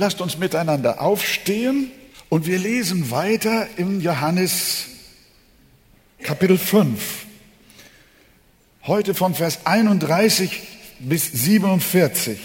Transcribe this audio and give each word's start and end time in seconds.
Lasst 0.00 0.22
uns 0.22 0.38
miteinander 0.38 1.02
aufstehen 1.02 1.90
und 2.30 2.46
wir 2.46 2.58
lesen 2.58 3.10
weiter 3.10 3.68
im 3.76 4.00
Johannes 4.00 4.86
Kapitel 6.22 6.56
5. 6.56 7.26
Heute 8.86 9.12
von 9.12 9.34
Vers 9.34 9.58
31 9.66 10.58
bis 11.00 11.30
47. 11.30 12.38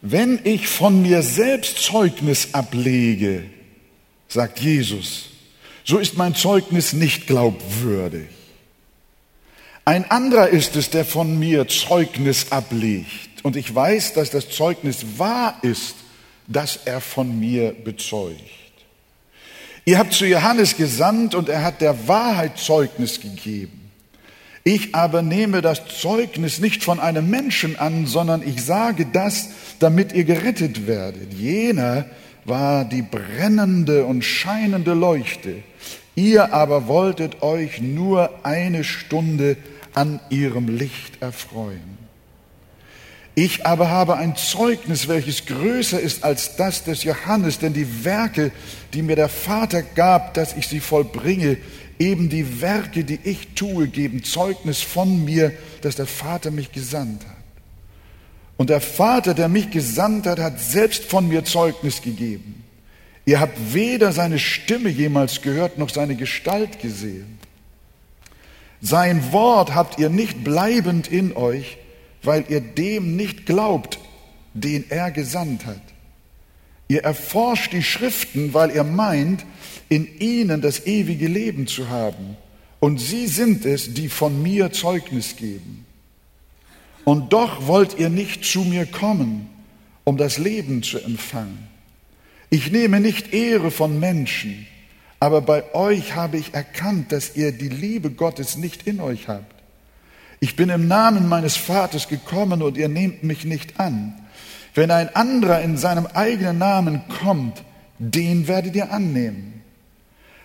Wenn 0.00 0.40
ich 0.44 0.68
von 0.68 1.02
mir 1.02 1.20
selbst 1.20 1.76
Zeugnis 1.82 2.54
ablege, 2.54 3.44
sagt 4.26 4.60
Jesus, 4.60 5.26
so 5.84 5.98
ist 5.98 6.16
mein 6.16 6.34
Zeugnis 6.34 6.94
nicht 6.94 7.26
glaubwürdig. 7.26 8.28
Ein 9.84 10.10
anderer 10.10 10.48
ist 10.48 10.76
es, 10.76 10.88
der 10.88 11.04
von 11.04 11.38
mir 11.38 11.68
Zeugnis 11.68 12.52
ablegt. 12.52 13.27
Und 13.42 13.56
ich 13.56 13.74
weiß, 13.74 14.14
dass 14.14 14.30
das 14.30 14.50
Zeugnis 14.50 15.18
wahr 15.18 15.58
ist, 15.62 15.94
das 16.46 16.80
er 16.84 17.00
von 17.00 17.38
mir 17.38 17.72
bezeugt. 17.72 18.40
Ihr 19.84 19.98
habt 19.98 20.12
zu 20.12 20.26
Johannes 20.26 20.76
gesandt 20.76 21.34
und 21.34 21.48
er 21.48 21.62
hat 21.62 21.80
der 21.80 22.08
Wahrheit 22.08 22.58
Zeugnis 22.58 23.20
gegeben. 23.20 23.90
Ich 24.64 24.94
aber 24.94 25.22
nehme 25.22 25.62
das 25.62 25.86
Zeugnis 25.86 26.58
nicht 26.58 26.84
von 26.84 27.00
einem 27.00 27.30
Menschen 27.30 27.78
an, 27.78 28.06
sondern 28.06 28.46
ich 28.46 28.62
sage 28.62 29.06
das, 29.06 29.48
damit 29.78 30.12
ihr 30.12 30.24
gerettet 30.24 30.86
werdet. 30.86 31.32
Jener 31.32 32.04
war 32.44 32.84
die 32.84 33.02
brennende 33.02 34.04
und 34.04 34.22
scheinende 34.22 34.94
Leuchte. 34.94 35.62
Ihr 36.14 36.52
aber 36.52 36.86
wolltet 36.86 37.42
euch 37.42 37.80
nur 37.80 38.44
eine 38.44 38.84
Stunde 38.84 39.56
an 39.94 40.20
ihrem 40.30 40.68
Licht 40.68 41.22
erfreuen. 41.22 41.97
Ich 43.40 43.64
aber 43.64 43.88
habe 43.88 44.16
ein 44.16 44.34
Zeugnis, 44.34 45.06
welches 45.06 45.46
größer 45.46 46.00
ist 46.00 46.24
als 46.24 46.56
das 46.56 46.82
des 46.82 47.04
Johannes, 47.04 47.60
denn 47.60 47.72
die 47.72 48.04
Werke, 48.04 48.50
die 48.92 49.00
mir 49.00 49.14
der 49.14 49.28
Vater 49.28 49.80
gab, 49.82 50.34
dass 50.34 50.56
ich 50.56 50.66
sie 50.66 50.80
vollbringe, 50.80 51.56
eben 52.00 52.30
die 52.30 52.60
Werke, 52.60 53.04
die 53.04 53.20
ich 53.22 53.54
tue, 53.54 53.86
geben 53.86 54.24
Zeugnis 54.24 54.80
von 54.80 55.24
mir, 55.24 55.52
dass 55.82 55.94
der 55.94 56.08
Vater 56.08 56.50
mich 56.50 56.72
gesandt 56.72 57.24
hat. 57.26 57.36
Und 58.56 58.70
der 58.70 58.80
Vater, 58.80 59.34
der 59.34 59.48
mich 59.48 59.70
gesandt 59.70 60.26
hat, 60.26 60.40
hat 60.40 60.58
selbst 60.58 61.04
von 61.04 61.28
mir 61.28 61.44
Zeugnis 61.44 62.02
gegeben. 62.02 62.64
Ihr 63.24 63.38
habt 63.38 63.72
weder 63.72 64.10
seine 64.10 64.40
Stimme 64.40 64.88
jemals 64.88 65.42
gehört, 65.42 65.78
noch 65.78 65.90
seine 65.90 66.16
Gestalt 66.16 66.80
gesehen. 66.80 67.38
Sein 68.80 69.30
Wort 69.30 69.76
habt 69.76 70.00
ihr 70.00 70.08
nicht 70.08 70.42
bleibend 70.42 71.06
in 71.06 71.36
euch, 71.36 71.78
weil 72.22 72.44
ihr 72.48 72.60
dem 72.60 73.16
nicht 73.16 73.46
glaubt, 73.46 73.98
den 74.54 74.84
er 74.90 75.10
gesandt 75.10 75.66
hat. 75.66 75.82
Ihr 76.88 77.04
erforscht 77.04 77.72
die 77.72 77.82
Schriften, 77.82 78.54
weil 78.54 78.70
ihr 78.70 78.84
meint, 78.84 79.44
in 79.88 80.18
ihnen 80.18 80.60
das 80.60 80.86
ewige 80.86 81.28
Leben 81.28 81.66
zu 81.66 81.88
haben. 81.88 82.36
Und 82.80 82.98
sie 82.98 83.26
sind 83.26 83.66
es, 83.66 83.94
die 83.94 84.08
von 84.08 84.42
mir 84.42 84.72
Zeugnis 84.72 85.36
geben. 85.36 85.84
Und 87.04 87.32
doch 87.32 87.66
wollt 87.66 87.98
ihr 87.98 88.08
nicht 88.08 88.44
zu 88.44 88.60
mir 88.60 88.86
kommen, 88.86 89.48
um 90.04 90.16
das 90.16 90.38
Leben 90.38 90.82
zu 90.82 90.98
empfangen. 90.98 91.68
Ich 92.50 92.70
nehme 92.70 93.00
nicht 93.00 93.34
Ehre 93.34 93.70
von 93.70 94.00
Menschen, 94.00 94.66
aber 95.20 95.40
bei 95.42 95.74
euch 95.74 96.14
habe 96.14 96.38
ich 96.38 96.54
erkannt, 96.54 97.12
dass 97.12 97.36
ihr 97.36 97.52
die 97.52 97.68
Liebe 97.68 98.10
Gottes 98.10 98.56
nicht 98.56 98.86
in 98.86 99.00
euch 99.00 99.28
habt. 99.28 99.57
Ich 100.40 100.56
bin 100.56 100.68
im 100.68 100.86
Namen 100.86 101.28
meines 101.28 101.56
Vaters 101.56 102.08
gekommen 102.08 102.62
und 102.62 102.76
ihr 102.76 102.88
nehmt 102.88 103.22
mich 103.22 103.44
nicht 103.44 103.80
an. 103.80 104.14
Wenn 104.74 104.90
ein 104.90 105.14
anderer 105.16 105.60
in 105.62 105.76
seinem 105.76 106.06
eigenen 106.06 106.58
Namen 106.58 107.02
kommt, 107.20 107.64
den 107.98 108.46
werdet 108.46 108.76
ihr 108.76 108.92
annehmen. 108.92 109.62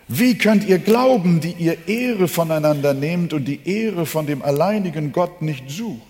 Wie 0.08 0.38
könnt 0.38 0.66
ihr 0.66 0.80
glauben, 0.80 1.40
die 1.40 1.54
ihr 1.54 1.88
Ehre 1.88 2.28
voneinander 2.28 2.94
nehmt 2.94 3.34
und 3.34 3.46
die 3.46 3.68
Ehre 3.68 4.06
von 4.06 4.26
dem 4.26 4.42
alleinigen 4.42 5.12
Gott 5.12 5.42
nicht 5.42 5.70
sucht? 5.70 6.02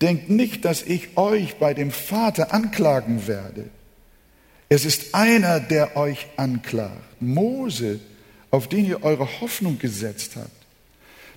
Denkt 0.00 0.30
nicht, 0.30 0.64
dass 0.64 0.82
ich 0.82 1.16
euch 1.16 1.56
bei 1.56 1.74
dem 1.74 1.90
Vater 1.90 2.52
anklagen 2.52 3.26
werde. 3.26 3.70
Es 4.68 4.84
ist 4.84 5.14
einer, 5.14 5.60
der 5.60 5.96
euch 5.96 6.26
anklagt, 6.36 7.20
Mose, 7.20 8.00
auf 8.50 8.68
den 8.68 8.86
ihr 8.86 9.04
eure 9.04 9.28
Hoffnung 9.40 9.78
gesetzt 9.78 10.32
habt. 10.36 10.61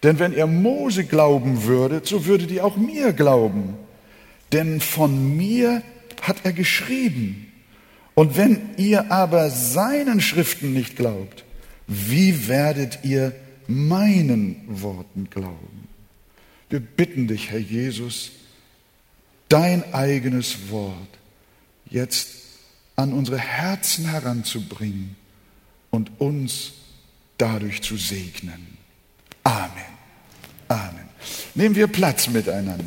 Denn 0.04 0.20
wenn 0.20 0.34
ihr 0.34 0.48
Mose 0.48 1.06
glauben 1.06 1.64
würdet, 1.64 2.06
so 2.06 2.26
würdet 2.26 2.52
ihr 2.52 2.66
auch 2.66 2.78
mir 2.78 3.14
glauben. 3.14 3.76
Denn 4.52 4.80
von 4.82 5.36
mir 5.36 5.82
hat 6.22 6.38
er 6.44 6.54
geschrieben. 6.54 7.52
Und 8.14 8.38
wenn 8.38 8.76
ihr 8.78 9.12
aber 9.12 9.50
seinen 9.50 10.22
Schriften 10.22 10.74
nicht 10.74 10.96
glaubt, 10.96 11.44
wie 11.88 12.48
werdet 12.48 13.00
ihr 13.04 13.34
meinen 13.68 14.62
Worten 14.68 15.30
glauben? 15.30 15.88
Wir 16.70 16.80
bitten 16.80 17.28
dich, 17.28 17.52
Herr 17.52 17.60
Jesus, 17.60 18.32
dein 19.50 19.94
eigenes 19.94 20.70
Wort 20.70 20.96
jetzt 21.90 22.30
an 22.96 23.14
unsere 23.14 23.38
Herzen 23.38 24.10
heranzubringen 24.10 25.16
und 25.92 26.20
uns 26.20 26.74
dadurch 27.38 27.82
zu 27.82 27.98
segnen. 27.98 28.75
Amen. 29.46 29.70
Amen. 30.68 31.10
Nehmen 31.54 31.76
wir 31.76 31.88
Platz 31.88 32.28
miteinander. 32.28 32.84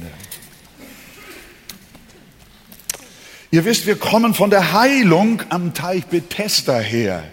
Ihr 3.51 3.65
wisst, 3.65 3.87
wir 3.87 3.97
kommen 3.97 4.35
von 4.35 4.51
der 4.51 4.75
Heilung 4.75 5.43
am 5.49 5.73
Teich 5.73 6.05
Bethesda 6.05 6.79
her. 6.79 7.25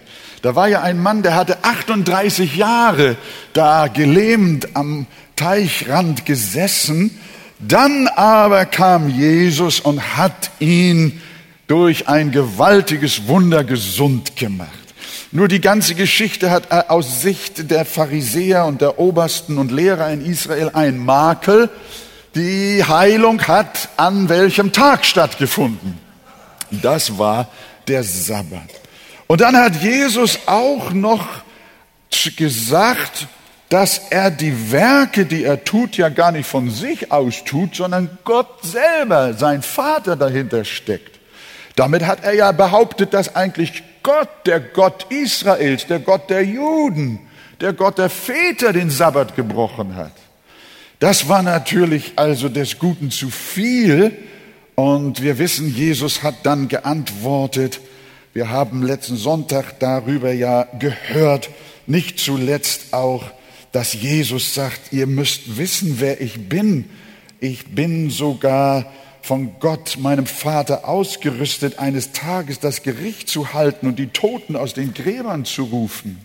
Da 0.42 0.56
war 0.56 0.70
ja 0.70 0.82
ein 0.82 0.98
Mann, 0.98 1.24
der 1.24 1.36
hatte 1.36 1.66
38 1.66 2.56
Jahre 2.56 3.18
da 3.52 3.90
gelähmt 3.90 4.78
am 4.78 5.08
Teichrand 5.36 6.26
gesessen 6.26 7.20
dann 7.60 8.08
aber 8.08 8.66
kam 8.66 9.10
Jesus 9.10 9.80
und 9.80 10.18
hat 10.18 10.52
ihn 10.60 11.22
durch 11.68 12.08
ein 12.08 12.32
gewaltiges 12.32 13.28
Wunder 13.28 13.64
gesund 13.64 14.36
gemacht. 14.36 14.85
Nur 15.36 15.50
die 15.50 15.60
ganze 15.60 15.96
Geschichte 15.96 16.50
hat 16.50 16.90
aus 16.90 17.22
Sicht 17.22 17.70
der 17.70 17.84
Pharisäer 17.84 18.64
und 18.64 18.80
der 18.80 19.00
Obersten 19.00 19.58
und 19.58 19.70
Lehrer 19.70 20.10
in 20.10 20.26
Israel 20.26 20.72
ein 20.74 20.98
Makel. 20.98 21.70
Die 22.36 22.82
Heilung 22.82 23.42
hat 23.46 23.90
an 23.98 24.30
welchem 24.30 24.72
Tag 24.72 25.04
stattgefunden? 25.04 26.00
Das 26.72 27.18
war 27.18 27.50
der 27.86 28.06
Sabbat. 28.06 28.62
Und 29.28 29.42
dann 29.42 29.58
hat 29.58 29.76
Jesus 29.84 30.40
auch 30.46 30.92
noch 30.92 31.28
gesagt, 32.38 33.28
dass 33.68 34.04
er 34.12 34.32
die 34.32 34.72
Werke, 34.72 35.26
die 35.26 35.44
er 35.44 35.66
tut, 35.66 35.98
ja 35.98 36.08
gar 36.08 36.32
nicht 36.32 36.48
von 36.48 36.72
sich 36.72 37.12
aus 37.12 37.44
tut, 37.44 37.76
sondern 37.76 38.20
Gott 38.24 38.64
selber, 38.64 39.34
sein 39.34 39.64
Vater 39.64 40.16
dahinter 40.16 40.64
steckt. 40.64 41.20
Damit 41.76 42.06
hat 42.06 42.24
er 42.24 42.36
ja 42.36 42.54
behauptet, 42.54 43.14
dass 43.14 43.36
eigentlich 43.36 43.84
Gott, 44.06 44.30
der 44.46 44.60
Gott 44.60 45.08
Israels, 45.10 45.88
der 45.88 46.00
Gott 46.00 46.30
der 46.30 46.46
Juden, 46.46 47.20
der 47.60 47.74
Gott 47.74 47.98
der 47.98 48.10
Väter 48.10 48.72
den 48.72 48.90
Sabbat 48.90 49.36
gebrochen 49.36 49.96
hat. 49.96 50.14
Das 51.00 51.28
war 51.28 51.42
natürlich 51.42 52.14
also 52.16 52.48
des 52.48 52.80
Guten 52.80 53.10
zu 53.12 53.30
viel. 53.30 54.16
Und 54.76 55.22
wir 55.22 55.40
wissen, 55.40 55.74
Jesus 55.74 56.24
hat 56.24 56.36
dann 56.44 56.68
geantwortet, 56.68 57.82
wir 58.34 58.50
haben 58.50 58.84
letzten 58.84 59.16
Sonntag 59.16 59.80
darüber 59.80 60.32
ja 60.32 60.68
gehört, 60.80 61.50
nicht 61.88 62.20
zuletzt 62.20 62.94
auch 62.94 63.24
dass 63.76 63.92
Jesus 63.92 64.54
sagt, 64.54 64.94
ihr 64.94 65.06
müsst 65.06 65.58
wissen, 65.58 65.98
wer 66.00 66.22
ich 66.22 66.48
bin. 66.48 66.86
Ich 67.42 67.76
bin 67.76 68.10
sogar 68.10 68.86
von 69.26 69.56
Gott, 69.60 69.98
meinem 70.00 70.28
Vater, 70.28 70.88
ausgerüstet, 70.88 71.80
eines 71.80 72.12
Tages 72.12 72.60
das 72.60 72.84
Gericht 72.84 73.28
zu 73.28 73.54
halten 73.54 73.88
und 73.88 73.98
die 73.98 74.08
Toten 74.08 74.56
aus 74.56 74.76
den 74.76 74.94
Gräbern 74.94 75.46
zu 75.46 75.64
rufen. 75.64 76.24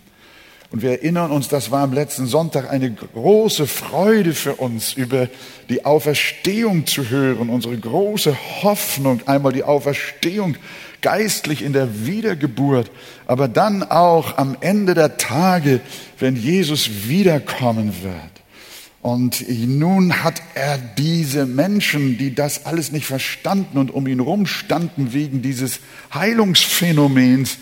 Und 0.71 0.83
wir 0.83 0.91
erinnern 0.91 1.31
uns, 1.31 1.49
das 1.49 1.71
war 1.71 1.83
am 1.83 1.95
letzten 1.95 2.27
Sonntag 2.27 2.71
eine 2.71 2.93
große 2.93 3.67
Freude 3.67 4.35
für 4.35 4.57
uns, 4.57 4.93
über 4.93 5.29
die 5.71 5.87
Auferstehung 5.87 6.87
zu 6.87 7.09
hören, 7.09 7.49
unsere 7.49 7.77
große 7.79 8.37
Hoffnung, 8.63 9.23
einmal 9.27 9.55
die 9.55 9.65
Auferstehung 9.65 10.57
geistlich 11.01 11.63
in 11.63 11.73
der 11.73 12.07
Wiedergeburt, 12.07 12.91
aber 13.27 13.49
dann 13.49 13.83
auch 13.83 14.37
am 14.37 14.59
Ende 14.61 14.93
der 14.93 15.17
Tage, 15.17 15.81
wenn 16.19 16.37
Jesus 16.37 17.09
wiederkommen 17.09 17.95
wird. 18.03 18.40
Und 19.03 19.49
nun 19.49 20.23
hat 20.23 20.43
er 20.55 20.77
diese 20.77 21.47
Menschen, 21.47 22.19
die 22.19 22.35
das 22.35 22.67
alles 22.67 22.93
nicht 22.93 23.07
verstanden 23.07 23.79
und 23.79 23.91
um 23.91 24.07
ihn 24.07 24.21
rumstanden 24.21 25.15
wegen 25.15 25.41
dieses 25.41 25.81
Heilungsphänomens, 26.13 27.57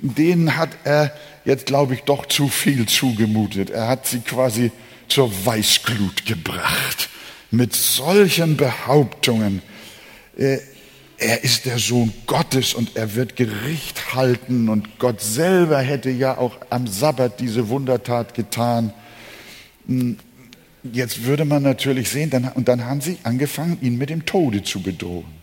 denen 0.00 0.56
hat 0.56 0.70
er 0.82 1.12
jetzt, 1.44 1.66
glaube 1.66 1.94
ich, 1.94 2.02
doch 2.02 2.26
zu 2.26 2.48
viel 2.48 2.86
zugemutet. 2.86 3.70
Er 3.70 3.86
hat 3.86 4.06
sie 4.06 4.20
quasi 4.20 4.72
zur 5.08 5.30
Weißglut 5.44 6.26
gebracht 6.26 7.08
mit 7.52 7.74
solchen 7.74 8.56
Behauptungen. 8.56 9.62
Äh, 10.36 10.58
er 11.18 11.44
ist 11.44 11.66
der 11.66 11.78
Sohn 11.78 12.14
Gottes 12.26 12.72
und 12.72 12.96
er 12.96 13.14
wird 13.14 13.36
Gericht 13.36 14.14
halten 14.14 14.68
und 14.68 14.98
Gott 14.98 15.20
selber 15.20 15.78
hätte 15.78 16.10
ja 16.10 16.38
auch 16.38 16.56
am 16.70 16.86
Sabbat 16.86 17.40
diese 17.40 17.68
Wundertat 17.68 18.34
getan. 18.34 18.94
Jetzt 20.82 21.24
würde 21.24 21.44
man 21.44 21.62
natürlich 21.62 22.08
sehen, 22.08 22.30
dann, 22.30 22.48
und 22.54 22.68
dann 22.68 22.84
haben 22.84 23.00
sie 23.00 23.18
angefangen, 23.22 23.78
ihn 23.82 23.98
mit 23.98 24.10
dem 24.10 24.24
Tode 24.24 24.62
zu 24.62 24.82
bedrohen. 24.82 25.40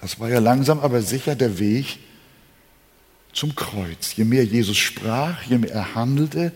Das 0.00 0.18
war 0.20 0.30
ja 0.30 0.38
langsam 0.38 0.80
aber 0.80 1.02
sicher 1.02 1.34
der 1.34 1.58
Weg 1.58 1.98
zum 3.32 3.54
Kreuz. 3.54 4.14
Je 4.16 4.24
mehr 4.24 4.44
Jesus 4.44 4.76
sprach, 4.76 5.42
je 5.42 5.58
mehr 5.58 5.72
er 5.72 5.94
handelte, 5.94 6.52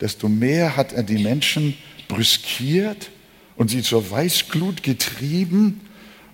desto 0.00 0.28
mehr 0.28 0.76
hat 0.76 0.92
er 0.92 1.02
die 1.02 1.22
Menschen 1.22 1.74
brüskiert 2.08 3.10
und 3.56 3.70
sie 3.70 3.82
zur 3.82 4.10
Weißglut 4.10 4.82
getrieben. 4.82 5.80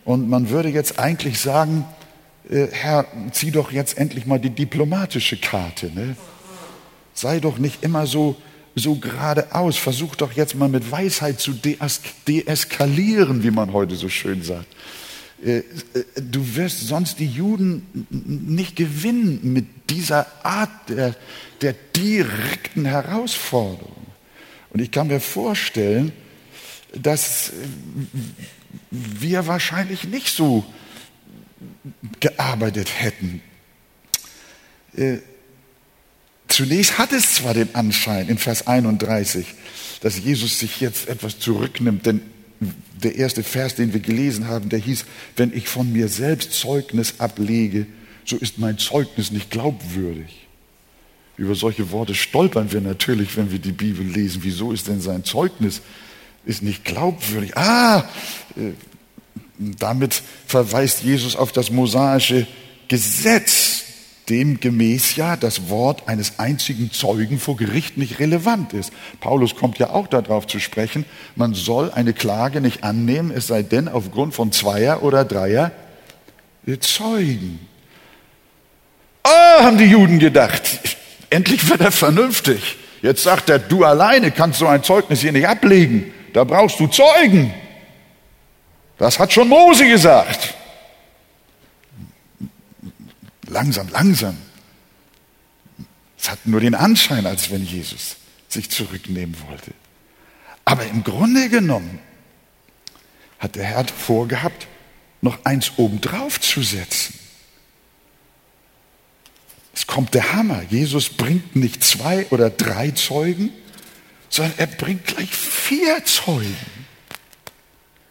Und 0.05 0.29
man 0.29 0.51
würde 0.51 0.71
jetzt 0.71 0.99
eigentlich 0.99 1.39
sagen, 1.39 1.85
äh, 2.51 2.67
Herr, 2.73 3.07
zieh 3.31 3.53
doch 3.53 3.71
jetzt 3.71 3.99
endlich 3.99 4.27
mal 4.27 4.41
die 4.41 4.51
diplomatische 4.51 5.37
Karte. 5.37 5.93
Ne? 5.95 6.17
Sei 7.15 7.39
doch 7.39 7.59
nicht 7.59 7.85
immer 7.85 8.07
so, 8.07 8.37
so 8.75 8.97
geradeaus. 8.97 9.77
Versuch 9.77 10.17
doch 10.17 10.33
jetzt 10.33 10.55
mal 10.55 10.69
mit 10.69 10.91
Weisheit 10.91 11.41
zu 11.41 11.53
deeskalieren, 12.27 13.43
wie 13.43 13.51
man 13.51 13.73
heute 13.73 13.97
so 13.97 14.09
schön 14.09 14.43
sagt. 14.43 14.67
Äh, 15.45 15.59
äh, 15.59 15.65
du 16.21 16.55
wirst 16.57 16.87
sonst 16.87 17.19
die 17.19 17.27
Juden 17.27 18.07
nicht 18.11 18.77
gewinnen 18.77 19.41
mit 19.43 19.67
dieser 19.91 20.27
Art 20.45 20.89
der, 20.89 21.17
der 21.61 21.75
direkten 21.97 22.85
Herausforderung. 22.85 24.07
Und 24.71 24.81
ich 24.81 24.91
kann 24.91 25.09
mir 25.09 25.21
vorstellen, 25.21 26.13
dass 26.95 27.53
wir 28.91 29.47
wahrscheinlich 29.47 30.05
nicht 30.05 30.29
so 30.29 30.65
gearbeitet 32.21 32.91
hätten. 33.01 33.43
Zunächst 36.53 36.99
hat 36.99 37.13
es 37.13 37.37
zwar 37.37 37.55
den 37.55 37.75
Anschein 37.75 38.29
in 38.29 38.37
Vers 38.37 38.67
31, 38.67 39.47
dass 40.03 40.19
Jesus 40.19 40.59
sich 40.59 40.83
jetzt 40.83 41.09
etwas 41.09 41.39
zurücknimmt, 41.39 42.05
denn 42.05 42.21
der 43.03 43.17
erste 43.17 43.43
Vers, 43.43 43.75
den 43.75 43.95
wir 43.95 44.01
gelesen 44.01 44.49
haben, 44.49 44.69
der 44.69 44.79
hieß, 44.79 45.07
wenn 45.37 45.57
ich 45.57 45.67
von 45.67 45.91
mir 45.91 46.09
selbst 46.09 46.53
Zeugnis 46.53 47.15
ablege, 47.21 47.87
so 48.27 48.37
ist 48.37 48.59
mein 48.59 48.77
Zeugnis 48.77 49.31
nicht 49.31 49.49
glaubwürdig. 49.49 50.47
Über 51.39 51.55
solche 51.55 51.91
Worte 51.91 52.15
stolpern 52.15 52.71
wir 52.71 52.83
natürlich, 52.83 53.35
wenn 53.39 53.51
wir 53.51 53.59
die 53.59 53.73
Bibel 53.73 54.07
lesen. 54.07 54.43
Wieso 54.45 54.73
ist 54.73 54.89
denn 54.89 55.01
sein 55.01 55.25
Zeugnis 55.25 55.81
ist 56.45 56.63
nicht 56.63 56.85
glaubwürdig? 56.85 57.57
Ah, 57.57 58.05
äh, 58.57 58.73
damit 59.59 60.23
verweist 60.47 61.03
Jesus 61.03 61.35
auf 61.35 61.51
das 61.51 61.71
mosaische 61.71 62.47
Gesetz, 62.89 63.72
demgemäß 64.29 65.17
ja 65.17 65.37
das 65.37 65.69
Wort 65.69 66.09
eines 66.09 66.39
einzigen 66.39 66.93
Zeugen 66.93 67.39
vor 67.39 67.57
Gericht 67.57 67.97
nicht 67.99 68.19
relevant 68.19 68.73
ist. 68.73 68.93
Paulus 69.21 69.57
kommt 69.57 69.79
ja 69.79 69.91
auch 69.91 70.07
darauf 70.07 70.47
zu 70.47 70.61
sprechen, 70.61 71.05
man 71.35 71.55
soll 71.55 71.91
eine 71.91 72.13
Klage 72.13 72.61
nicht 72.61 72.85
annehmen, 72.85 73.33
es 73.35 73.47
sei 73.49 73.63
denn 73.63 73.89
aufgrund 73.89 74.35
von 74.35 74.53
zweier 74.53 75.03
oder 75.03 75.25
dreier 75.25 75.73
Zeugen. 76.81 77.59
Oh, 79.25 79.63
haben 79.63 79.79
die 79.79 79.85
Juden 79.85 80.19
gedacht, 80.19 80.63
endlich 81.31 81.69
wird 81.69 81.81
er 81.81 81.93
vernünftig. 81.93 82.77
Jetzt 83.03 83.25
sagt 83.25 83.51
er, 83.51 83.59
du 83.59 83.85
alleine 83.85 84.31
kannst 84.31 84.61
so 84.61 84.67
ein 84.67 84.85
Zeugnis 84.85 85.21
hier 85.21 85.33
nicht 85.33 85.47
ablegen, 85.47 86.13
da 86.33 86.45
brauchst 86.45 86.79
du 86.79 86.87
Zeugen. 86.87 87.53
Das 88.99 89.19
hat 89.19 89.33
schon 89.33 89.49
Mose 89.49 89.89
gesagt. 89.89 90.55
Langsam, 93.53 93.89
langsam. 93.89 94.37
Es 96.19 96.31
hat 96.31 96.47
nur 96.47 96.61
den 96.61 96.75
Anschein, 96.75 97.27
als 97.27 97.51
wenn 97.51 97.65
Jesus 97.65 98.17
sich 98.49 98.71
zurücknehmen 98.71 99.37
wollte. 99.49 99.73
Aber 100.65 100.87
im 100.87 101.05
Grunde 101.05 101.49
genommen 101.49 101.99
hat 103.39 103.57
der 103.57 103.65
Herr 103.65 103.85
vorgehabt, 103.87 104.69
noch 105.21 105.45
eins 105.45 105.73
obendrauf 105.77 106.41
zu 106.41 106.63
setzen. 106.63 107.19
Es 109.75 109.87
kommt 109.87 110.15
der 110.15 110.33
Hammer. 110.33 110.63
Jesus 110.69 111.09
bringt 111.09 111.57
nicht 111.57 111.83
zwei 111.83 112.27
oder 112.31 112.51
drei 112.51 112.91
Zeugen, 112.93 113.51
sondern 114.29 114.55
er 114.59 114.67
bringt 114.67 115.07
gleich 115.07 115.31
vier 115.31 116.05
Zeugen. 116.05 116.57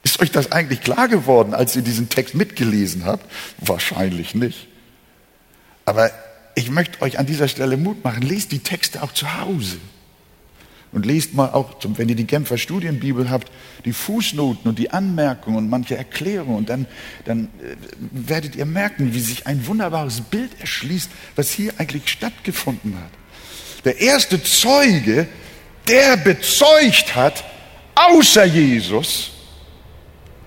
Ist 0.04 0.20
euch 0.20 0.32
das 0.32 0.52
eigentlich 0.52 0.82
klar 0.82 1.08
geworden, 1.08 1.54
als 1.54 1.76
ihr 1.76 1.82
diesen 1.82 2.10
Text 2.10 2.36
mitgelesen 2.36 3.06
habt? 3.06 3.26
Wahrscheinlich 3.60 4.36
nicht. 4.36 4.68
Aber 5.86 6.12
ich 6.56 6.70
möchte 6.70 7.02
euch 7.02 7.20
an 7.20 7.26
dieser 7.26 7.48
Stelle 7.48 7.78
Mut 7.78 8.04
machen. 8.04 8.22
Lest 8.22 8.52
die 8.52 8.60
Texte 8.60 9.02
auch 9.04 9.14
zu 9.14 9.40
Hause. 9.40 9.78
Und 10.92 11.06
lest 11.06 11.34
mal 11.34 11.52
auch, 11.52 11.76
wenn 11.84 12.10
ihr 12.10 12.16
die 12.16 12.28
Genfer 12.28 12.58
Studienbibel 12.58 13.30
habt, 13.30 13.50
die 13.86 13.94
Fußnoten 13.94 14.70
und 14.70 14.78
die 14.78 14.92
Anmerkungen 14.92 15.58
und 15.58 15.70
manche 15.70 15.96
Erklärungen. 15.96 16.58
Und 16.58 16.70
dann, 16.70 16.86
dann 17.24 17.46
äh, 17.46 17.78
werdet 18.12 18.56
ihr 18.58 18.66
merken, 18.66 19.14
wie 19.14 19.22
sich 19.22 19.48
ein 19.48 19.66
wunderbares 19.68 20.20
Bild 20.20 20.52
erschließt, 20.60 21.10
was 21.38 21.52
hier 21.52 21.74
eigentlich 21.78 22.10
stattgefunden 22.10 22.98
hat. 22.98 23.12
Der 23.86 24.02
erste 24.02 24.44
Zeuge, 24.44 25.28
der 25.88 26.18
bezeugt 26.18 27.16
hat, 27.16 27.44
außer 27.96 28.44
Jesus, 28.44 29.32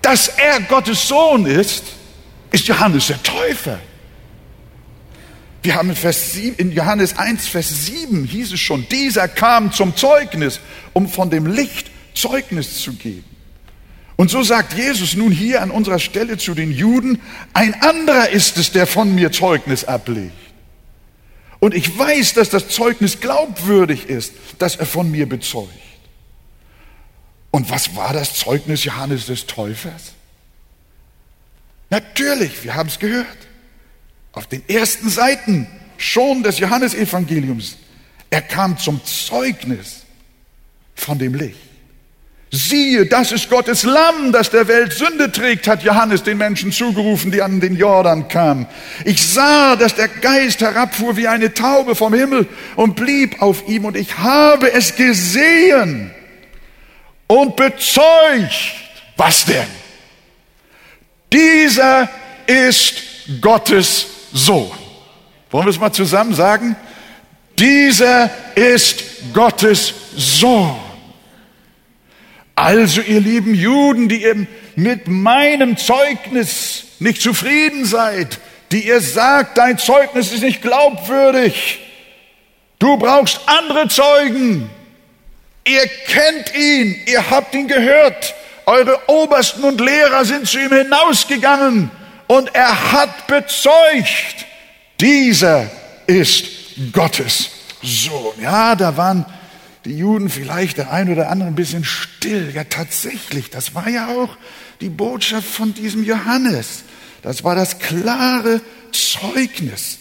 dass 0.01 0.27
er 0.27 0.61
Gottes 0.61 1.07
Sohn 1.07 1.47
ist, 1.47 1.83
ist 2.51 2.67
Johannes 2.67 3.07
der 3.07 3.21
Täufer. 3.23 3.79
Wir 5.65 5.73
haben 5.73 5.89
in, 5.89 5.95
Vers 5.95 6.33
7, 6.33 6.57
in 6.57 6.71
Johannes 6.71 7.17
1, 7.17 7.47
Vers 7.47 7.87
7 7.87 8.23
hieß 8.23 8.53
es 8.53 8.59
schon, 8.59 8.87
dieser 8.89 9.27
kam 9.27 9.71
zum 9.71 9.95
Zeugnis, 9.95 10.59
um 10.93 11.09
von 11.09 11.31
dem 11.31 11.47
Licht 11.47 11.89
Zeugnis 12.13 12.81
zu 12.81 12.93
geben. 12.93 13.25
Und 14.15 14.29
so 14.29 14.43
sagt 14.43 14.73
Jesus 14.73 15.15
nun 15.15 15.31
hier 15.31 15.63
an 15.63 15.71
unserer 15.71 15.97
Stelle 15.97 16.37
zu 16.37 16.53
den 16.53 16.71
Juden, 16.71 17.19
ein 17.53 17.73
anderer 17.81 18.29
ist 18.29 18.57
es, 18.57 18.73
der 18.73 18.85
von 18.85 19.15
mir 19.15 19.31
Zeugnis 19.31 19.85
ablegt. 19.85 20.33
Und 21.59 21.73
ich 21.73 21.97
weiß, 21.97 22.35
dass 22.35 22.51
das 22.51 22.69
Zeugnis 22.69 23.19
glaubwürdig 23.19 24.07
ist, 24.07 24.33
dass 24.59 24.75
er 24.75 24.85
von 24.85 25.09
mir 25.09 25.27
bezeugt. 25.27 25.71
Und 27.49 27.71
was 27.71 27.95
war 27.95 28.13
das 28.13 28.35
Zeugnis 28.35 28.83
Johannes 28.83 29.25
des 29.25 29.47
Täufers? 29.47 30.13
Natürlich, 31.89 32.63
wir 32.63 32.75
haben 32.75 32.87
es 32.87 32.99
gehört 32.99 33.44
auf 34.35 34.47
den 34.47 34.67
ersten 34.67 35.09
Seiten 35.09 35.67
schon 35.97 36.43
des 36.43 36.59
Johannesevangeliums. 36.59 37.77
Er 38.29 38.41
kam 38.41 38.77
zum 38.77 39.01
Zeugnis 39.05 40.03
von 40.93 41.17
dem 41.17 41.33
Licht. 41.33 41.57
Siehe, 42.51 43.05
das 43.05 43.31
ist 43.31 43.49
Gottes 43.49 43.83
Lamm, 43.83 44.31
das 44.31 44.49
der 44.49 44.67
Welt 44.67 44.93
Sünde 44.93 45.31
trägt, 45.31 45.67
hat 45.67 45.83
Johannes 45.83 46.23
den 46.23 46.37
Menschen 46.37 46.71
zugerufen, 46.71 47.31
die 47.31 47.41
an 47.41 47.59
den 47.59 47.75
Jordan 47.75 48.27
kamen. 48.27 48.67
Ich 49.03 49.21
sah, 49.25 49.75
dass 49.75 49.95
der 49.95 50.07
Geist 50.07 50.61
herabfuhr 50.61 51.17
wie 51.17 51.27
eine 51.27 51.53
Taube 51.53 51.95
vom 51.95 52.13
Himmel 52.13 52.47
und 52.75 52.95
blieb 52.95 53.41
auf 53.41 53.67
ihm 53.67 53.85
und 53.85 53.97
ich 53.97 54.17
habe 54.17 54.71
es 54.71 54.95
gesehen 54.95 56.11
und 57.27 57.55
bezeugt. 57.55 58.75
Was 59.17 59.45
denn? 59.45 59.67
Dieser 61.33 62.09
ist 62.47 63.03
Gottes 63.41 64.14
so. 64.35 64.69
Wollen 65.49 65.65
wir 65.65 65.71
es 65.71 65.79
mal 65.79 65.93
zusammen 65.93 66.35
sagen? 66.35 66.75
Dieser 67.57 68.29
ist 68.55 69.33
Gottes 69.33 69.93
Sohn. 70.15 70.75
Also 72.53 73.01
ihr 73.01 73.21
lieben 73.21 73.55
Juden, 73.55 74.09
die 74.09 74.23
ihr 74.23 74.47
mit 74.75 75.07
meinem 75.07 75.77
Zeugnis 75.77 76.83
nicht 76.99 77.21
zufrieden 77.21 77.85
seid, 77.85 78.39
die 78.71 78.87
ihr 78.87 78.99
sagt, 78.99 79.57
dein 79.57 79.77
Zeugnis 79.77 80.33
ist 80.33 80.43
nicht 80.43 80.61
glaubwürdig, 80.61 81.79
du 82.79 82.97
brauchst 82.97 83.39
andere 83.45 83.87
Zeugen. 83.87 84.69
Ihr 85.65 85.87
kennt 86.07 86.55
ihn, 86.55 86.95
ihr 87.07 87.29
habt 87.29 87.55
ihn 87.55 87.67
gehört, 87.67 88.35
eure 88.65 88.99
Obersten 89.07 89.63
und 89.63 89.79
Lehrer 89.79 90.25
sind 90.25 90.47
zu 90.47 90.59
ihm 90.59 90.73
hinausgegangen 90.73 91.89
und 92.27 92.53
er 92.53 92.91
hat 92.91 93.27
bezeugt, 93.27 94.45
dieser 94.99 95.69
ist 96.07 96.45
Gottes 96.91 97.49
Sohn. 97.81 98.33
Ja, 98.41 98.75
da 98.75 98.97
waren 98.97 99.25
die 99.85 99.97
Juden 99.97 100.29
vielleicht 100.29 100.77
der 100.77 100.91
ein 100.91 101.11
oder 101.11 101.29
andere 101.29 101.47
ein 101.47 101.55
bisschen 101.55 101.83
still. 101.83 102.51
Ja, 102.53 102.63
tatsächlich, 102.63 103.49
das 103.49 103.75
war 103.75 103.87
ja 103.89 104.07
auch 104.07 104.35
die 104.81 104.89
Botschaft 104.89 105.47
von 105.47 105.73
diesem 105.73 106.03
Johannes. 106.03 106.83
Das 107.21 107.43
war 107.43 107.55
das 107.55 107.79
klare 107.79 108.61
Zeugnis. 108.91 109.99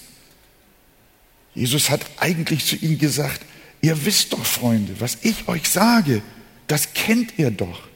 Jesus 1.55 1.91
hat 1.91 2.01
eigentlich 2.19 2.67
zu 2.67 2.77
ihnen 2.77 2.99
gesagt, 2.99 3.41
ihr 3.81 4.05
wisst 4.05 4.33
doch, 4.33 4.45
Freunde, 4.45 4.95
was 4.99 5.19
ich 5.23 5.47
euch 5.47 5.69
sage, 5.69 6.23
das 6.67 6.95
kennt 6.95 7.39
ihr 7.39 7.51
doch. 7.51 7.89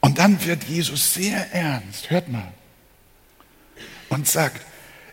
Und 0.00 0.18
dann 0.18 0.44
wird 0.44 0.64
Jesus 0.64 1.14
sehr 1.14 1.52
ernst. 1.52 2.10
Hört 2.10 2.28
mal. 2.28 2.52
Und 4.08 4.28
sagt, 4.28 4.64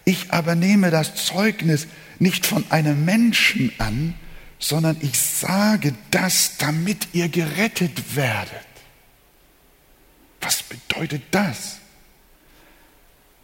ich 0.05 0.31
aber 0.31 0.55
nehme 0.55 0.91
das 0.91 1.15
Zeugnis 1.25 1.87
nicht 2.19 2.45
von 2.45 2.63
einem 2.69 3.05
Menschen 3.05 3.73
an, 3.77 4.13
sondern 4.59 4.97
ich 5.01 5.19
sage 5.19 5.93
das, 6.11 6.57
damit 6.57 7.09
ihr 7.13 7.29
gerettet 7.29 8.15
werdet. 8.15 8.51
Was 10.41 10.63
bedeutet 10.63 11.23
das? 11.31 11.77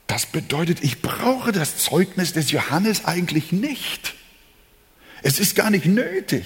Das 0.07 0.25
bedeutet, 0.25 0.83
ich 0.83 1.01
brauche 1.01 1.51
das 1.51 1.77
Zeugnis 1.77 2.33
des 2.33 2.51
Johannes 2.51 3.05
eigentlich 3.05 3.51
nicht. 3.51 4.13
Es 5.23 5.39
ist 5.39 5.55
gar 5.55 5.69
nicht 5.69 5.85
nötig, 5.85 6.45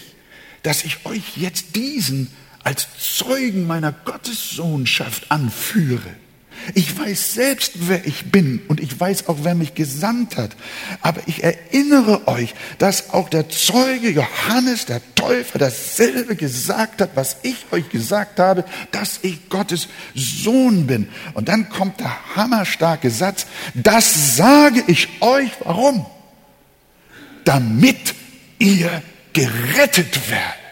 dass 0.63 0.83
ich 0.83 1.05
euch 1.05 1.37
jetzt 1.37 1.75
diesen 1.75 2.31
als 2.63 2.87
Zeugen 2.97 3.67
meiner 3.67 3.91
Gottessohnschaft 3.91 5.31
anführe. 5.31 6.15
Ich 6.73 6.97
weiß 6.97 7.33
selbst, 7.33 7.73
wer 7.75 8.05
ich 8.05 8.31
bin 8.31 8.61
und 8.67 8.79
ich 8.79 8.99
weiß 8.99 9.27
auch, 9.27 9.39
wer 9.43 9.55
mich 9.55 9.75
gesandt 9.75 10.37
hat. 10.37 10.55
Aber 11.01 11.21
ich 11.27 11.43
erinnere 11.43 12.27
euch, 12.27 12.55
dass 12.77 13.11
auch 13.11 13.29
der 13.29 13.49
Zeuge 13.49 14.09
Johannes, 14.09 14.85
der 14.85 15.01
Täufer, 15.15 15.59
dasselbe 15.59 16.35
gesagt 16.35 17.01
hat, 17.01 17.11
was 17.15 17.37
ich 17.43 17.65
euch 17.71 17.89
gesagt 17.89 18.39
habe, 18.39 18.65
dass 18.91 19.19
ich 19.21 19.49
Gottes 19.49 19.87
Sohn 20.15 20.87
bin. 20.87 21.07
Und 21.33 21.49
dann 21.49 21.69
kommt 21.69 21.99
der 21.99 22.35
hammerstarke 22.35 23.11
Satz, 23.11 23.45
das 23.73 24.35
sage 24.35 24.83
ich 24.87 25.07
euch, 25.21 25.51
warum? 25.63 26.05
Damit 27.43 28.15
ihr 28.57 29.03
gerettet 29.33 30.29
werdet. 30.29 30.64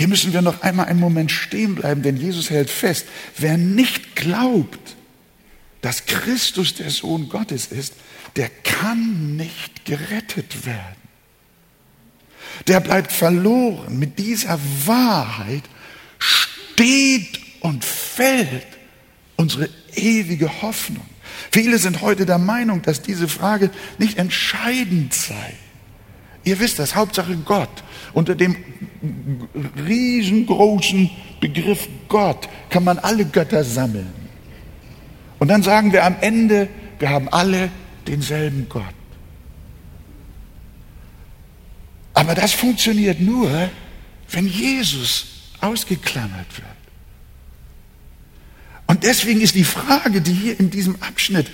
Hier 0.00 0.08
müssen 0.08 0.32
wir 0.32 0.40
noch 0.40 0.62
einmal 0.62 0.86
einen 0.86 0.98
Moment 0.98 1.30
stehen 1.30 1.74
bleiben, 1.74 2.00
denn 2.00 2.16
Jesus 2.16 2.48
hält 2.48 2.70
fest, 2.70 3.04
wer 3.36 3.58
nicht 3.58 4.16
glaubt, 4.16 4.96
dass 5.82 6.06
Christus 6.06 6.72
der 6.72 6.88
Sohn 6.88 7.28
Gottes 7.28 7.66
ist, 7.66 7.92
der 8.34 8.48
kann 8.48 9.36
nicht 9.36 9.84
gerettet 9.84 10.64
werden. 10.64 10.96
Der 12.66 12.80
bleibt 12.80 13.12
verloren. 13.12 13.98
Mit 13.98 14.18
dieser 14.18 14.58
Wahrheit 14.86 15.64
steht 16.18 17.38
und 17.60 17.84
fällt 17.84 18.68
unsere 19.36 19.68
ewige 19.94 20.62
Hoffnung. 20.62 21.04
Viele 21.52 21.76
sind 21.76 22.00
heute 22.00 22.24
der 22.24 22.38
Meinung, 22.38 22.80
dass 22.80 23.02
diese 23.02 23.28
Frage 23.28 23.68
nicht 23.98 24.16
entscheidend 24.16 25.12
sei. 25.12 25.56
Ihr 26.44 26.58
wisst 26.58 26.78
das, 26.78 26.94
Hauptsache 26.94 27.36
Gott. 27.44 27.68
Unter 28.12 28.34
dem 28.34 28.56
riesengroßen 29.86 31.10
Begriff 31.40 31.88
Gott 32.08 32.48
kann 32.70 32.84
man 32.84 32.98
alle 32.98 33.24
Götter 33.24 33.64
sammeln. 33.64 34.12
Und 35.38 35.48
dann 35.48 35.62
sagen 35.62 35.92
wir 35.92 36.04
am 36.04 36.16
Ende, 36.20 36.68
wir 36.98 37.10
haben 37.10 37.28
alle 37.28 37.70
denselben 38.06 38.68
Gott. 38.68 38.84
Aber 42.14 42.34
das 42.34 42.52
funktioniert 42.52 43.20
nur, 43.20 43.70
wenn 44.30 44.46
Jesus 44.46 45.26
ausgeklammert 45.60 46.56
wird. 46.56 46.66
Und 48.86 49.04
deswegen 49.04 49.40
ist 49.40 49.54
die 49.54 49.64
Frage, 49.64 50.20
die 50.20 50.32
hier 50.32 50.58
in 50.58 50.70
diesem 50.70 51.00
Abschnitt 51.00 51.46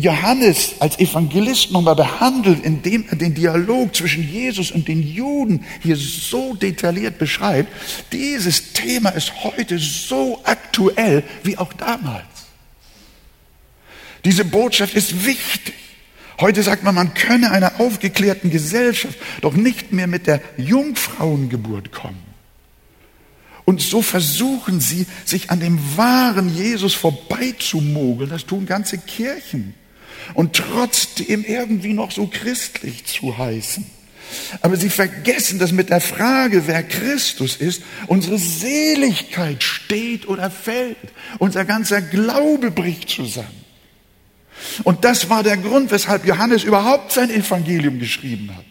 Johannes 0.00 0.74
als 0.78 0.98
Evangelist 0.98 1.70
nochmal 1.70 1.96
behandelt, 1.96 2.64
indem 2.64 3.06
er 3.08 3.16
den 3.16 3.32
Dialog 3.32 3.96
zwischen 3.96 4.30
Jesus 4.30 4.70
und 4.70 4.88
den 4.88 5.02
Juden 5.02 5.64
hier 5.80 5.96
so 5.96 6.54
detailliert 6.54 7.18
beschreibt, 7.18 7.72
dieses 8.12 8.74
Thema 8.74 9.10
ist 9.10 9.32
heute 9.42 9.78
so 9.78 10.40
aktuell 10.44 11.22
wie 11.44 11.56
auch 11.56 11.72
damals. 11.72 12.24
Diese 14.26 14.44
Botschaft 14.44 14.94
ist 14.94 15.24
wichtig. 15.24 15.74
Heute 16.40 16.62
sagt 16.62 16.82
man, 16.82 16.94
man 16.94 17.14
könne 17.14 17.50
einer 17.50 17.80
aufgeklärten 17.80 18.50
Gesellschaft 18.50 19.18
doch 19.40 19.54
nicht 19.54 19.92
mehr 19.92 20.06
mit 20.06 20.26
der 20.26 20.42
Jungfrauengeburt 20.58 21.92
kommen. 21.92 22.22
Und 23.64 23.80
so 23.80 24.02
versuchen 24.02 24.80
sie, 24.80 25.06
sich 25.24 25.50
an 25.50 25.60
dem 25.60 25.78
wahren 25.96 26.54
Jesus 26.54 26.92
vorbeizumogeln. 26.92 28.28
Das 28.28 28.44
tun 28.44 28.66
ganze 28.66 28.98
Kirchen 28.98 29.74
und 30.34 30.54
trotzdem 30.54 31.44
irgendwie 31.44 31.92
noch 31.92 32.10
so 32.10 32.26
christlich 32.26 33.04
zu 33.06 33.36
heißen. 33.36 33.84
Aber 34.60 34.76
sie 34.76 34.90
vergessen, 34.90 35.58
dass 35.58 35.72
mit 35.72 35.90
der 35.90 36.00
Frage, 36.00 36.66
wer 36.66 36.82
Christus 36.82 37.56
ist, 37.56 37.82
unsere 38.06 38.38
Seligkeit 38.38 39.62
steht 39.62 40.26
oder 40.28 40.50
fällt. 40.50 40.96
Unser 41.38 41.64
ganzer 41.64 42.02
Glaube 42.02 42.70
bricht 42.70 43.08
zusammen. 43.08 43.64
Und 44.84 45.04
das 45.04 45.30
war 45.30 45.42
der 45.42 45.56
Grund, 45.56 45.90
weshalb 45.90 46.26
Johannes 46.26 46.64
überhaupt 46.64 47.12
sein 47.12 47.30
Evangelium 47.30 47.98
geschrieben 47.98 48.50
hat. 48.56 48.64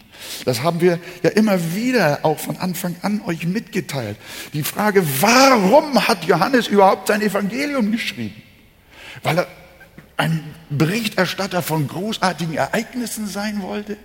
Das 0.44 0.62
haben 0.62 0.80
wir 0.80 0.98
ja 1.22 1.30
immer 1.30 1.74
wieder 1.74 2.20
auch 2.22 2.38
von 2.38 2.56
Anfang 2.58 2.96
an 3.02 3.22
euch 3.26 3.46
mitgeteilt. 3.46 4.16
Die 4.52 4.62
Frage, 4.62 5.04
warum 5.20 6.06
hat 6.06 6.24
Johannes 6.24 6.66
überhaupt 6.66 7.08
sein 7.08 7.22
Evangelium 7.22 7.90
geschrieben? 7.92 8.42
Weil 9.22 9.38
er 9.38 9.48
ein 10.16 10.42
Berichterstatter 10.70 11.62
von 11.62 11.88
großartigen 11.88 12.54
Ereignissen 12.54 13.26
sein 13.26 13.62
wollte? 13.62 13.96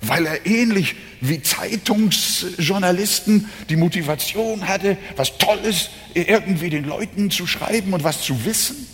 Weil 0.00 0.26
er 0.26 0.46
ähnlich 0.46 0.96
wie 1.20 1.42
Zeitungsjournalisten 1.42 3.48
die 3.68 3.76
Motivation 3.76 4.66
hatte, 4.66 4.96
was 5.16 5.38
Tolles 5.38 5.90
irgendwie 6.14 6.70
den 6.70 6.84
Leuten 6.84 7.30
zu 7.30 7.46
schreiben 7.46 7.92
und 7.92 8.02
was 8.02 8.22
zu 8.22 8.44
wissen? 8.44 8.88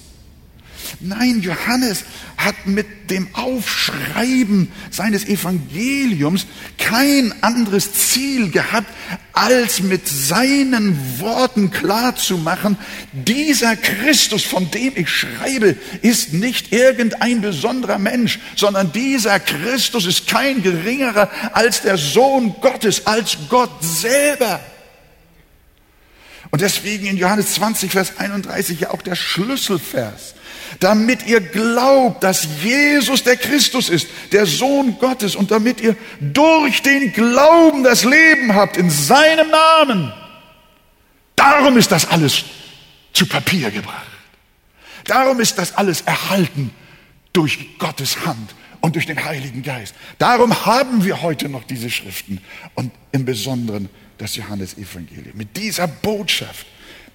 Nein, 1.00 1.42
Johannes 1.42 2.04
hat 2.37 2.66
mit 2.66 3.11
dem 3.11 3.35
Aufschreiben 3.35 4.71
seines 4.90 5.26
Evangeliums 5.26 6.47
kein 6.78 7.35
anderes 7.42 7.92
Ziel 7.92 8.50
gehabt, 8.50 8.88
als 9.38 9.80
mit 9.80 10.09
seinen 10.09 11.21
Worten 11.21 11.71
klarzumachen, 11.71 12.76
dieser 13.12 13.76
Christus, 13.76 14.42
von 14.42 14.68
dem 14.73 14.95
ich 14.97 15.09
schreibe, 15.09 15.76
ist 16.02 16.33
nicht 16.33 16.73
irgendein 16.73 17.40
besonderer 17.40 17.99
Mensch, 17.99 18.40
sondern 18.57 18.90
dieser 18.90 19.38
Christus 19.38 20.07
ist 20.07 20.26
kein 20.26 20.61
geringerer 20.61 21.30
als 21.52 21.83
der 21.83 21.99
Sohn 21.99 22.57
Gottes, 22.61 23.07
als 23.07 23.38
Gott 23.49 23.71
selber. 23.80 24.59
Und 26.50 26.61
deswegen 26.61 27.07
in 27.07 27.16
Johannes 27.16 27.54
20, 27.54 27.92
Vers 27.92 28.14
31 28.18 28.80
ja 28.80 28.90
auch 28.90 29.02
der 29.02 29.14
Schlüsselvers 29.14 30.35
damit 30.80 31.26
ihr 31.26 31.40
glaubt, 31.40 32.22
dass 32.22 32.48
Jesus 32.62 33.22
der 33.25 33.37
Christus 33.37 33.88
ist, 33.88 34.08
der 34.32 34.46
Sohn 34.46 34.98
Gottes, 34.98 35.37
und 35.37 35.50
damit 35.50 35.80
ihr 35.80 35.96
durch 36.20 36.82
den 36.82 37.12
Glauben 37.12 37.84
das 37.84 38.04
Leben 38.04 38.54
habt 38.54 38.76
in 38.76 38.90
seinem 38.90 39.50
Namen. 39.50 40.12
Darum 41.37 41.76
ist 41.76 41.92
das 41.92 42.08
alles 42.08 42.44
zu 43.12 43.26
Papier 43.26 43.70
gebracht. 43.70 44.06
Darum 45.04 45.40
ist 45.40 45.56
das 45.58 45.75
alles 45.75 46.02
erhalten 46.02 46.70
durch 47.32 47.78
Gottes 47.78 48.26
Hand 48.26 48.54
und 48.80 48.94
durch 48.94 49.06
den 49.06 49.25
Heiligen 49.25 49.62
Geist. 49.62 49.94
Darum 50.18 50.66
haben 50.66 51.04
wir 51.04 51.22
heute 51.22 51.48
noch 51.48 51.64
diese 51.64 51.90
Schriften 51.90 52.40
und 52.75 52.92
im 53.12 53.25
Besonderen 53.25 53.88
das 54.18 54.37
Johannesevangelium. 54.37 55.37
Mit 55.37 55.56
dieser 55.56 55.87
Botschaft 55.87 56.66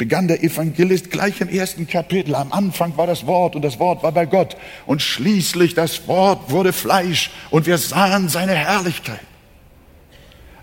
begann 0.03 0.27
der 0.27 0.43
Evangelist 0.43 1.11
gleich 1.11 1.39
im 1.39 1.47
ersten 1.47 1.87
Kapitel. 1.87 2.35
Am 2.35 2.51
Anfang 2.51 2.97
war 2.97 3.07
das 3.07 3.25
Wort 3.25 3.55
und 3.55 3.61
das 3.61 3.79
Wort 3.79 4.03
war 4.03 4.11
bei 4.11 4.25
Gott. 4.25 4.57
Und 4.85 5.01
schließlich 5.01 5.75
das 5.75 6.09
Wort 6.09 6.51
wurde 6.51 6.73
Fleisch 6.73 7.31
und 7.51 7.67
wir 7.67 7.77
sahen 7.77 8.27
seine 8.27 8.53
Herrlichkeit. 8.53 9.21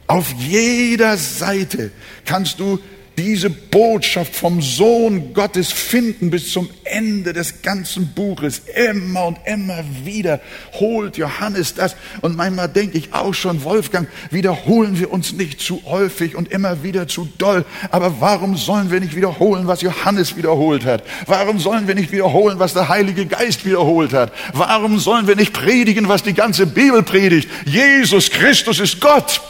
Auf 0.06 0.30
jeder 0.32 1.16
Seite 1.16 1.90
kannst 2.26 2.60
du 2.60 2.80
diese 3.18 3.50
Botschaft 3.50 4.34
vom 4.34 4.62
Sohn 4.62 5.34
Gottes 5.34 5.70
finden 5.70 6.30
bis 6.30 6.52
zum 6.52 6.68
Ende 6.84 7.32
des 7.32 7.62
ganzen 7.62 8.12
Buches. 8.14 8.62
Immer 8.74 9.26
und 9.26 9.38
immer 9.44 9.84
wieder 10.04 10.40
holt 10.74 11.16
Johannes 11.16 11.74
das. 11.74 11.96
Und 12.20 12.36
manchmal 12.36 12.68
denke 12.68 12.98
ich 12.98 13.12
auch 13.12 13.34
schon, 13.34 13.62
Wolfgang, 13.64 14.08
wiederholen 14.30 14.98
wir 14.98 15.12
uns 15.12 15.32
nicht 15.32 15.60
zu 15.60 15.82
häufig 15.84 16.34
und 16.34 16.50
immer 16.50 16.82
wieder 16.82 17.08
zu 17.08 17.28
doll. 17.38 17.64
Aber 17.90 18.20
warum 18.20 18.56
sollen 18.56 18.90
wir 18.90 19.00
nicht 19.00 19.14
wiederholen, 19.14 19.66
was 19.66 19.82
Johannes 19.82 20.36
wiederholt 20.36 20.84
hat? 20.84 21.02
Warum 21.26 21.58
sollen 21.58 21.86
wir 21.86 21.94
nicht 21.94 22.12
wiederholen, 22.12 22.58
was 22.58 22.72
der 22.72 22.88
Heilige 22.88 23.26
Geist 23.26 23.64
wiederholt 23.64 24.12
hat? 24.12 24.32
Warum 24.54 24.98
sollen 24.98 25.26
wir 25.26 25.36
nicht 25.36 25.52
predigen, 25.52 26.08
was 26.08 26.22
die 26.22 26.34
ganze 26.34 26.66
Bibel 26.66 27.02
predigt? 27.02 27.48
Jesus 27.66 28.30
Christus 28.30 28.80
ist 28.80 29.00
Gott. 29.00 29.40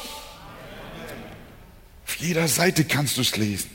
Jeder 2.20 2.48
Seite 2.48 2.84
kannst 2.84 3.16
du 3.16 3.22
es 3.22 3.36
lesen. 3.36 3.70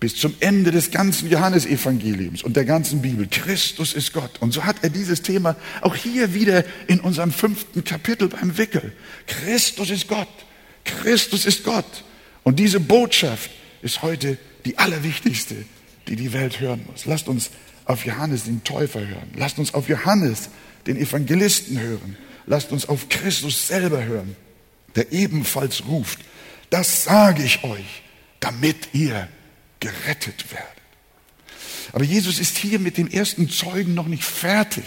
Bis 0.00 0.14
zum 0.14 0.34
Ende 0.38 0.70
des 0.70 0.92
ganzen 0.92 1.28
Johannesevangeliums 1.28 2.44
und 2.44 2.56
der 2.56 2.64
ganzen 2.64 3.02
Bibel. 3.02 3.26
Christus 3.28 3.94
ist 3.94 4.12
Gott. 4.12 4.40
Und 4.40 4.52
so 4.52 4.64
hat 4.64 4.76
er 4.82 4.90
dieses 4.90 5.22
Thema 5.22 5.56
auch 5.80 5.96
hier 5.96 6.34
wieder 6.34 6.64
in 6.86 7.00
unserem 7.00 7.32
fünften 7.32 7.82
Kapitel 7.82 8.28
beim 8.28 8.56
Wickel. 8.58 8.92
Christus 9.26 9.90
ist 9.90 10.06
Gott. 10.06 10.28
Christus 10.84 11.46
ist 11.46 11.64
Gott. 11.64 12.04
Und 12.44 12.60
diese 12.60 12.78
Botschaft 12.78 13.50
ist 13.82 14.02
heute 14.02 14.38
die 14.64 14.78
allerwichtigste, 14.78 15.56
die 16.06 16.14
die 16.14 16.32
Welt 16.32 16.60
hören 16.60 16.84
muss. 16.88 17.04
Lasst 17.04 17.26
uns 17.26 17.50
auf 17.84 18.04
Johannes 18.06 18.44
den 18.44 18.62
Täufer 18.62 19.00
hören. 19.00 19.32
Lasst 19.34 19.58
uns 19.58 19.74
auf 19.74 19.88
Johannes 19.88 20.48
den 20.86 20.96
Evangelisten 20.96 21.80
hören. 21.80 22.16
Lasst 22.46 22.70
uns 22.70 22.88
auf 22.88 23.08
Christus 23.08 23.66
selber 23.66 24.04
hören, 24.04 24.36
der 24.94 25.12
ebenfalls 25.12 25.84
ruft, 25.86 26.20
das 26.70 27.04
sage 27.04 27.42
ich 27.42 27.64
euch, 27.64 28.02
damit 28.40 28.88
ihr 28.92 29.28
gerettet 29.80 30.52
werdet. 30.52 30.68
Aber 31.92 32.04
Jesus 32.04 32.38
ist 32.38 32.58
hier 32.58 32.78
mit 32.78 32.96
dem 32.98 33.08
ersten 33.08 33.48
Zeugen 33.48 33.94
noch 33.94 34.06
nicht 34.06 34.24
fertig. 34.24 34.84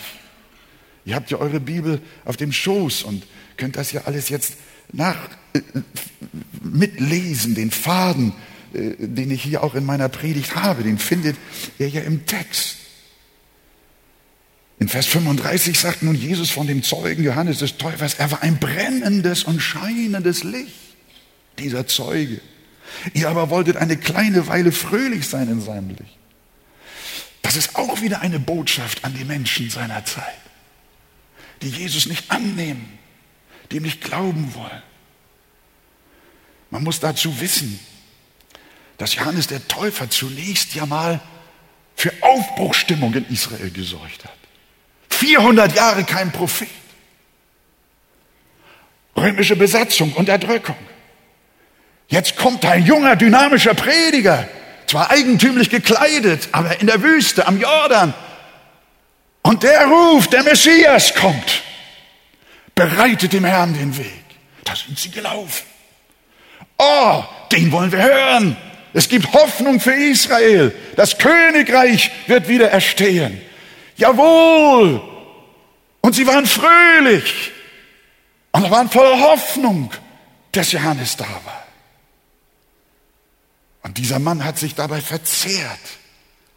Ihr 1.05 1.15
habt 1.15 1.31
ja 1.31 1.39
eure 1.39 1.59
Bibel 1.59 2.01
auf 2.25 2.37
dem 2.37 2.51
Schoß 2.51 3.03
und 3.03 3.25
könnt 3.57 3.75
das 3.75 3.91
ja 3.91 4.01
alles 4.05 4.29
jetzt 4.29 4.53
nach, 4.93 5.17
äh, 5.53 5.61
mitlesen, 6.61 7.55
den 7.55 7.71
Faden, 7.71 8.33
äh, 8.73 8.93
den 8.99 9.31
ich 9.31 9.43
hier 9.43 9.63
auch 9.63 9.75
in 9.75 9.85
meiner 9.85 10.09
Predigt 10.09 10.55
habe, 10.55 10.83
den 10.83 10.99
findet 10.99 11.37
ihr 11.79 11.89
ja 11.89 12.01
im 12.01 12.25
Text. 12.25 12.77
In 14.79 14.87
Vers 14.87 15.05
35 15.07 15.79
sagt 15.79 16.03
nun 16.03 16.15
Jesus 16.15 16.49
von 16.49 16.67
dem 16.67 16.81
Zeugen 16.81 17.23
Johannes 17.23 17.59
des 17.59 17.77
Täufers, 17.77 18.15
er 18.15 18.31
war 18.31 18.41
ein 18.41 18.57
brennendes 18.57 19.43
und 19.43 19.59
scheinendes 19.59 20.43
Licht, 20.43 20.90
dieser 21.61 21.87
Zeuge. 21.87 22.41
Ihr 23.13 23.29
aber 23.29 23.49
wolltet 23.49 23.77
eine 23.77 23.97
kleine 23.97 24.47
Weile 24.47 24.71
fröhlich 24.71 25.27
sein 25.27 25.47
in 25.47 25.61
seinem 25.61 25.89
Licht. 25.89 26.17
Das 27.41 27.55
ist 27.55 27.75
auch 27.75 28.01
wieder 28.01 28.21
eine 28.21 28.39
Botschaft 28.39 29.03
an 29.03 29.13
die 29.13 29.25
Menschen 29.25 29.69
seiner 29.69 30.05
Zeit, 30.05 30.25
die 31.61 31.69
Jesus 31.69 32.05
nicht 32.05 32.29
annehmen, 32.29 32.99
die 33.71 33.77
ihm 33.77 33.83
nicht 33.83 34.01
glauben 34.01 34.53
wollen. 34.53 34.83
Man 36.69 36.83
muss 36.83 36.99
dazu 36.99 37.39
wissen, 37.41 37.79
dass 38.97 39.15
Johannes 39.15 39.47
der 39.47 39.67
Täufer 39.67 40.09
zunächst 40.09 40.75
ja 40.75 40.85
mal 40.85 41.19
für 41.95 42.13
Aufbruchstimmung 42.21 43.13
in 43.13 43.27
Israel 43.29 43.71
gesorgt 43.71 44.23
hat. 44.23 44.37
400 45.09 45.75
Jahre 45.75 46.03
kein 46.03 46.31
Prophet. 46.31 46.69
Römische 49.15 49.55
Besatzung, 49.55 50.13
Unterdrückung. 50.13 50.77
Jetzt 52.11 52.35
kommt 52.35 52.65
ein 52.65 52.85
junger, 52.85 53.15
dynamischer 53.15 53.73
Prediger, 53.73 54.47
zwar 54.85 55.09
eigentümlich 55.11 55.69
gekleidet, 55.69 56.49
aber 56.51 56.79
in 56.81 56.87
der 56.87 57.01
Wüste 57.01 57.47
am 57.47 57.59
Jordan. 57.59 58.13
Und 59.43 59.63
der 59.63 59.85
ruft, 59.85 60.33
der 60.33 60.43
Messias 60.43 61.15
kommt. 61.15 61.63
Bereitet 62.75 63.31
dem 63.31 63.45
Herrn 63.45 63.73
den 63.73 63.97
Weg. 63.97 64.23
Da 64.65 64.75
sind 64.75 64.99
sie 64.99 65.09
gelaufen. 65.09 65.65
Oh, 66.77 67.23
den 67.53 67.71
wollen 67.71 67.93
wir 67.93 68.03
hören. 68.03 68.57
Es 68.93 69.07
gibt 69.07 69.31
Hoffnung 69.31 69.79
für 69.79 69.93
Israel. 69.93 70.75
Das 70.97 71.17
Königreich 71.17 72.11
wird 72.27 72.49
wieder 72.49 72.69
erstehen. 72.69 73.41
Jawohl. 73.95 75.01
Und 76.01 76.13
sie 76.13 76.27
waren 76.27 76.45
fröhlich. 76.45 77.51
Und 78.51 78.69
waren 78.69 78.89
voller 78.89 79.17
Hoffnung, 79.21 79.93
dass 80.51 80.73
Johannes 80.73 81.15
da 81.15 81.23
war. 81.23 81.60
Und 83.83 83.97
dieser 83.97 84.19
Mann 84.19 84.43
hat 84.43 84.57
sich 84.57 84.75
dabei 84.75 85.01
verzehrt. 85.01 85.79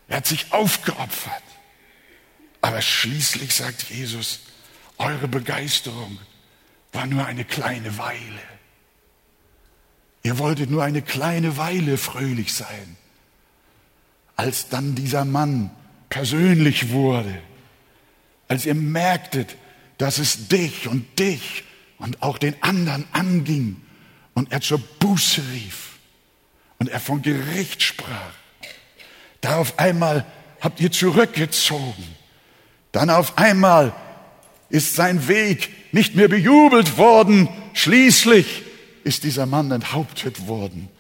Er 0.09 0.19
hat 0.19 0.27
sich 0.27 0.53
aufgeopfert. 0.53 1.43
Aber 2.61 2.81
schließlich 2.81 3.55
sagt 3.55 3.85
Jesus, 3.91 4.41
eure 4.99 5.29
Begeisterung 5.29 6.19
war 6.93 7.07
nur 7.07 7.27
eine 7.27 7.45
kleine 7.45 7.99
Weile. 7.99 8.41
Ihr 10.23 10.39
wolltet 10.39 10.71
nur 10.71 10.83
eine 10.83 11.03
kleine 11.03 11.57
Weile 11.57 11.99
fröhlich 11.99 12.55
sein. 12.55 12.97
Als 14.37 14.69
dann 14.69 14.95
dieser 14.95 15.25
Mann 15.25 15.71
persönlich 16.09 16.91
wurde, 16.91 17.41
als 18.49 18.67
ihr 18.67 18.75
merktet, 18.75 19.57
dass 19.99 20.19
es 20.19 20.49
dich 20.49 20.89
und 20.89 21.19
dich 21.19 21.65
und 21.99 22.23
auch 22.23 22.39
den 22.39 22.61
anderen 22.63 23.05
anging 23.13 23.81
und 24.35 24.53
er 24.53 24.61
zur 24.61 24.79
Buße 24.79 25.43
rief 25.53 25.94
und 26.85 26.91
er 26.91 27.01
von 27.01 27.23
Gericht 27.23 27.83
sprach, 27.83 28.35
da 29.41 29.57
auf 29.57 29.79
einmal 29.79 30.27
habt 30.61 30.81
ihr 30.81 30.93
zurückgezogen. 30.93 32.05
Dann 32.93 33.09
auf 33.09 33.39
einmal 33.39 33.95
ist 34.69 34.95
sein 34.95 35.27
Weg 35.27 35.71
nicht 35.95 36.15
mehr 36.15 36.29
bejubelt 36.29 36.99
worden. 36.99 37.49
Schließlich 37.73 38.65
ist 39.03 39.25
dieser 39.25 39.47
Mann 39.47 39.71
enthauptet 39.71 40.47
worden. 40.47 40.91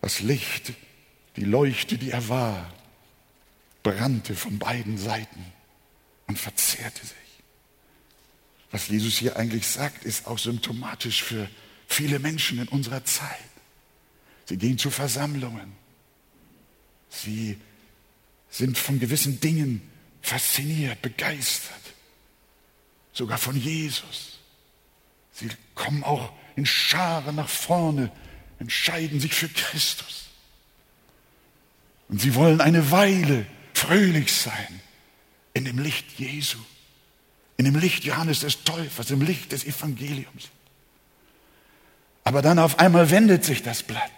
Das 0.00 0.18
Licht, 0.18 0.72
die 1.36 1.44
Leuchte, 1.44 1.96
die 1.96 2.10
er 2.10 2.28
war, 2.28 2.68
brannte 3.84 4.34
von 4.34 4.58
beiden 4.58 4.98
Seiten 4.98 5.44
und 6.26 6.36
verzehrte 6.36 7.06
sich. 7.06 7.14
Was 8.72 8.88
Jesus 8.88 9.18
hier 9.18 9.36
eigentlich 9.36 9.68
sagt, 9.68 10.04
ist 10.04 10.26
auch 10.26 10.38
symptomatisch 10.38 11.22
für 11.22 11.48
viele 11.86 12.18
Menschen 12.18 12.58
in 12.58 12.66
unserer 12.66 13.04
Zeit. 13.04 13.38
Sie 14.50 14.56
gehen 14.56 14.78
zu 14.78 14.90
Versammlungen. 14.90 15.72
Sie 17.08 17.56
sind 18.50 18.76
von 18.76 18.98
gewissen 18.98 19.38
Dingen 19.38 19.80
fasziniert, 20.22 21.00
begeistert, 21.02 21.80
sogar 23.12 23.38
von 23.38 23.56
Jesus. 23.56 24.40
Sie 25.30 25.48
kommen 25.76 26.02
auch 26.02 26.32
in 26.56 26.66
Scharen 26.66 27.36
nach 27.36 27.48
vorne, 27.48 28.10
entscheiden 28.58 29.20
sich 29.20 29.34
für 29.34 29.48
Christus. 29.48 30.30
Und 32.08 32.20
sie 32.20 32.34
wollen 32.34 32.60
eine 32.60 32.90
Weile 32.90 33.46
fröhlich 33.72 34.32
sein 34.32 34.80
in 35.54 35.64
dem 35.64 35.78
Licht 35.78 36.18
Jesu, 36.18 36.58
in 37.56 37.66
dem 37.66 37.76
Licht 37.76 38.02
Johannes 38.02 38.40
des 38.40 38.64
Täufers, 38.64 39.12
im 39.12 39.22
Licht 39.22 39.52
des 39.52 39.64
Evangeliums. 39.64 40.48
Aber 42.24 42.42
dann 42.42 42.58
auf 42.58 42.80
einmal 42.80 43.10
wendet 43.10 43.44
sich 43.44 43.62
das 43.62 43.84
Blatt. 43.84 44.10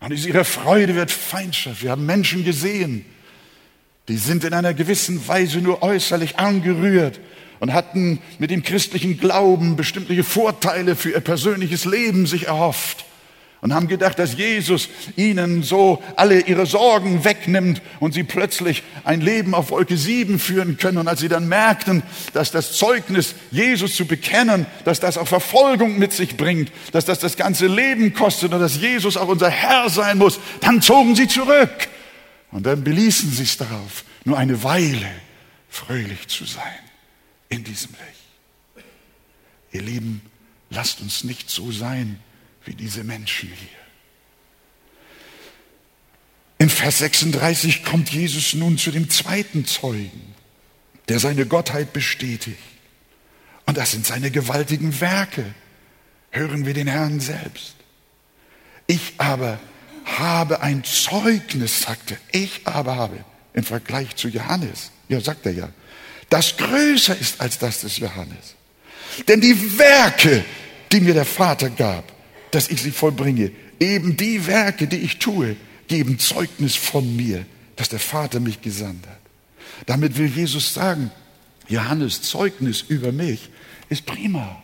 Und 0.00 0.12
aus 0.12 0.26
ihrer 0.26 0.44
Freude 0.44 0.94
wird 0.94 1.10
Feindschaft. 1.10 1.82
Wir 1.82 1.90
haben 1.90 2.06
Menschen 2.06 2.44
gesehen, 2.44 3.04
die 4.08 4.16
sind 4.16 4.44
in 4.44 4.54
einer 4.54 4.74
gewissen 4.74 5.26
Weise 5.26 5.58
nur 5.58 5.82
äußerlich 5.82 6.38
angerührt 6.38 7.18
und 7.58 7.72
hatten 7.72 8.20
mit 8.38 8.50
dem 8.50 8.62
christlichen 8.62 9.18
Glauben 9.18 9.76
bestimmte 9.76 10.22
Vorteile 10.22 10.94
für 10.94 11.10
ihr 11.10 11.20
persönliches 11.20 11.84
Leben 11.84 12.26
sich 12.26 12.46
erhofft 12.46 13.04
und 13.60 13.74
haben 13.74 13.88
gedacht, 13.88 14.18
dass 14.18 14.36
Jesus 14.36 14.88
ihnen 15.16 15.62
so 15.62 16.02
alle 16.16 16.40
ihre 16.40 16.66
Sorgen 16.66 17.24
wegnimmt 17.24 17.80
und 18.00 18.12
sie 18.12 18.22
plötzlich 18.22 18.82
ein 19.04 19.20
Leben 19.20 19.54
auf 19.54 19.70
Wolke 19.70 19.96
7 19.96 20.38
führen 20.38 20.76
können. 20.76 20.98
Und 20.98 21.08
als 21.08 21.20
sie 21.20 21.28
dann 21.28 21.48
merkten, 21.48 22.02
dass 22.32 22.50
das 22.50 22.72
Zeugnis, 22.72 23.34
Jesus 23.50 23.96
zu 23.96 24.06
bekennen, 24.06 24.66
dass 24.84 25.00
das 25.00 25.18
auch 25.18 25.28
Verfolgung 25.28 25.98
mit 25.98 26.12
sich 26.12 26.36
bringt, 26.36 26.70
dass 26.92 27.06
das 27.06 27.18
das 27.18 27.36
ganze 27.36 27.66
Leben 27.66 28.12
kostet 28.12 28.52
und 28.52 28.60
dass 28.60 28.76
Jesus 28.76 29.16
auch 29.16 29.28
unser 29.28 29.50
Herr 29.50 29.88
sein 29.88 30.18
muss, 30.18 30.38
dann 30.60 30.82
zogen 30.82 31.16
sie 31.16 31.28
zurück. 31.28 31.88
Und 32.52 32.66
dann 32.66 32.84
beließen 32.84 33.30
sie 33.30 33.42
es 33.42 33.56
darauf, 33.56 34.04
nur 34.24 34.38
eine 34.38 34.62
Weile 34.62 35.10
fröhlich 35.68 36.28
zu 36.28 36.44
sein 36.44 36.62
in 37.48 37.64
diesem 37.64 37.90
Licht. 37.90 38.84
Ihr 39.72 39.82
Lieben, 39.82 40.22
lasst 40.70 41.00
uns 41.00 41.24
nicht 41.24 41.50
so 41.50 41.72
sein 41.72 42.20
wie 42.66 42.74
diese 42.74 43.04
Menschen 43.04 43.48
hier. 43.48 43.68
In 46.58 46.70
Vers 46.70 46.98
36 46.98 47.84
kommt 47.84 48.10
Jesus 48.10 48.54
nun 48.54 48.78
zu 48.78 48.90
dem 48.90 49.10
zweiten 49.10 49.66
Zeugen, 49.66 50.34
der 51.08 51.20
seine 51.20 51.46
Gottheit 51.46 51.92
bestätigt. 51.92 52.58
Und 53.66 53.76
das 53.76 53.92
sind 53.92 54.06
seine 54.06 54.30
gewaltigen 54.30 55.00
Werke. 55.00 55.54
Hören 56.30 56.64
wir 56.66 56.74
den 56.74 56.86
Herrn 56.86 57.20
selbst. 57.20 57.74
Ich 58.86 59.14
aber 59.18 59.58
habe 60.04 60.60
ein 60.60 60.84
Zeugnis, 60.84 61.82
sagte 61.82 62.16
ich 62.32 62.60
aber 62.64 62.96
habe, 62.96 63.24
im 63.52 63.64
Vergleich 63.64 64.14
zu 64.16 64.28
Johannes, 64.28 64.90
ja, 65.08 65.20
sagt 65.20 65.46
er 65.46 65.52
ja, 65.52 65.68
das 66.30 66.56
größer 66.56 67.16
ist 67.16 67.40
als 67.40 67.58
das 67.58 67.80
des 67.80 67.98
Johannes. 67.98 68.54
Denn 69.28 69.40
die 69.40 69.78
Werke, 69.78 70.44
die 70.92 71.00
mir 71.00 71.14
der 71.14 71.24
Vater 71.24 71.70
gab, 71.70 72.15
dass 72.56 72.70
ich 72.70 72.80
sie 72.80 72.90
vollbringe, 72.90 73.50
eben 73.80 74.16
die 74.16 74.46
Werke, 74.46 74.86
die 74.86 74.96
ich 74.96 75.18
tue, 75.18 75.56
geben 75.88 76.18
Zeugnis 76.18 76.74
von 76.74 77.14
mir, 77.14 77.44
dass 77.76 77.90
der 77.90 77.98
Vater 77.98 78.40
mich 78.40 78.62
gesandt 78.62 79.06
hat. 79.06 79.20
Damit 79.84 80.16
will 80.16 80.28
Jesus 80.28 80.72
sagen, 80.72 81.10
Johannes 81.68 82.22
Zeugnis 82.22 82.80
über 82.88 83.12
mich 83.12 83.50
ist 83.90 84.06
prima. 84.06 84.62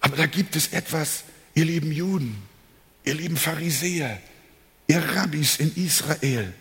Aber 0.00 0.16
da 0.16 0.26
gibt 0.26 0.56
es 0.56 0.72
etwas, 0.72 1.22
ihr 1.54 1.66
lieben 1.66 1.92
Juden, 1.92 2.36
ihr 3.04 3.14
lieben 3.14 3.36
Pharisäer, 3.36 4.20
ihr 4.88 4.98
Rabbis 4.98 5.58
in 5.58 5.72
Israel, 5.76 6.52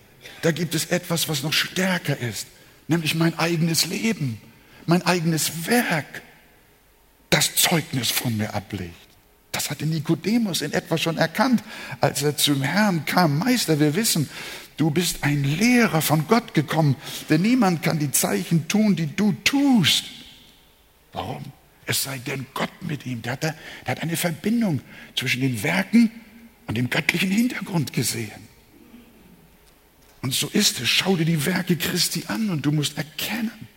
da 0.44 0.52
gibt 0.52 0.76
es 0.76 0.86
etwas, 0.86 1.28
was 1.28 1.42
noch 1.42 1.54
stärker 1.54 2.20
ist, 2.20 2.46
nämlich 2.88 3.16
mein 3.16 3.40
eigenes 3.40 3.88
Leben, 3.88 4.40
mein 4.86 5.02
eigenes 5.02 5.66
Werk, 5.66 6.22
das 7.34 7.56
Zeugnis 7.56 8.12
von 8.12 8.38
mir 8.38 8.54
ablegt. 8.54 8.94
Das 9.52 9.72
hatte 9.72 9.88
Nikodemus 9.88 10.62
in 10.62 10.72
etwa 10.72 10.98
schon 11.00 11.18
erkannt, 11.18 11.64
als 12.00 12.22
er 12.22 12.38
zum 12.38 12.62
Herrn 12.62 13.06
kam. 13.06 13.40
Meister, 13.40 13.80
wir 13.80 13.96
wissen, 13.96 14.30
du 14.78 14.92
bist 14.92 15.24
ein 15.24 15.44
Lehrer 15.44 16.02
von 16.02 16.28
Gott 16.28 16.54
gekommen, 16.54 16.96
denn 17.30 17.42
niemand 17.42 17.82
kann 17.82 17.98
die 17.98 18.12
Zeichen 18.12 18.68
tun, 18.68 18.96
die 18.96 19.08
du 19.08 19.32
tust. 19.44 20.06
Warum? 21.12 21.44
Es 21.86 22.04
sei 22.04 22.20
denn 22.20 22.46
Gott 22.54 22.72
mit 22.82 23.06
ihm. 23.06 23.24
Der 23.24 23.34
hat, 23.34 23.44
der 23.44 23.56
hat 23.88 24.02
eine 24.02 24.16
Verbindung 24.16 24.82
zwischen 25.16 25.42
den 25.42 25.64
Werken 25.64 26.12
und 26.68 26.78
dem 26.78 26.90
göttlichen 26.90 27.32
Hintergrund 27.32 27.94
gesehen. 27.94 28.48
Und 30.22 30.34
so 30.34 30.48
ist 30.50 30.80
es. 30.80 30.88
Schau 30.88 31.16
dir 31.16 31.26
die 31.26 31.46
Werke 31.46 31.78
Christi 31.78 32.26
an 32.28 32.50
und 32.52 32.66
du 32.66 32.72
musst 32.72 32.98
erkennen, 32.98 33.68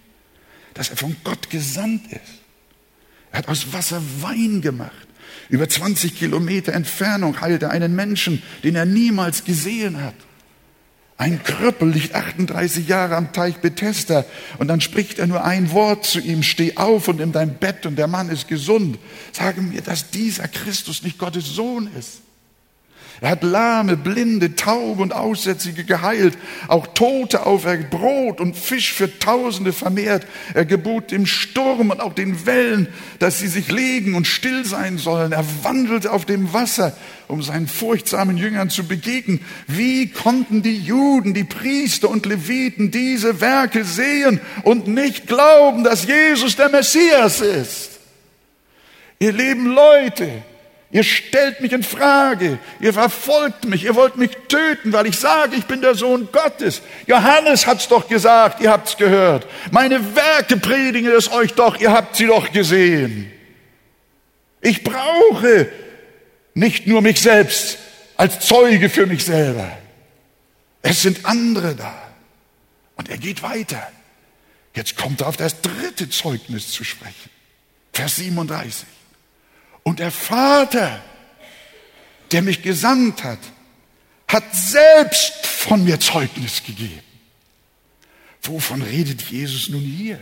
dass 0.75 0.91
er 0.91 0.97
von 0.97 1.17
Gott 1.25 1.51
gesandt 1.51 2.13
ist. 2.13 2.46
Er 3.37 3.41
hat 3.41 3.49
aus 3.49 3.75
Wasser 3.75 4.01
Wein 4.23 4.63
gemacht. 4.63 5.07
Über 5.51 5.69
20 5.69 6.19
Kilometer 6.19 6.73
Entfernung 6.73 7.39
heilt 7.43 7.63
er 7.63 7.71
einen 7.71 7.95
Menschen, 7.95 8.43
den 8.65 8.77
er 8.77 8.87
niemals 8.87 9.45
gesehen 9.45 10.03
hat. 10.03 10.15
Ein 11.19 11.43
Krüppel 11.43 11.91
liegt 11.91 12.15
38 12.15 12.89
Jahre 12.89 13.15
am 13.15 13.35
Teich 13.35 13.57
Bethesda 13.57 14.25
und 14.57 14.69
dann 14.69 14.81
spricht 14.81 15.19
er 15.19 15.27
nur 15.27 15.45
ein 15.45 15.71
Wort 15.73 16.07
zu 16.07 16.19
ihm, 16.19 16.43
steh 16.43 16.79
auf 16.79 17.09
und 17.09 17.19
nimm 17.19 17.33
dein 17.33 17.59
Bett 17.59 17.85
und 17.85 17.97
der 17.97 18.07
Mann 18.07 18.31
ist 18.31 18.49
gesund. 18.49 18.99
Sage 19.33 19.61
mir, 19.61 19.83
dass 19.83 20.11
dieser 20.11 20.49
Christus 20.49 21.03
nicht 21.03 21.19
Gottes 21.19 21.45
Sohn 21.45 21.91
ist. 21.99 22.23
Er 23.23 23.31
hat 23.31 23.43
Lahme, 23.43 23.97
Blinde, 23.97 24.57
Taube 24.57 25.01
und 25.01 25.15
Aussätzige 25.15 25.85
geheilt, 25.85 26.37
auch 26.69 26.87
Tote 26.89 27.47
auferweckt, 27.47 27.91
Brot 27.91 28.41
und 28.41 28.57
Fisch 28.57 28.93
für 28.93 29.19
Tausende 29.19 29.73
vermehrt. 29.73 30.27
Er 30.53 30.67
gebot 30.67 31.13
dem 31.13 31.25
Sturm 31.25 31.91
und 31.91 32.01
auch 32.01 32.13
den 32.13 32.45
Wellen, 32.45 32.89
dass 33.19 33.39
sie 33.39 33.49
sich 33.49 33.71
legen 33.71 34.15
und 34.15 34.27
still 34.27 34.67
sein 34.67 34.99
sollen. 34.99 35.33
Er 35.33 35.45
wandelte 35.63 36.13
auf 36.13 36.27
dem 36.27 36.53
Wasser, 36.53 36.95
um 37.27 37.43
seinen 37.43 37.69
furchtsamen 37.69 38.37
Jüngern 38.37 38.69
zu 38.69 38.85
begegnen. 38.85 39.41
Wie 39.67 40.09
konnten 40.09 40.63
die 40.63 40.77
Juden, 40.77 41.33
die 41.33 41.45
Priester 41.45 42.11
und 42.11 42.27
Leviten 42.27 42.91
diese 42.91 43.41
Werke 43.41 43.85
sehen 43.85 44.41
und 44.63 44.89
nicht 44.89 45.27
glauben, 45.27 45.85
dass 45.85 46.07
Jesus 46.07 46.57
der 46.57 46.69
Messias 46.69 47.41
ist? 47.41 47.93
Ihr 49.19 49.33
lieben 49.33 49.69
Leute, 49.75 50.29
Ihr 50.93 51.03
stellt 51.03 51.61
mich 51.61 51.73
in 51.73 51.83
Frage. 51.83 52.59
Ihr 52.81 52.93
verfolgt 52.93 53.65
mich. 53.65 53.85
Ihr 53.85 53.95
wollt 53.97 54.17
mich 54.17 54.31
töten, 54.49 54.93
weil 54.93 55.07
ich 55.07 55.19
sage, 55.19 55.57
ich 55.57 55.67
bin 55.67 55.81
der 55.81 55.95
Sohn 55.97 56.29
Gottes. 56.31 56.81
Johannes 57.07 57.67
hat's 57.67 57.89
doch 57.89 58.09
gesagt. 58.09 58.61
Ihr 58.61 58.71
habt's 58.71 58.97
gehört. 58.97 59.47
Meine 59.73 60.15
Werke 60.15 60.57
predigen 60.59 61.11
es 61.11 61.31
euch 61.31 61.55
doch. 61.55 61.79
Ihr 61.79 61.93
habt 61.93 62.17
sie 62.17 62.27
doch 62.27 62.53
gesehen. 62.53 63.33
Ich 64.61 64.85
brauche 64.85 65.69
nicht 66.55 66.87
nur 66.87 67.03
mich 67.03 67.21
selbst 67.21 67.79
als 68.17 68.41
Zeuge 68.41 68.89
für 68.89 69.07
mich 69.07 69.25
selber. 69.25 69.71
Es 70.83 71.03
sind 71.03 71.27
andere 71.27 71.75
da. 71.75 71.95
Und 72.95 73.11
er 73.11 73.19
geht 73.19 73.43
weiter. 73.43 73.91
Jetzt 74.75 74.97
kommt 74.97 75.21
er 75.21 75.29
auf 75.29 75.37
das 75.37 75.61
dritte 75.61 76.09
Zeugnis 76.09 76.71
zu 76.71 76.85
sprechen. 76.85 77.31
Vers 77.93 78.17
37. 78.17 78.87
Und 79.87 80.01
der 80.01 80.11
Vater, 80.11 81.01
der 82.33 82.43
mich 82.43 82.63
gesandt 82.63 83.23
hat, 83.23 83.39
hat 84.27 84.43
selbst 84.53 85.47
von 85.47 85.85
mir 85.85 86.01
Zeugnis 86.01 86.65
gegeben. 86.65 87.05
Wovon 88.43 88.83
redet 88.83 89.23
Jesus 89.23 89.69
nun 89.69 89.83
hier? 89.83 90.19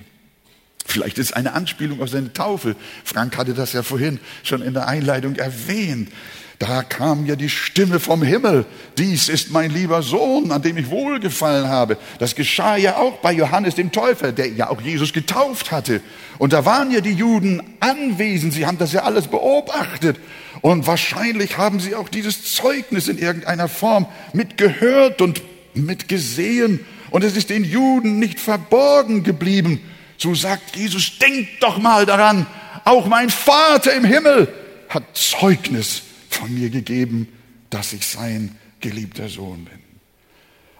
Vielleicht 0.84 1.16
ist 1.16 1.34
eine 1.34 1.54
Anspielung 1.54 2.02
auf 2.02 2.10
seine 2.10 2.34
Taufe. 2.34 2.76
Frank 3.04 3.38
hatte 3.38 3.54
das 3.54 3.72
ja 3.72 3.82
vorhin 3.82 4.20
schon 4.42 4.60
in 4.60 4.74
der 4.74 4.86
Einleitung 4.86 5.36
erwähnt. 5.36 6.12
Da 6.60 6.84
kam 6.84 7.26
ja 7.26 7.34
die 7.34 7.48
Stimme 7.48 7.98
vom 7.98 8.22
Himmel. 8.22 8.64
Dies 8.96 9.28
ist 9.28 9.50
mein 9.50 9.72
lieber 9.72 10.02
Sohn, 10.02 10.52
an 10.52 10.62
dem 10.62 10.76
ich 10.76 10.88
wohlgefallen 10.88 11.68
habe. 11.68 11.96
Das 12.20 12.36
geschah 12.36 12.76
ja 12.76 12.96
auch 12.96 13.18
bei 13.18 13.32
Johannes 13.32 13.74
dem 13.74 13.90
Täufer, 13.90 14.30
der 14.30 14.48
ja 14.48 14.70
auch 14.70 14.80
Jesus 14.80 15.12
getauft 15.12 15.72
hatte. 15.72 16.00
Und 16.38 16.52
da 16.52 16.64
waren 16.64 16.92
ja 16.92 17.00
die 17.00 17.12
Juden 17.12 17.60
anwesend. 17.80 18.52
Sie 18.52 18.66
haben 18.66 18.78
das 18.78 18.92
ja 18.92 19.02
alles 19.02 19.26
beobachtet. 19.26 20.18
Und 20.60 20.86
wahrscheinlich 20.86 21.58
haben 21.58 21.80
sie 21.80 21.96
auch 21.96 22.08
dieses 22.08 22.54
Zeugnis 22.54 23.08
in 23.08 23.18
irgendeiner 23.18 23.68
Form 23.68 24.06
mitgehört 24.32 25.20
und 25.22 25.42
mitgesehen. 25.74 26.80
Und 27.10 27.24
es 27.24 27.36
ist 27.36 27.50
den 27.50 27.64
Juden 27.64 28.20
nicht 28.20 28.38
verborgen 28.38 29.24
geblieben. 29.24 29.80
So 30.18 30.36
sagt 30.36 30.76
Jesus, 30.76 31.18
denkt 31.18 31.60
doch 31.60 31.78
mal 31.78 32.06
daran, 32.06 32.46
auch 32.84 33.06
mein 33.06 33.28
Vater 33.28 33.92
im 33.92 34.04
Himmel 34.04 34.48
hat 34.88 35.02
Zeugnis 35.14 36.02
von 36.34 36.52
mir 36.52 36.70
gegeben, 36.70 37.28
dass 37.70 37.92
ich 37.92 38.06
sein 38.06 38.56
geliebter 38.80 39.28
Sohn 39.28 39.64
bin. 39.64 39.78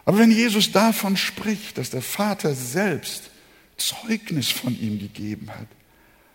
Aber 0.05 0.19
wenn 0.19 0.31
Jesus 0.31 0.71
davon 0.73 1.17
spricht, 1.17 1.79
dass 1.79 1.90
der 1.90 2.03
Vater 2.03 2.55
selbst 2.55 3.31
Zeugnis 3.77 4.51
von 4.51 4.79
ihm 4.79 4.99
gegeben 4.99 5.51
hat, 5.51 5.67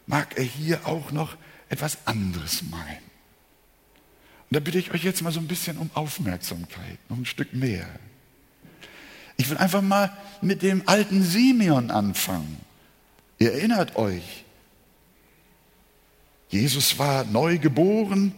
mag 0.07 0.37
er 0.37 0.43
hier 0.43 0.87
auch 0.87 1.11
noch 1.11 1.37
etwas 1.69 1.99
anderes 2.05 2.63
meinen. 2.63 3.09
Und 4.49 4.55
da 4.55 4.59
bitte 4.59 4.79
ich 4.79 4.91
euch 4.91 5.03
jetzt 5.03 5.21
mal 5.21 5.31
so 5.31 5.39
ein 5.39 5.47
bisschen 5.47 5.77
um 5.77 5.91
Aufmerksamkeit, 5.93 6.97
noch 7.07 7.17
ein 7.17 7.25
Stück 7.25 7.53
mehr. 7.53 7.87
Ich 9.37 9.49
will 9.49 9.57
einfach 9.57 9.83
mal 9.83 10.11
mit 10.41 10.63
dem 10.63 10.81
alten 10.87 11.23
Simeon 11.23 11.91
anfangen. 11.91 12.57
Ihr 13.37 13.53
erinnert 13.53 13.95
euch, 13.95 14.43
Jesus 16.49 16.97
war 16.97 17.23
neu 17.25 17.59
geboren, 17.59 18.33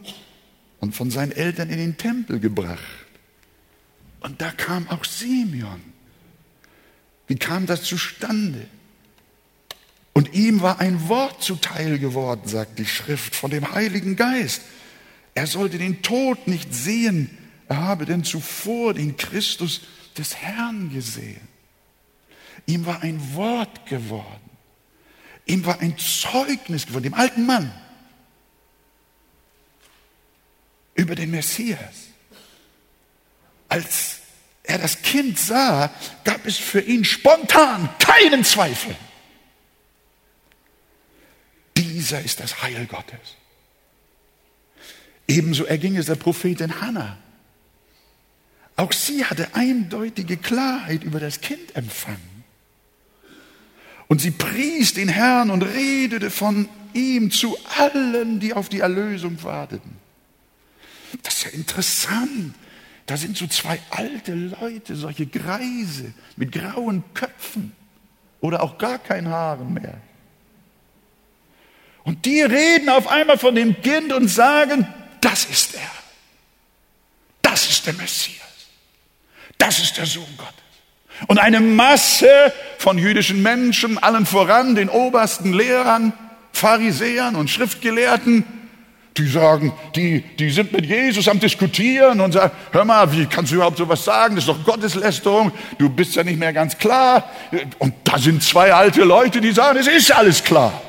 und 0.82 0.94
von 0.94 1.10
seinen 1.10 1.32
Eltern 1.32 1.70
in 1.70 1.78
den 1.78 1.98
Tempel 1.98 2.40
gebracht. 2.40 2.80
Und 4.20 4.42
da 4.42 4.52
kam 4.52 4.90
auch 4.90 5.06
Simeon. 5.06 5.82
Wie 7.28 7.36
kam 7.36 7.66
das 7.66 7.84
zustande? 7.84 8.68
Und 10.14 10.34
ihm 10.34 10.62
war 10.62 10.82
ein 10.82 11.08
Wort 11.08 11.42
zuteil 11.42 11.98
geworden, 11.98 12.42
sagt 12.46 12.78
die 12.80 12.86
Schrift, 12.86 13.36
von 13.36 13.52
dem 13.52 13.72
Heiligen 13.72 14.18
Geist. 14.18 14.64
Er 15.34 15.48
sollte 15.48 15.78
den 15.78 16.02
Tod 16.02 16.48
nicht 16.48 16.74
sehen, 16.74 17.38
er 17.70 17.78
habe 17.78 18.06
denn 18.06 18.26
zuvor 18.26 18.94
den 18.94 19.16
Christus 19.16 19.82
des 20.18 20.36
Herrn 20.36 20.92
gesehen. 20.92 21.48
Ihm 22.66 22.86
war 22.86 23.02
ein 23.02 23.34
Wort 23.34 23.86
geworden. 23.86 24.26
Ihm 25.46 25.66
war 25.66 25.80
ein 25.80 25.98
Zeugnis 25.98 26.88
geworden, 26.88 27.04
dem 27.04 27.14
alten 27.14 27.46
Mann 27.46 27.72
über 31.02 31.16
den 31.16 31.32
Messias. 31.32 32.10
Als 33.68 34.20
er 34.64 34.78
das 34.78 35.02
Kind 35.02 35.40
sah, 35.40 35.92
gab 36.24 36.46
es 36.46 36.58
für 36.58 36.80
ihn 36.80 37.04
spontan 37.04 37.90
keinen 37.98 38.44
Zweifel. 38.44 38.96
Dieser 41.76 42.22
ist 42.22 42.40
das 42.40 42.62
Heil 42.62 42.86
Gottes. 42.86 43.38
Ebenso 45.28 45.66
erging 45.66 45.98
es 45.98 46.06
der 46.06 46.16
Prophetin 46.16 46.82
Hannah. 46.82 47.18
Auch 48.76 48.94
sie 48.94 49.26
hatte 49.26 49.56
eindeutige 49.56 50.38
Klarheit 50.38 51.04
über 51.04 51.20
das 51.20 51.42
Kind 51.42 51.76
empfangen. 51.76 52.44
Und 54.08 54.22
sie 54.22 54.32
pries 54.32 54.94
den 54.94 55.10
Herrn 55.10 55.50
und 55.50 55.64
redete 55.64 56.30
von 56.30 56.70
ihm 56.94 57.32
zu 57.32 57.58
allen, 57.78 58.40
die 58.40 58.54
auf 58.54 58.70
die 58.70 58.82
Erlösung 58.82 59.42
warteten. 59.44 60.01
Das 61.24 61.36
ist 61.36 61.44
ja 61.46 61.52
interessant. 61.52 62.56
Da 63.06 63.18
sind 63.18 63.38
so 63.38 63.48
zwei 63.48 63.80
alte 63.90 64.34
Leute, 64.34 64.96
solche 64.96 65.26
Greise 65.26 66.14
mit 66.36 66.52
grauen 66.52 67.04
Köpfen 67.14 67.74
oder 68.40 68.64
auch 68.64 68.78
gar 68.78 69.00
kein 69.00 69.28
Haaren 69.28 69.74
mehr. 69.74 70.00
Und 72.04 72.26
die 72.26 72.42
reden 72.42 72.90
auf 72.90 73.08
einmal 73.08 73.38
von 73.38 73.56
dem 73.56 73.82
Kind 73.82 74.12
und 74.14 74.28
sagen, 74.28 74.88
das 75.20 75.46
ist 75.46 75.76
er. 75.76 75.92
Das 77.42 77.70
ist 77.70 77.86
der 77.86 77.94
Messias. 77.94 78.42
Das 79.58 79.80
ist 79.80 79.98
der 79.98 80.06
Sohn 80.06 80.38
Gottes. 80.38 80.56
Und 81.28 81.38
eine 81.38 81.60
Masse 81.60 82.54
von 82.80 82.98
jüdischen 82.98 83.44
Menschen, 83.44 83.98
allen 84.00 84.26
voran 84.26 84.74
den 84.74 84.90
obersten 84.90 85.54
Lehrern, 85.54 86.14
Pharisäern 86.54 87.36
und 87.36 87.50
Schriftgelehrten, 87.50 88.46
die 89.18 89.28
sagen, 89.28 89.74
die, 89.96 90.22
die 90.22 90.50
sind 90.52 90.72
mit 90.72 90.86
Jesus 90.86 91.28
am 91.28 91.40
Diskutieren 91.40 92.22
und 92.22 92.32
sagen, 92.32 92.54
hör 92.72 92.86
mal, 92.86 93.12
wie 93.12 93.26
kannst 93.26 93.52
du 93.52 93.56
überhaupt 93.56 93.78
sowas 93.78 94.06
sagen? 94.06 94.36
Das 94.36 94.46
ist 94.46 94.50
doch 94.50 94.64
Gotteslästerung. 94.64 95.52
Du 95.78 95.90
bist 95.90 96.16
ja 96.16 96.24
nicht 96.24 96.40
mehr 96.40 96.54
ganz 96.54 96.78
klar. 96.78 97.30
Und 97.80 97.94
da 98.06 98.18
sind 98.18 98.42
zwei 98.42 98.74
alte 98.74 99.04
Leute, 99.04 99.42
die 99.42 99.52
sagen, 99.52 99.80
es 99.80 99.88
ist 99.88 100.12
alles 100.12 100.44
klar. 100.44 100.82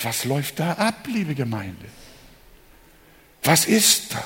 Was 0.00 0.24
läuft 0.24 0.60
da 0.60 0.72
ab, 0.72 1.06
liebe 1.12 1.34
Gemeinde? 1.34 1.86
Was 3.42 3.64
ist 3.64 4.12
da? 4.12 4.22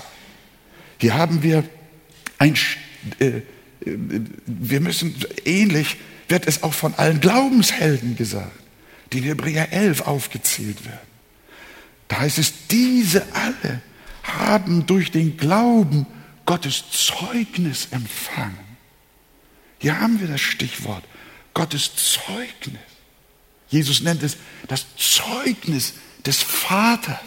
Hier 0.99 1.15
haben 1.15 1.43
wir 1.43 1.65
ein, 2.39 2.57
äh, 3.21 3.27
äh, 3.27 3.43
wir 4.47 4.81
müssen, 4.81 5.15
ähnlich 5.45 5.97
wird 6.29 6.47
es 6.49 6.63
auch 6.63 6.75
von 6.75 6.95
allen 6.95 7.21
Glaubenshelden 7.21 8.17
gesagt, 8.17 8.51
die 9.13 9.19
in 9.19 9.25
Hebräer 9.25 9.73
11 9.73 10.03
aufgezählt 10.03 10.85
werden. 10.85 11.12
Da 12.13 12.21
heißt 12.21 12.37
es, 12.37 12.67
diese 12.71 13.25
alle 13.33 13.81
haben 14.23 14.85
durch 14.85 15.11
den 15.11 15.39
Glauben 15.39 16.07
Gottes 16.45 16.85
Zeugnis 16.91 17.89
empfangen. 17.91 18.77
Hier 19.79 19.99
haben 19.99 20.21
wir 20.21 20.29
das 20.29 20.43
Stichwort 20.43 21.05
Gottes 21.55 21.91
Zeugnis. 21.97 22.83
Jesus 23.71 24.03
nennt 24.03 24.23
es 24.23 24.37
das 24.69 24.85
Zeugnis 24.99 25.95
des 26.27 26.43
Vaters. 26.43 27.19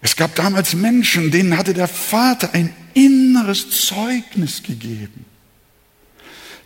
Es 0.00 0.14
gab 0.14 0.36
damals 0.36 0.74
Menschen, 0.74 1.32
denen 1.32 1.58
hatte 1.58 1.74
der 1.74 1.88
Vater 1.88 2.54
ein 2.54 2.72
inneres 2.94 3.84
Zeugnis 3.84 4.62
gegeben. 4.62 5.24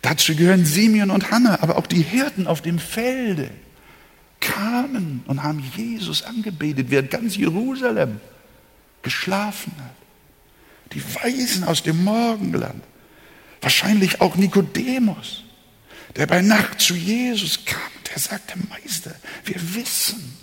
Dazu 0.03 0.35
gehören 0.35 0.67
Simeon 0.67 1.09
und 1.09 1.31
Hannah, 1.31 1.63
aber 1.63 1.79
auch 1.79 1.87
die 1.87 2.03
Hirten 2.03 2.45
auf 2.45 2.61
dem 2.61 2.77
Felde 2.77 3.49
kamen 4.43 5.23
und 5.25 5.41
haben 5.41 5.63
Jesus 5.75 6.23
angebetet, 6.23 6.87
während 6.89 7.09
ganz 7.09 7.35
Jerusalem 7.35 8.19
geschlafen 9.01 9.73
hat. 9.77 9.95
Die 10.91 11.03
Weisen 11.15 11.63
aus 11.63 11.81
dem 11.81 12.03
Morgenland, 12.03 12.83
wahrscheinlich 13.61 14.21
auch 14.21 14.35
Nikodemus, 14.35 15.43
der 16.15 16.27
bei 16.27 16.41
Nacht 16.41 16.81
zu 16.81 16.93
Jesus 16.93 17.65
kam, 17.65 17.81
der 18.11 18.19
sagte, 18.19 18.53
Meister, 18.69 19.15
wir 19.45 19.75
wissen, 19.75 20.37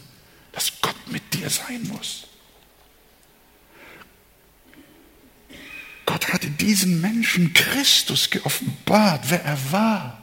dass 0.53 0.73
Gott 0.81 0.97
mit 1.07 1.35
dir 1.35 1.49
sein 1.49 1.87
muss. 1.89 2.27
Gott 6.07 6.33
hatte 6.33 6.51
diesen 6.51 7.01
Menschen 7.01 7.53
Christus 7.53 8.31
geoffenbart, 8.31 9.27
wer 9.29 9.45
er 9.45 9.73
war. 9.73 10.20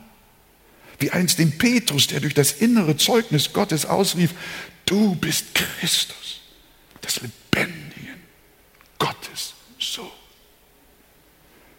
Wie 0.99 1.11
einst 1.11 1.39
dem 1.39 1.57
Petrus, 1.57 2.07
der 2.07 2.19
durch 2.19 2.33
das 2.33 2.53
innere 2.53 2.97
Zeugnis 2.97 3.53
Gottes 3.53 3.85
ausrief, 3.85 4.33
du 4.85 5.15
bist 5.15 5.53
Christus, 5.53 6.41
des 7.03 7.21
lebendigen 7.21 8.21
Gottes 8.97 9.53
Sohn. 9.79 10.09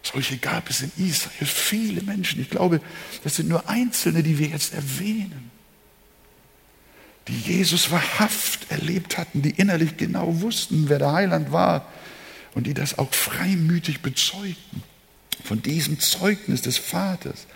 Solche 0.02 0.38
gab 0.38 0.70
es 0.70 0.82
in 0.82 0.92
Israel 0.96 1.46
viele 1.46 2.02
Menschen. 2.02 2.40
Ich 2.40 2.48
glaube, 2.48 2.80
das 3.24 3.36
sind 3.36 3.48
nur 3.48 3.68
einzelne, 3.68 4.22
die 4.22 4.38
wir 4.38 4.48
jetzt 4.48 4.72
erwähnen, 4.72 5.50
die 7.26 7.38
Jesus 7.38 7.90
wahrhaft 7.90 8.70
erlebt 8.70 9.18
hatten, 9.18 9.42
die 9.42 9.50
innerlich 9.50 9.96
genau 9.96 10.40
wussten, 10.40 10.88
wer 10.88 10.98
der 10.98 11.12
Heiland 11.12 11.52
war 11.52 11.92
und 12.54 12.66
die 12.66 12.74
das 12.74 12.98
auch 12.98 13.12
freimütig 13.12 14.00
bezeugten. 14.00 14.82
Von 15.44 15.60
diesem 15.60 16.00
Zeugnis 16.00 16.62
des 16.62 16.78
Vaters, 16.78 17.46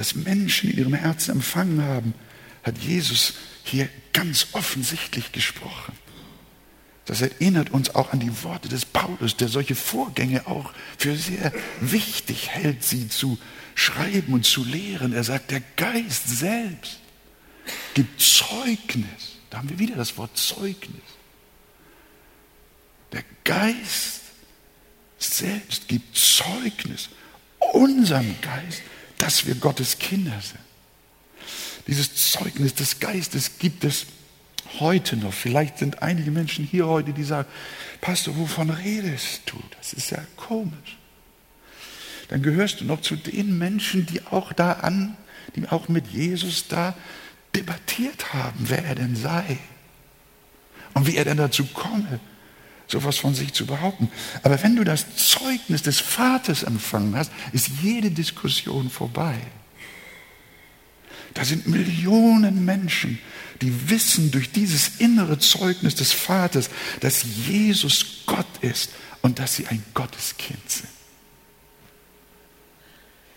das 0.00 0.14
Menschen 0.14 0.70
in 0.70 0.78
ihrem 0.78 0.94
Herzen 0.94 1.32
empfangen 1.32 1.82
haben, 1.82 2.14
hat 2.62 2.78
Jesus 2.78 3.34
hier 3.64 3.86
ganz 4.14 4.46
offensichtlich 4.52 5.30
gesprochen. 5.30 5.92
Das 7.04 7.20
erinnert 7.20 7.68
uns 7.68 7.94
auch 7.94 8.10
an 8.14 8.18
die 8.18 8.42
Worte 8.42 8.70
des 8.70 8.86
Paulus, 8.86 9.36
der 9.36 9.48
solche 9.48 9.74
Vorgänge 9.74 10.46
auch 10.46 10.72
für 10.96 11.14
sehr 11.14 11.52
wichtig 11.82 12.48
hält, 12.48 12.82
sie 12.82 13.10
zu 13.10 13.38
schreiben 13.74 14.32
und 14.32 14.46
zu 14.46 14.64
lehren. 14.64 15.12
Er 15.12 15.22
sagt, 15.22 15.50
der 15.50 15.60
Geist 15.76 16.30
selbst 16.30 16.98
gibt 17.92 18.22
Zeugnis. 18.22 19.36
Da 19.50 19.58
haben 19.58 19.68
wir 19.68 19.78
wieder 19.78 19.96
das 19.96 20.16
Wort 20.16 20.34
Zeugnis. 20.34 21.02
Der 23.12 23.24
Geist 23.44 24.22
selbst 25.18 25.88
gibt 25.88 26.16
Zeugnis 26.16 27.10
unserem 27.74 28.34
Geist, 28.40 28.80
dass 29.20 29.46
wir 29.46 29.54
Gottes 29.54 29.98
Kinder 29.98 30.38
sind. 30.40 30.60
Dieses 31.86 32.32
Zeugnis 32.32 32.74
des 32.74 33.00
Geistes 33.00 33.58
gibt 33.58 33.84
es 33.84 34.06
heute 34.78 35.16
noch. 35.16 35.32
Vielleicht 35.32 35.78
sind 35.78 36.02
einige 36.02 36.30
Menschen 36.30 36.64
hier 36.64 36.86
heute, 36.86 37.12
die 37.12 37.24
sagen, 37.24 37.48
Pastor, 38.00 38.36
wovon 38.36 38.70
redest 38.70 39.42
du? 39.46 39.60
Das 39.76 39.92
ist 39.92 40.10
ja 40.10 40.18
komisch. 40.36 40.96
Dann 42.28 42.42
gehörst 42.42 42.80
du 42.80 42.84
noch 42.84 43.00
zu 43.00 43.16
den 43.16 43.58
Menschen, 43.58 44.06
die 44.06 44.24
auch 44.26 44.52
da 44.52 44.72
an, 44.72 45.16
die 45.56 45.68
auch 45.68 45.88
mit 45.88 46.06
Jesus 46.08 46.68
da 46.68 46.94
debattiert 47.54 48.32
haben, 48.32 48.58
wer 48.68 48.84
er 48.84 48.94
denn 48.94 49.16
sei 49.16 49.58
und 50.94 51.06
wie 51.06 51.16
er 51.16 51.24
denn 51.24 51.36
dazu 51.36 51.66
komme, 51.66 52.20
sowas 52.90 53.18
von 53.18 53.34
sich 53.34 53.52
zu 53.52 53.66
behaupten. 53.66 54.10
Aber 54.42 54.62
wenn 54.62 54.76
du 54.76 54.84
das 54.84 55.16
Zeugnis 55.16 55.82
des 55.82 56.00
Vaters 56.00 56.62
empfangen 56.62 57.16
hast, 57.16 57.30
ist 57.52 57.68
jede 57.82 58.10
Diskussion 58.10 58.90
vorbei. 58.90 59.38
Da 61.34 61.44
sind 61.44 61.68
Millionen 61.68 62.64
Menschen, 62.64 63.18
die 63.62 63.90
wissen 63.90 64.30
durch 64.30 64.50
dieses 64.50 64.98
innere 64.98 65.38
Zeugnis 65.38 65.94
des 65.94 66.12
Vaters, 66.12 66.70
dass 67.00 67.24
Jesus 67.46 68.24
Gott 68.26 68.46
ist 68.62 68.90
und 69.22 69.38
dass 69.38 69.54
sie 69.54 69.66
ein 69.66 69.84
Gotteskind 69.94 70.68
sind. 70.68 70.88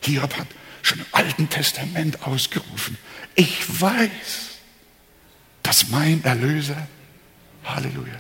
Hiob 0.01 0.37
hat 0.37 0.47
schon 0.81 0.99
im 0.99 1.05
Alten 1.11 1.49
Testament 1.49 2.23
ausgerufen, 2.23 2.97
ich 3.35 3.81
weiß, 3.81 4.09
dass 5.61 5.89
mein 5.89 6.23
Erlöser, 6.23 6.87
Halleluja, 7.63 8.19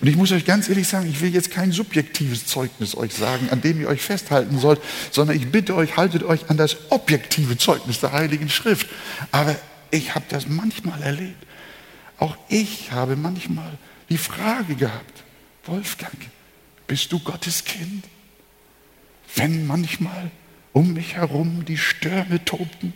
und 0.00 0.08
ich 0.08 0.16
muss 0.16 0.32
euch 0.32 0.44
ganz 0.44 0.68
ehrlich 0.68 0.88
sagen, 0.88 1.08
ich 1.08 1.20
will 1.20 1.32
jetzt 1.32 1.50
kein 1.50 1.72
subjektives 1.72 2.46
Zeugnis 2.46 2.96
euch 2.96 3.14
sagen, 3.14 3.48
an 3.50 3.60
dem 3.60 3.80
ihr 3.80 3.88
euch 3.88 4.02
festhalten 4.02 4.58
sollt, 4.58 4.80
sondern 5.10 5.36
ich 5.36 5.50
bitte 5.50 5.74
euch, 5.74 5.96
haltet 5.96 6.22
euch 6.22 6.50
an 6.50 6.56
das 6.56 6.76
objektive 6.90 7.56
Zeugnis 7.56 8.00
der 8.00 8.12
Heiligen 8.12 8.48
Schrift. 8.48 8.88
Aber 9.30 9.56
ich 9.90 10.14
habe 10.14 10.24
das 10.28 10.48
manchmal 10.48 11.02
erlebt. 11.02 11.46
Auch 12.18 12.36
ich 12.48 12.90
habe 12.92 13.16
manchmal 13.16 13.78
die 14.08 14.18
Frage 14.18 14.74
gehabt, 14.74 15.24
Wolfgang, 15.66 16.16
bist 16.86 17.12
du 17.12 17.18
Gottes 17.18 17.64
Kind? 17.64 18.04
Wenn 19.34 19.66
manchmal 19.66 20.30
um 20.72 20.92
mich 20.92 21.14
herum 21.14 21.64
die 21.64 21.78
Stürme 21.78 22.44
tobten, 22.44 22.92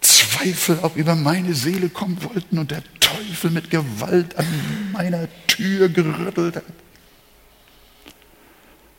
Zweifel 0.00 0.80
auch 0.80 0.96
über 0.96 1.14
meine 1.14 1.54
Seele 1.54 1.88
kommen 1.88 2.22
wollten 2.22 2.58
und 2.58 2.70
der 2.70 2.82
Teufel 3.04 3.50
mit 3.50 3.70
Gewalt 3.70 4.36
an 4.36 4.46
meiner 4.92 5.28
Tür 5.46 5.88
gerüttelt 5.88 6.56
hat. 6.56 6.64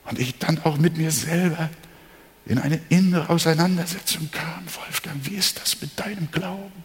Und 0.06 0.20
ich 0.20 0.38
dann 0.38 0.60
auch 0.60 0.78
mit 0.78 0.98
mir 0.98 1.12
selber 1.12 1.70
in 2.46 2.60
eine 2.60 2.80
innere 2.90 3.30
Auseinandersetzung 3.30 4.30
kam. 4.32 4.64
Wolfgang, 4.76 5.18
wie 5.24 5.36
ist 5.36 5.60
das 5.60 5.82
mit 5.82 6.00
deinem 6.00 6.30
Glauben? 6.32 6.84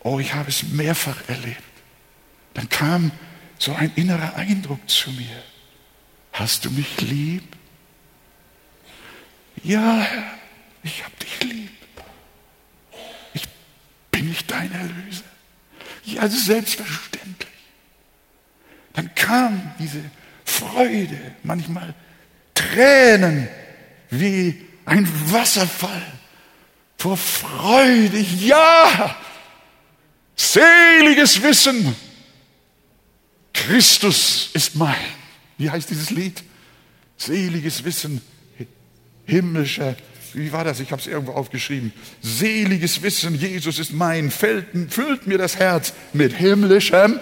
Oh, 0.00 0.20
ich 0.20 0.32
habe 0.34 0.48
es 0.48 0.62
mehrfach 0.62 1.28
erlebt. 1.28 1.62
Dann 2.54 2.68
kam 2.68 3.10
so 3.58 3.74
ein 3.74 3.92
innerer 3.96 4.36
Eindruck 4.36 4.88
zu 4.88 5.10
mir. 5.10 5.42
Hast 6.32 6.64
du 6.64 6.70
mich 6.70 7.00
lieb? 7.00 7.42
Ja, 9.64 9.98
Herr, 9.98 10.24
ich 10.84 11.04
habe 11.04 11.14
dich 11.16 11.42
lieb. 11.42 11.77
Bin 14.28 14.34
ich 14.34 14.46
dein 14.46 14.70
Erlöser. 14.72 15.24
Ja, 16.04 16.28
selbstverständlich. 16.28 17.48
Dann 18.92 19.14
kam 19.14 19.72
diese 19.78 20.02
Freude, 20.44 21.18
manchmal 21.42 21.94
Tränen 22.54 23.48
wie 24.10 24.66
ein 24.84 25.08
Wasserfall 25.32 26.02
vor 26.98 27.16
Freude. 27.16 28.18
Ja, 28.18 29.16
seliges 30.36 31.42
Wissen, 31.42 31.96
Christus 33.54 34.50
ist 34.52 34.74
mein. 34.74 34.94
Wie 35.56 35.70
heißt 35.70 35.88
dieses 35.88 36.10
Lied? 36.10 36.44
Seliges 37.16 37.82
Wissen, 37.82 38.20
himmlischer 39.24 39.96
wie 40.34 40.52
war 40.52 40.64
das? 40.64 40.80
Ich 40.80 40.92
habe 40.92 41.00
es 41.00 41.06
irgendwo 41.06 41.32
aufgeschrieben. 41.32 41.92
Seliges 42.20 43.02
Wissen, 43.02 43.34
Jesus 43.34 43.78
ist 43.78 43.92
mein, 43.92 44.30
Felden, 44.30 44.90
füllt 44.90 45.26
mir 45.26 45.38
das 45.38 45.56
Herz 45.56 45.92
mit 46.12 46.32
himmlischem 46.32 47.20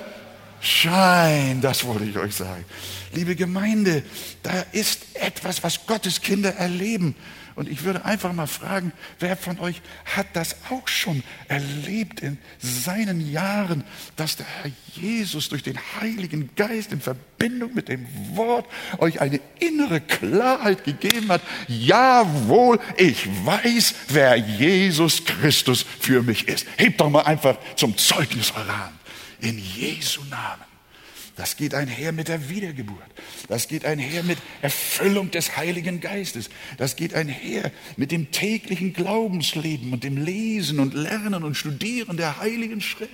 Schein. 0.60 1.60
Das 1.60 1.84
wollte 1.84 2.04
ich 2.04 2.16
euch 2.18 2.34
sagen. 2.34 2.64
Liebe 3.12 3.36
Gemeinde, 3.36 4.02
da 4.42 4.64
ist 4.72 5.00
etwas, 5.14 5.62
was 5.62 5.86
Gottes 5.86 6.20
Kinder 6.20 6.54
erleben. 6.54 7.14
Und 7.56 7.70
ich 7.70 7.84
würde 7.84 8.04
einfach 8.04 8.34
mal 8.34 8.46
fragen, 8.46 8.92
wer 9.18 9.34
von 9.34 9.58
euch 9.58 9.80
hat 10.14 10.26
das 10.34 10.56
auch 10.70 10.86
schon 10.86 11.22
erlebt 11.48 12.20
in 12.20 12.36
seinen 12.58 13.32
Jahren, 13.32 13.82
dass 14.14 14.36
der 14.36 14.44
Herr 14.46 14.70
Jesus 14.92 15.48
durch 15.48 15.62
den 15.62 15.78
Heiligen 15.98 16.50
Geist 16.54 16.92
in 16.92 17.00
Verbindung 17.00 17.72
mit 17.72 17.88
dem 17.88 18.06
Wort 18.36 18.66
euch 18.98 19.22
eine 19.22 19.40
innere 19.58 20.02
Klarheit 20.02 20.84
gegeben 20.84 21.30
hat? 21.30 21.40
Jawohl, 21.66 22.78
ich 22.98 23.26
weiß, 23.46 23.94
wer 24.08 24.36
Jesus 24.36 25.24
Christus 25.24 25.86
für 25.98 26.22
mich 26.22 26.48
ist. 26.48 26.66
Hebt 26.76 27.00
doch 27.00 27.08
mal 27.08 27.22
einfach 27.22 27.56
zum 27.74 27.96
Zeugnis 27.96 28.52
eure 28.54 28.84
Hand. 28.84 28.96
In 29.40 29.58
Jesu 29.58 30.20
Namen. 30.28 30.65
Das 31.36 31.56
geht 31.56 31.74
einher 31.74 32.12
mit 32.12 32.28
der 32.28 32.48
Wiedergeburt. 32.48 32.98
Das 33.46 33.68
geht 33.68 33.84
einher 33.84 34.22
mit 34.22 34.38
Erfüllung 34.62 35.30
des 35.30 35.58
Heiligen 35.58 36.00
Geistes. 36.00 36.48
Das 36.78 36.96
geht 36.96 37.12
einher 37.12 37.70
mit 37.98 38.10
dem 38.10 38.30
täglichen 38.30 38.94
Glaubensleben 38.94 39.92
und 39.92 40.02
dem 40.02 40.16
Lesen 40.16 40.80
und 40.80 40.94
Lernen 40.94 41.44
und 41.44 41.54
Studieren 41.54 42.16
der 42.16 42.38
Heiligen 42.38 42.80
Schrift. 42.80 43.12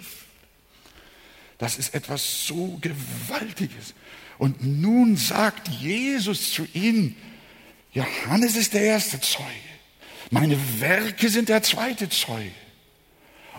Das 1.59 1.79
ist 1.79 1.95
etwas 1.95 2.47
so 2.47 2.79
Gewaltiges. 2.81 3.95
Und 4.39 4.65
nun 4.65 5.17
sagt 5.17 5.69
Jesus 5.69 6.53
zu 6.53 6.67
ihnen, 6.75 7.17
Johannes 7.93 8.57
ist 8.57 8.75
der 8.75 8.83
erste 8.83 9.21
Zeuge. 9.21 9.49
Meine 10.31 10.57
Werke 10.81 11.29
sind 11.29 11.49
der 11.49 11.63
zweite 11.65 12.09
Zeuge. 12.09 12.53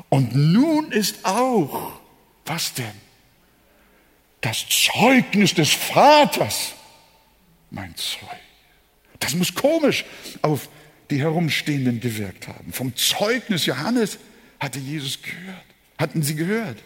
Und 0.07 0.35
nun 0.35 0.91
ist 0.93 1.25
auch, 1.25 1.99
was 2.45 2.73
denn? 2.73 3.02
Das 4.43 4.65
Zeugnis 4.67 5.53
des 5.53 5.69
Vaters, 5.71 6.73
mein 7.71 7.95
Zeuge. 7.95 8.27
Das 9.19 9.35
muss 9.35 9.55
komisch 9.55 10.03
auf 10.41 10.67
die 11.09 11.21
Herumstehenden 11.21 12.01
gewirkt 12.01 12.49
haben. 12.49 12.73
Vom 12.73 12.93
Zeugnis 12.97 13.65
Johannes 13.65 14.19
hatte 14.59 14.79
Jesus 14.79 15.21
gehört, 15.21 15.63
hatten 15.97 16.23
sie 16.23 16.35
gehört. 16.35 16.77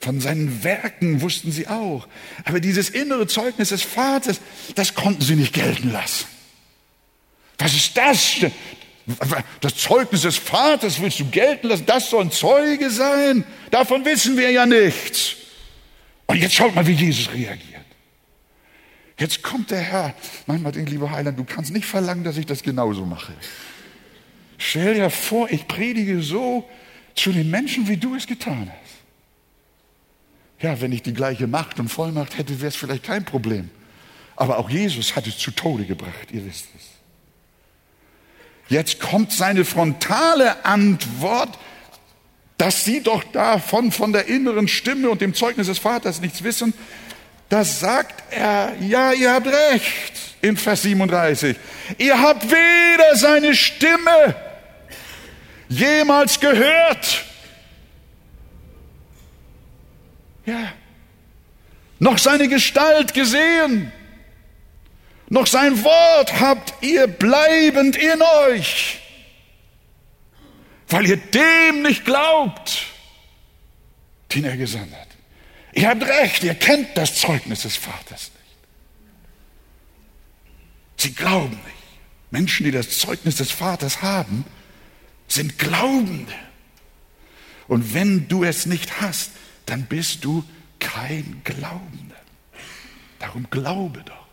Von 0.00 0.20
seinen 0.20 0.64
Werken 0.64 1.20
wussten 1.20 1.52
sie 1.52 1.68
auch. 1.68 2.08
Aber 2.44 2.58
dieses 2.58 2.90
innere 2.90 3.28
Zeugnis 3.28 3.68
des 3.68 3.82
Vaters, 3.82 4.40
das 4.74 4.94
konnten 4.94 5.22
sie 5.22 5.36
nicht 5.36 5.54
gelten 5.54 5.92
lassen. 5.92 6.26
Was 7.58 7.72
ist 7.72 7.96
das? 7.96 8.34
Das 9.60 9.76
Zeugnis 9.76 10.22
des 10.22 10.38
Vaters 10.38 11.00
willst 11.00 11.20
du 11.20 11.26
gelten 11.26 11.68
lassen? 11.68 11.86
Das 11.86 12.10
soll 12.10 12.24
ein 12.24 12.32
Zeuge 12.32 12.90
sein? 12.90 13.44
Davon 13.70 14.04
wissen 14.04 14.36
wir 14.36 14.50
ja 14.50 14.66
nichts. 14.66 15.36
Und 16.26 16.38
jetzt 16.38 16.54
schaut 16.54 16.74
mal, 16.74 16.86
wie 16.86 16.92
Jesus 16.92 17.32
reagiert. 17.32 17.84
Jetzt 19.18 19.42
kommt 19.42 19.70
der 19.70 19.80
Herr. 19.80 20.14
Manchmal 20.46 20.72
denkt, 20.72 20.90
lieber 20.90 21.10
Heiland, 21.10 21.38
du 21.38 21.44
kannst 21.44 21.72
nicht 21.72 21.86
verlangen, 21.86 22.24
dass 22.24 22.36
ich 22.36 22.46
das 22.46 22.62
genauso 22.62 23.06
mache. 23.06 23.32
Stell 24.58 24.94
dir 24.94 25.10
vor, 25.10 25.50
ich 25.50 25.66
predige 25.66 26.20
so 26.22 26.68
zu 27.14 27.32
den 27.32 27.50
Menschen, 27.50 27.88
wie 27.88 27.96
du 27.96 28.14
es 28.14 28.26
getan 28.26 28.70
hast. 28.70 30.62
Ja, 30.62 30.80
wenn 30.80 30.92
ich 30.92 31.02
die 31.02 31.14
gleiche 31.14 31.46
Macht 31.46 31.78
und 31.78 31.88
Vollmacht 31.88 32.38
hätte, 32.38 32.60
wäre 32.60 32.68
es 32.68 32.76
vielleicht 32.76 33.04
kein 33.04 33.24
Problem. 33.24 33.70
Aber 34.36 34.58
auch 34.58 34.68
Jesus 34.68 35.16
hat 35.16 35.26
es 35.26 35.38
zu 35.38 35.50
Tode 35.50 35.84
gebracht, 35.84 36.30
ihr 36.30 36.44
wisst 36.44 36.66
es. 36.76 36.82
Jetzt 38.68 39.00
kommt 39.00 39.32
seine 39.32 39.64
frontale 39.64 40.64
Antwort, 40.64 41.58
dass 42.58 42.84
sie 42.84 43.02
doch 43.02 43.22
davon, 43.24 43.92
von 43.92 44.12
der 44.12 44.26
inneren 44.26 44.68
Stimme 44.68 45.10
und 45.10 45.20
dem 45.20 45.34
Zeugnis 45.34 45.66
des 45.66 45.78
Vaters 45.78 46.20
nichts 46.20 46.42
wissen. 46.42 46.72
Da 47.48 47.64
sagt 47.64 48.22
er, 48.32 48.72
ja, 48.80 49.12
ihr 49.12 49.32
habt 49.32 49.46
recht 49.46 50.12
in 50.40 50.56
Vers 50.56 50.82
37. 50.82 51.56
Ihr 51.98 52.20
habt 52.20 52.50
weder 52.50 53.16
seine 53.16 53.54
Stimme 53.54 54.34
jemals 55.68 56.40
gehört. 56.40 57.24
Ja. 60.44 60.72
Noch 61.98 62.18
seine 62.18 62.48
Gestalt 62.48 63.14
gesehen. 63.14 63.92
Noch 65.28 65.46
sein 65.46 65.82
Wort 65.82 66.40
habt 66.40 66.72
ihr 66.82 67.08
bleibend 67.08 67.96
in 67.96 68.22
euch, 68.22 69.00
weil 70.88 71.06
ihr 71.06 71.16
dem 71.16 71.82
nicht 71.82 72.04
glaubt, 72.04 72.86
den 74.34 74.44
er 74.44 74.56
gesandt 74.56 74.94
hat. 74.94 75.08
Ihr 75.72 75.88
habt 75.88 76.02
recht, 76.02 76.42
ihr 76.44 76.54
kennt 76.54 76.96
das 76.96 77.16
Zeugnis 77.16 77.62
des 77.62 77.76
Vaters 77.76 78.30
nicht. 78.32 78.56
Sie 80.96 81.12
glauben 81.12 81.50
nicht. 81.50 81.76
Menschen, 82.30 82.64
die 82.64 82.70
das 82.70 82.98
Zeugnis 82.98 83.36
des 83.36 83.50
Vaters 83.50 84.02
haben, 84.02 84.44
sind 85.28 85.58
Glaubende. 85.58 86.32
Und 87.68 87.94
wenn 87.94 88.28
du 88.28 88.44
es 88.44 88.66
nicht 88.66 89.00
hast, 89.00 89.32
dann 89.66 89.86
bist 89.86 90.24
du 90.24 90.44
kein 90.78 91.42
Glaubender. 91.44 92.16
Darum 93.18 93.48
glaube 93.50 94.02
doch 94.04 94.26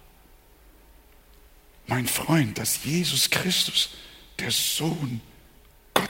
mein 1.87 2.07
Freund, 2.07 2.57
dass 2.57 2.83
Jesus 2.83 3.29
Christus 3.29 3.89
der 4.39 4.51
Sohn 4.51 5.21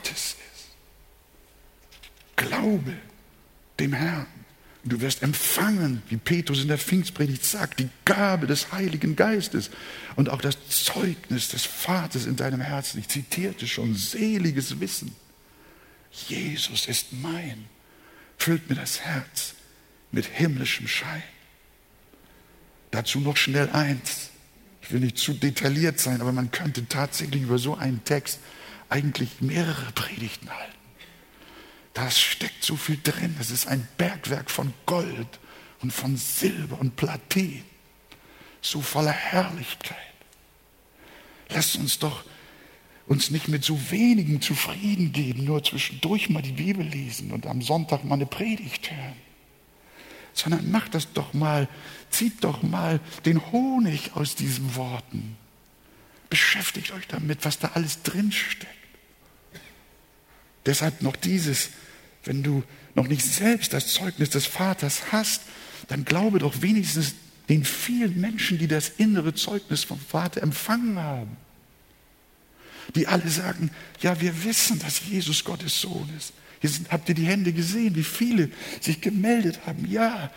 Gottes 0.04 0.36
ist. 0.54 0.68
Glaube 2.36 2.94
dem 3.80 3.94
Herrn. 3.94 4.28
Du 4.86 5.00
wirst 5.00 5.24
empfangen, 5.24 6.04
wie 6.10 6.18
Petrus 6.18 6.62
in 6.62 6.68
der 6.68 6.78
Pfingstpredigt 6.78 7.46
sagt, 7.46 7.80
die 7.80 7.88
Gabe 8.04 8.48
des 8.48 8.74
Heiligen 8.74 9.16
Geistes 9.16 9.70
und 10.18 10.28
auch 10.28 10.42
das 10.42 10.58
Zeugnis 10.68 11.48
des 11.48 11.63
Vaters 11.63 12.26
in 12.26 12.36
deinem 12.36 12.60
Herzen. 12.60 13.00
Ich 13.00 13.08
zitierte 13.08 13.66
schon 13.66 13.96
seliges 13.96 14.82
Wissen. 14.82 15.16
Jesus 16.28 16.88
ist 16.88 17.13
mein, 17.13 17.66
füllt 18.38 18.70
mir 18.70 18.76
das 18.76 19.00
Herz 19.00 19.54
mit 20.12 20.26
himmlischem 20.26 20.89
Schein. 20.89 21.24
Dazu 22.92 23.22
noch 23.22 23.38
schnell 23.38 23.70
eins. 23.70 24.32
Ich 24.82 24.92
will 24.92 25.00
nicht 25.00 25.18
zu 25.18 25.34
detailliert 25.34 25.98
sein, 25.98 26.20
aber 26.20 26.34
man 26.34 26.52
könnte 26.52 26.86
tatsächlich 26.89 27.44
über 27.44 27.58
so 27.58 27.76
einen 27.76 28.04
Text 28.04 28.39
eigentlich 28.94 29.42
mehrere 29.42 29.92
Predigten 29.94 30.50
halten. 30.50 30.74
Da 31.96 32.12
steckt 32.12 32.64
so 32.64 32.76
viel 32.76 33.00
drin. 33.04 33.36
Es 33.40 33.50
ist 33.50 33.68
ein 33.68 33.88
Bergwerk 33.98 34.52
von 34.52 34.72
Gold 34.86 35.40
und 35.82 35.92
von 35.92 36.16
Silber 36.16 36.80
und 36.80 36.96
Platin. 36.96 37.64
So 38.62 38.82
voller 38.82 39.12
Herrlichkeit. 39.12 39.98
Lasst 41.50 41.76
uns 41.76 41.98
doch 41.98 42.24
uns 43.08 43.32
nicht 43.32 43.48
mit 43.48 43.66
so 43.66 43.92
wenigen 43.92 44.42
zufrieden 44.42 45.12
geben, 45.12 45.44
nur 45.44 45.64
zwischendurch 45.64 46.30
mal 46.30 46.42
die 46.42 46.54
Bibel 46.54 46.86
lesen 46.86 47.32
und 47.32 47.48
am 47.48 47.62
Sonntag 47.62 48.04
mal 48.04 48.16
eine 48.16 48.28
Predigt 48.28 48.92
hören 48.92 49.16
sondern 50.34 50.72
macht 50.72 50.96
das 50.96 51.14
doch 51.14 51.34
mal, 51.34 51.68
zieht 52.10 52.44
doch 52.44 52.64
mal 52.64 53.00
den 53.26 53.52
Honig 53.52 54.12
aus 54.16 54.36
diesen 54.36 54.76
Worten. 54.76 55.38
Beschäftigt 56.30 56.92
euch 56.92 57.08
damit, 57.08 57.46
was 57.46 57.60
da 57.60 57.72
alles 57.76 58.02
drinsteckt. 58.02 58.83
Deshalb 60.65 61.02
noch 61.02 61.15
dieses, 61.15 61.69
wenn 62.23 62.43
du 62.43 62.63
noch 62.95 63.08
nicht 63.08 63.26
selbst 63.26 63.73
das 63.73 63.88
Zeugnis 63.88 64.30
des 64.30 64.45
Vaters 64.45 65.12
hast, 65.12 65.41
dann 65.88 66.06
glaube 66.06 66.39
doch 66.39 66.62
wenigstens 66.62 67.15
den 67.49 67.65
vielen 67.65 68.19
Menschen, 68.19 68.58
die 68.58 68.67
das 68.67 68.89
innere 68.97 69.34
Zeugnis 69.34 69.84
vom 69.84 69.99
Vater 69.99 70.41
empfangen 70.41 70.97
haben. 70.97 71.36
Die 72.95 73.08
alle 73.08 73.28
sagen, 73.30 73.71
ja, 74.02 74.19
wir 74.21 74.43
wissen, 74.43 74.80
dass 74.80 75.02
Jesus 75.06 75.43
Gottes 75.43 75.80
Sohn 75.82 76.10
ist. 76.17 76.34
Hier 76.62 76.69
sind, 76.69 76.91
habt 76.91 77.10
ihr 77.10 77.15
die 77.15 77.26
Hände 77.26 77.52
gesehen, 77.52 77.95
wie 77.95 78.04
viele 78.04 78.49
sich 78.80 79.02
gemeldet 79.02 79.60
haben? 79.65 79.89
Ja, 79.89 80.32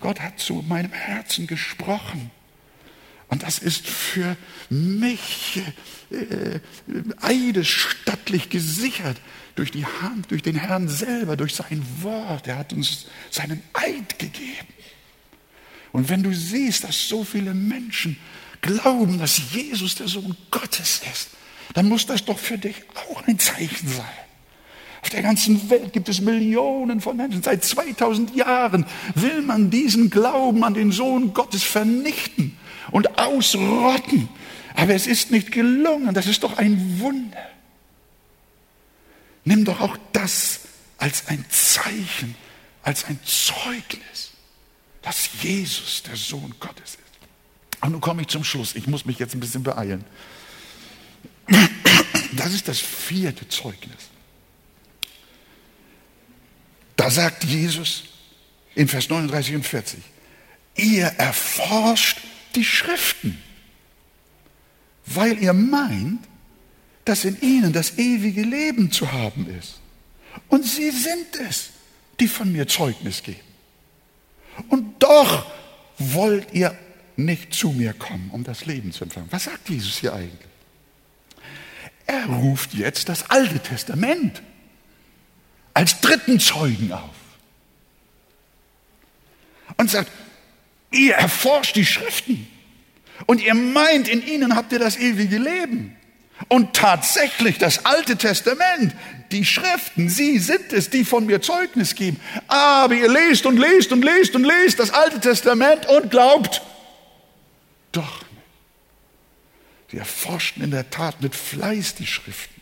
Gott 0.00 0.20
hat 0.20 0.40
zu 0.40 0.64
meinem 0.66 0.92
Herzen 0.92 1.46
gesprochen. 1.46 2.30
Und 3.28 3.42
das 3.42 3.58
ist 3.58 3.86
für 3.86 4.36
mich 4.70 5.60
äh, 6.10 6.60
eidesstattlich 7.20 8.48
gesichert 8.48 9.20
durch 9.56 9.72
die 9.72 9.84
Hand, 9.84 10.30
durch 10.30 10.42
den 10.42 10.54
Herrn 10.54 10.88
selber, 10.88 11.36
durch 11.36 11.54
sein 11.54 11.84
Wort. 12.02 12.46
Er 12.46 12.58
hat 12.58 12.72
uns 12.72 13.06
seinen 13.30 13.62
Eid 13.72 14.18
gegeben. 14.18 14.68
Und 15.92 16.08
wenn 16.08 16.22
du 16.22 16.32
siehst, 16.32 16.84
dass 16.84 17.08
so 17.08 17.24
viele 17.24 17.54
Menschen 17.54 18.18
glauben, 18.60 19.18
dass 19.18 19.52
Jesus 19.52 19.94
der 19.94 20.08
Sohn 20.08 20.36
Gottes 20.50 21.00
ist, 21.10 21.30
dann 21.74 21.88
muss 21.88 22.06
das 22.06 22.24
doch 22.24 22.38
für 22.38 22.58
dich 22.58 22.76
auch 22.94 23.26
ein 23.26 23.38
Zeichen 23.38 23.88
sein. 23.88 24.04
Auf 25.02 25.10
der 25.10 25.22
ganzen 25.22 25.70
Welt 25.70 25.92
gibt 25.92 26.08
es 26.08 26.20
Millionen 26.20 27.00
von 27.00 27.16
Menschen. 27.16 27.42
Seit 27.42 27.64
2000 27.64 28.34
Jahren 28.34 28.84
will 29.14 29.40
man 29.40 29.70
diesen 29.70 30.10
Glauben 30.10 30.64
an 30.64 30.74
den 30.74 30.92
Sohn 30.92 31.32
Gottes 31.32 31.62
vernichten 31.62 32.56
und 32.90 33.18
ausrotten. 33.18 34.28
Aber 34.74 34.94
es 34.94 35.06
ist 35.06 35.30
nicht 35.30 35.52
gelungen. 35.52 36.12
Das 36.12 36.26
ist 36.26 36.42
doch 36.42 36.58
ein 36.58 37.00
Wunder. 37.00 37.38
Nimm 39.46 39.64
doch 39.64 39.80
auch 39.80 39.96
das 40.12 40.60
als 40.98 41.28
ein 41.28 41.44
Zeichen, 41.48 42.34
als 42.82 43.04
ein 43.04 43.18
Zeugnis, 43.24 44.32
dass 45.02 45.28
Jesus 45.40 46.02
der 46.02 46.16
Sohn 46.16 46.52
Gottes 46.58 46.96
ist. 46.96 47.80
Und 47.80 47.92
nun 47.92 48.00
komme 48.00 48.22
ich 48.22 48.28
zum 48.28 48.42
Schluss. 48.42 48.74
Ich 48.74 48.88
muss 48.88 49.04
mich 49.04 49.20
jetzt 49.20 49.34
ein 49.34 49.40
bisschen 49.40 49.62
beeilen. 49.62 50.04
Das 52.32 52.52
ist 52.52 52.66
das 52.66 52.80
vierte 52.80 53.48
Zeugnis. 53.48 54.10
Da 56.96 57.08
sagt 57.08 57.44
Jesus 57.44 58.02
in 58.74 58.88
Vers 58.88 59.08
39 59.08 59.54
und 59.54 59.64
40, 59.64 60.00
ihr 60.74 61.06
erforscht 61.06 62.18
die 62.56 62.64
Schriften, 62.64 63.40
weil 65.04 65.40
ihr 65.40 65.52
meint, 65.52 66.26
dass 67.06 67.24
in 67.24 67.40
ihnen 67.40 67.72
das 67.72 67.98
ewige 67.98 68.42
Leben 68.42 68.90
zu 68.90 69.10
haben 69.12 69.48
ist. 69.58 69.80
Und 70.48 70.64
sie 70.64 70.90
sind 70.90 71.36
es, 71.48 71.70
die 72.20 72.28
von 72.28 72.52
mir 72.52 72.66
Zeugnis 72.68 73.22
geben. 73.22 73.40
Und 74.68 75.02
doch 75.02 75.46
wollt 75.98 76.52
ihr 76.52 76.76
nicht 77.16 77.54
zu 77.54 77.70
mir 77.70 77.94
kommen, 77.94 78.28
um 78.32 78.44
das 78.44 78.66
Leben 78.66 78.92
zu 78.92 79.04
empfangen. 79.04 79.28
Was 79.30 79.44
sagt 79.44 79.68
Jesus 79.68 79.98
hier 79.98 80.12
eigentlich? 80.12 80.50
Er 82.06 82.26
ruft 82.26 82.74
jetzt 82.74 83.08
das 83.08 83.30
Alte 83.30 83.60
Testament 83.60 84.42
als 85.74 86.00
dritten 86.00 86.40
Zeugen 86.40 86.92
auf. 86.92 87.10
und 89.76 89.90
sagt, 89.90 90.10
ihr 90.90 91.14
erforscht 91.14 91.76
die 91.76 91.84
Schriften 91.84 92.46
und 93.26 93.42
ihr 93.42 93.54
meint, 93.54 94.08
in 94.08 94.26
ihnen 94.26 94.56
habt 94.56 94.72
ihr 94.72 94.78
das 94.78 94.96
ewige 94.96 95.38
Leben. 95.38 95.95
Und 96.48 96.74
tatsächlich 96.74 97.58
das 97.58 97.84
Alte 97.84 98.16
Testament, 98.16 98.94
die 99.32 99.44
Schriften, 99.44 100.08
sie 100.08 100.38
sind 100.38 100.72
es, 100.72 100.90
die 100.90 101.04
von 101.04 101.26
mir 101.26 101.42
Zeugnis 101.42 101.94
geben. 101.94 102.20
Aber 102.46 102.94
ihr 102.94 103.08
lest 103.08 103.46
und 103.46 103.56
lest 103.56 103.92
und 103.92 104.04
lest 104.04 104.34
und 104.34 104.44
lest 104.44 104.78
das 104.78 104.92
Alte 104.92 105.20
Testament 105.20 105.86
und 105.86 106.10
glaubt 106.10 106.62
doch 107.92 108.20
nicht. 108.20 108.26
Sie 109.90 109.98
erforschten 109.98 110.62
in 110.62 110.70
der 110.70 110.90
Tat 110.90 111.22
mit 111.22 111.34
Fleiß 111.34 111.94
die 111.94 112.06
Schriften. 112.06 112.60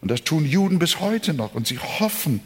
Und 0.00 0.10
das 0.10 0.24
tun 0.24 0.44
Juden 0.44 0.78
bis 0.78 1.00
heute 1.00 1.34
noch. 1.34 1.54
Und 1.54 1.66
sie 1.66 1.78
hoffen, 1.78 2.40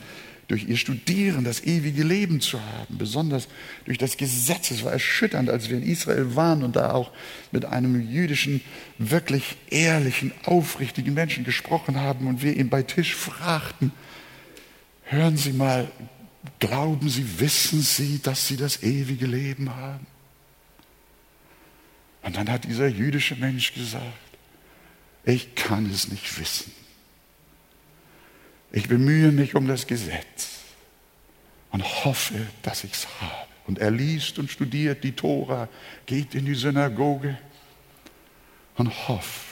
durch 0.51 0.65
ihr 0.69 0.77
Studieren 0.77 1.45
das 1.45 1.63
ewige 1.63 2.03
Leben 2.03 2.41
zu 2.41 2.61
haben, 2.61 2.99
besonders 2.99 3.47
durch 3.85 3.99
das 3.99 4.17
Gesetz. 4.17 4.73
Es 4.73 4.83
war 4.83 4.91
erschütternd, 4.91 5.49
als 5.49 5.71
wir 5.71 5.77
in 5.77 5.85
Israel 5.85 6.35
waren 6.35 6.65
und 6.65 6.75
da 6.75 6.91
auch 6.91 7.13
mit 7.53 7.65
einem 7.65 8.11
jüdischen, 8.11 8.61
wirklich 8.99 9.57
ehrlichen, 9.71 10.33
aufrichtigen 10.45 11.15
Menschen 11.15 11.45
gesprochen 11.45 12.01
haben 12.01 12.27
und 12.27 12.43
wir 12.43 12.57
ihn 12.57 12.69
bei 12.69 12.83
Tisch 12.83 13.15
fragten, 13.15 13.93
hören 15.05 15.37
Sie 15.37 15.53
mal, 15.53 15.89
glauben 16.59 17.09
Sie, 17.09 17.39
wissen 17.39 17.81
Sie, 17.81 18.21
dass 18.21 18.49
Sie 18.49 18.57
das 18.57 18.83
ewige 18.83 19.27
Leben 19.27 19.71
haben? 19.77 20.07
Und 22.23 22.37
dann 22.37 22.51
hat 22.51 22.65
dieser 22.65 22.89
jüdische 22.89 23.37
Mensch 23.37 23.73
gesagt, 23.73 24.05
ich 25.25 25.55
kann 25.55 25.89
es 25.91 26.09
nicht 26.09 26.41
wissen. 26.41 26.73
Ich 28.73 28.89
bemühe 28.89 29.33
mich 29.33 29.55
um 29.55 29.67
das 29.67 29.87
Gesetz 29.87 30.61
und 31.71 32.05
hoffe, 32.05 32.47
dass 32.63 32.85
ich 32.85 32.93
es 32.93 33.09
habe. 33.21 33.49
Und 33.67 33.79
er 33.79 33.91
liest 33.91 34.39
und 34.39 34.51
studiert 34.51 35.05
die 35.05 35.13
Tora, 35.13 35.69
geht 36.07 36.35
in 36.35 36.47
die 36.47 36.55
Synagoge 36.55 37.39
und 38.77 39.09
hofft. 39.09 39.47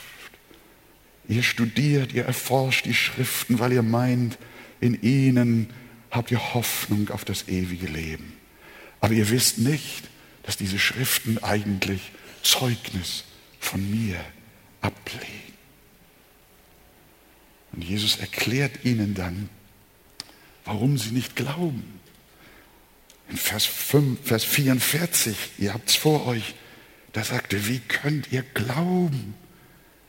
Ihr 1.29 1.43
studiert, 1.43 2.13
ihr 2.13 2.25
erforscht 2.25 2.87
die 2.87 2.95
Schriften, 2.95 3.59
weil 3.59 3.73
ihr 3.73 3.83
meint, 3.83 4.39
in 4.81 5.01
ihnen 5.03 5.71
habt 6.11 6.31
ihr 6.31 6.55
Hoffnung 6.55 7.11
auf 7.11 7.25
das 7.25 7.49
ewige 7.49 7.87
Leben. 7.87 8.33
Aber 9.01 9.13
ihr 9.13 9.29
wisst 9.31 9.59
nicht, 9.59 10.09
dass 10.45 10.57
diese 10.57 10.79
Schriften 10.79 11.39
eigentlich 11.43 12.01
Zeugnis 12.43 13.25
von 13.61 13.89
mir 13.91 14.17
ablegen. 14.81 15.48
Und 17.79 17.85
Jesus 17.85 18.17
erklärt 18.17 18.85
ihnen 18.85 19.15
dann, 19.15 19.49
warum 20.65 20.99
sie 20.99 21.13
nicht 21.13 21.37
glauben. 21.37 22.01
In 23.29 23.37
Vers, 23.37 23.67
5, 23.67 24.19
Vers 24.27 24.43
44, 24.43 25.37
ihr 25.59 25.75
habt 25.75 25.89
es 25.89 25.95
vor 25.95 26.27
euch, 26.27 26.57
da 27.13 27.23
sagt 27.23 27.53
er, 27.53 27.69
wie 27.69 27.79
könnt 27.79 28.33
ihr 28.33 28.43
glauben, 28.43 29.35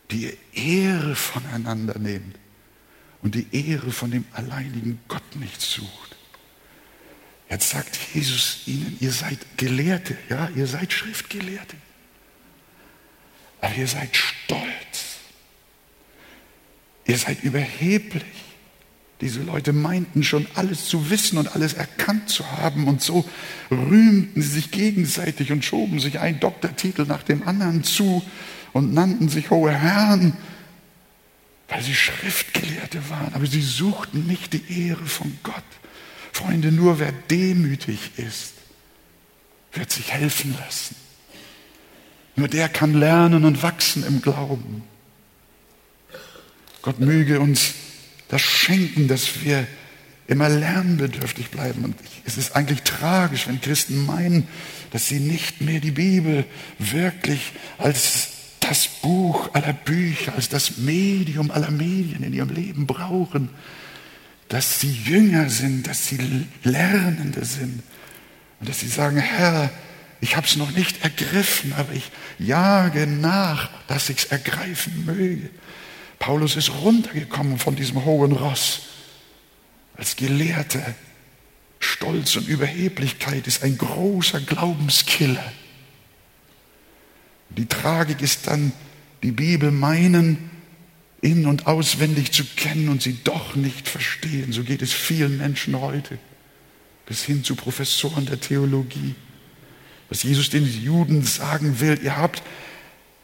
die 0.09 0.23
ihr 0.23 0.37
Ehre 0.55 1.15
voneinander 1.15 1.99
nehmt 1.99 2.39
und 3.21 3.35
die 3.35 3.45
Ehre 3.51 3.91
von 3.91 4.09
dem 4.09 4.25
alleinigen 4.33 4.99
Gott 5.07 5.35
nicht 5.35 5.61
sucht. 5.61 6.15
Jetzt 7.51 7.69
sagt 7.69 7.99
Jesus 8.15 8.63
ihnen, 8.65 8.97
ihr 8.99 9.11
seid 9.11 9.37
Gelehrte, 9.57 10.17
ja, 10.27 10.49
ihr 10.55 10.65
seid 10.65 10.91
Schriftgelehrte, 10.91 11.75
aber 13.61 13.75
ihr 13.75 13.87
seid 13.87 14.15
stolz 14.15 15.08
Ihr 17.09 17.17
seid 17.17 17.43
überheblich. 17.43 18.23
Diese 19.19 19.41
Leute 19.41 19.73
meinten 19.73 20.21
schon 20.21 20.45
alles 20.53 20.85
zu 20.85 21.09
wissen 21.09 21.39
und 21.39 21.55
alles 21.55 21.73
erkannt 21.73 22.29
zu 22.29 22.45
haben 22.51 22.87
und 22.87 23.01
so 23.01 23.27
rühmten 23.71 24.39
sie 24.39 24.47
sich 24.47 24.69
gegenseitig 24.69 25.51
und 25.51 25.65
schoben 25.65 25.99
sich 25.99 26.19
einen 26.19 26.39
Doktortitel 26.39 27.05
nach 27.05 27.23
dem 27.23 27.47
anderen 27.47 27.83
zu 27.83 28.23
und 28.73 28.93
nannten 28.93 29.27
sich 29.27 29.49
hohe 29.49 29.71
Herren, 29.71 30.37
weil 31.67 31.81
sie 31.81 31.95
Schriftgelehrte 31.95 33.09
waren, 33.09 33.33
aber 33.33 33.47
sie 33.47 33.63
suchten 33.63 34.27
nicht 34.27 34.53
die 34.53 34.87
Ehre 34.87 35.07
von 35.07 35.35
Gott. 35.41 35.55
Freunde, 36.31 36.71
nur 36.71 36.99
wer 36.99 37.11
demütig 37.11 38.11
ist, 38.17 38.53
wird 39.73 39.91
sich 39.91 40.13
helfen 40.13 40.55
lassen. 40.63 40.95
Nur 42.35 42.49
der 42.49 42.69
kann 42.69 42.93
lernen 42.93 43.45
und 43.45 43.63
wachsen 43.63 44.05
im 44.05 44.21
Glauben. 44.21 44.83
Gott 46.81 46.99
möge 46.99 47.39
uns 47.39 47.73
das 48.27 48.41
schenken, 48.41 49.07
dass 49.07 49.43
wir 49.43 49.67
immer 50.27 50.47
lernbedürftig 50.47 51.49
bleiben. 51.49 51.83
Und 51.83 51.95
es 52.25 52.37
ist 52.37 52.55
eigentlich 52.55 52.83
tragisch, 52.83 53.47
wenn 53.47 53.59
Christen 53.61 54.05
meinen, 54.05 54.47
dass 54.91 55.07
sie 55.07 55.19
nicht 55.19 55.61
mehr 55.61 55.79
die 55.79 55.91
Bibel 55.91 56.45
wirklich 56.77 57.53
als 57.77 58.29
das 58.59 58.87
Buch 58.87 59.53
aller 59.53 59.73
Bücher, 59.73 60.35
als 60.35 60.49
das 60.49 60.77
Medium 60.77 61.49
aller 61.49 61.71
Medien 61.71 62.23
in 62.23 62.33
ihrem 62.33 62.49
Leben 62.49 62.85
brauchen, 62.85 63.49
dass 64.49 64.79
sie 64.79 64.91
Jünger 64.91 65.49
sind, 65.49 65.87
dass 65.87 66.07
sie 66.07 66.45
Lernende 66.63 67.45
sind 67.45 67.81
und 68.59 68.69
dass 68.69 68.79
sie 68.79 68.87
sagen, 68.87 69.17
Herr, 69.17 69.71
ich 70.21 70.35
habe 70.35 70.45
es 70.45 70.57
noch 70.57 70.71
nicht 70.71 71.03
ergriffen, 71.03 71.73
aber 71.73 71.93
ich 71.93 72.11
jage 72.37 73.07
nach, 73.07 73.69
dass 73.87 74.09
ich 74.09 74.17
es 74.17 74.25
ergreifen 74.25 75.05
möge. 75.05 75.49
Paulus 76.19 76.57
ist 76.57 76.69
runtergekommen 76.69 77.57
von 77.57 77.75
diesem 77.75 78.03
hohen 78.05 78.33
Ross 78.33 78.81
als 79.95 80.15
Gelehrter. 80.15 80.95
Stolz 81.79 82.35
und 82.35 82.47
Überheblichkeit 82.47 83.47
ist 83.47 83.63
ein 83.63 83.77
großer 83.77 84.41
Glaubenskiller. 84.41 85.53
Die 87.49 87.65
Tragik 87.65 88.21
ist 88.21 88.47
dann, 88.47 88.73
die 89.23 89.31
Bibel 89.31 89.71
meinen, 89.71 90.49
in- 91.21 91.45
und 91.45 91.67
auswendig 91.67 92.31
zu 92.31 92.43
kennen 92.55 92.89
und 92.89 93.01
sie 93.01 93.17
doch 93.23 93.55
nicht 93.55 93.87
verstehen. 93.87 94.51
So 94.53 94.63
geht 94.63 94.81
es 94.81 94.93
vielen 94.93 95.37
Menschen 95.37 95.79
heute, 95.79 96.17
bis 97.05 97.23
hin 97.23 97.43
zu 97.43 97.55
Professoren 97.55 98.25
der 98.25 98.39
Theologie. 98.39 99.15
Was 100.09 100.23
Jesus 100.23 100.49
den 100.49 100.65
Juden 100.65 101.23
sagen 101.23 101.79
will, 101.79 101.99
ihr 102.01 102.17
habt 102.17 102.41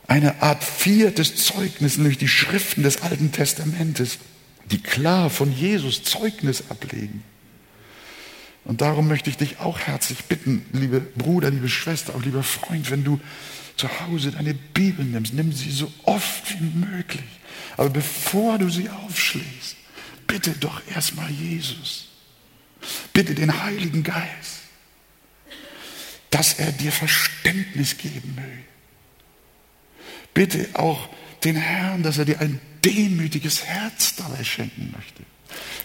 eine 0.07 0.41
Art 0.41 0.63
viertes 0.63 1.35
Zeugnis, 1.35 1.97
nämlich 1.97 2.17
die 2.17 2.27
Schriften 2.27 2.83
des 2.83 3.01
Alten 3.01 3.31
Testamentes, 3.31 4.19
die 4.71 4.81
klar 4.81 5.29
von 5.29 5.51
Jesus 5.51 6.03
Zeugnis 6.03 6.63
ablegen. 6.69 7.23
Und 8.63 8.81
darum 8.81 9.07
möchte 9.07 9.29
ich 9.29 9.37
dich 9.37 9.59
auch 9.59 9.79
herzlich 9.79 10.25
bitten, 10.25 10.65
liebe 10.73 10.99
Bruder, 10.99 11.51
liebe 11.51 11.69
Schwester, 11.69 12.15
auch 12.15 12.23
lieber 12.23 12.43
Freund, 12.43 12.89
wenn 12.89 13.03
du 13.03 13.19
zu 13.77 13.87
Hause 14.01 14.31
deine 14.31 14.53
Bibel 14.53 15.05
nimmst, 15.05 15.33
nimm 15.33 15.51
sie 15.51 15.71
so 15.71 15.91
oft 16.03 16.51
wie 16.51 16.63
möglich. 16.63 17.23
Aber 17.77 17.89
bevor 17.89 18.57
du 18.57 18.69
sie 18.69 18.89
aufschlägst, 18.89 19.75
bitte 20.25 20.51
doch 20.51 20.81
erstmal 20.93 21.29
Jesus. 21.29 22.07
Bitte 23.13 23.35
den 23.35 23.63
Heiligen 23.63 24.03
Geist, 24.03 24.61
dass 26.29 26.53
er 26.53 26.71
dir 26.71 26.91
Verständnis 26.91 27.97
geben 27.97 28.35
möge 28.35 28.74
bitte 30.35 30.67
auch 30.73 31.09
den 31.43 31.55
Herrn, 31.55 32.03
dass 32.03 32.19
er 32.19 32.25
dir 32.25 32.39
ein 32.39 32.59
demütiges 32.83 33.65
Herz 33.65 34.15
dabei 34.15 34.43
schenken 34.43 34.93
möchte. 34.95 35.23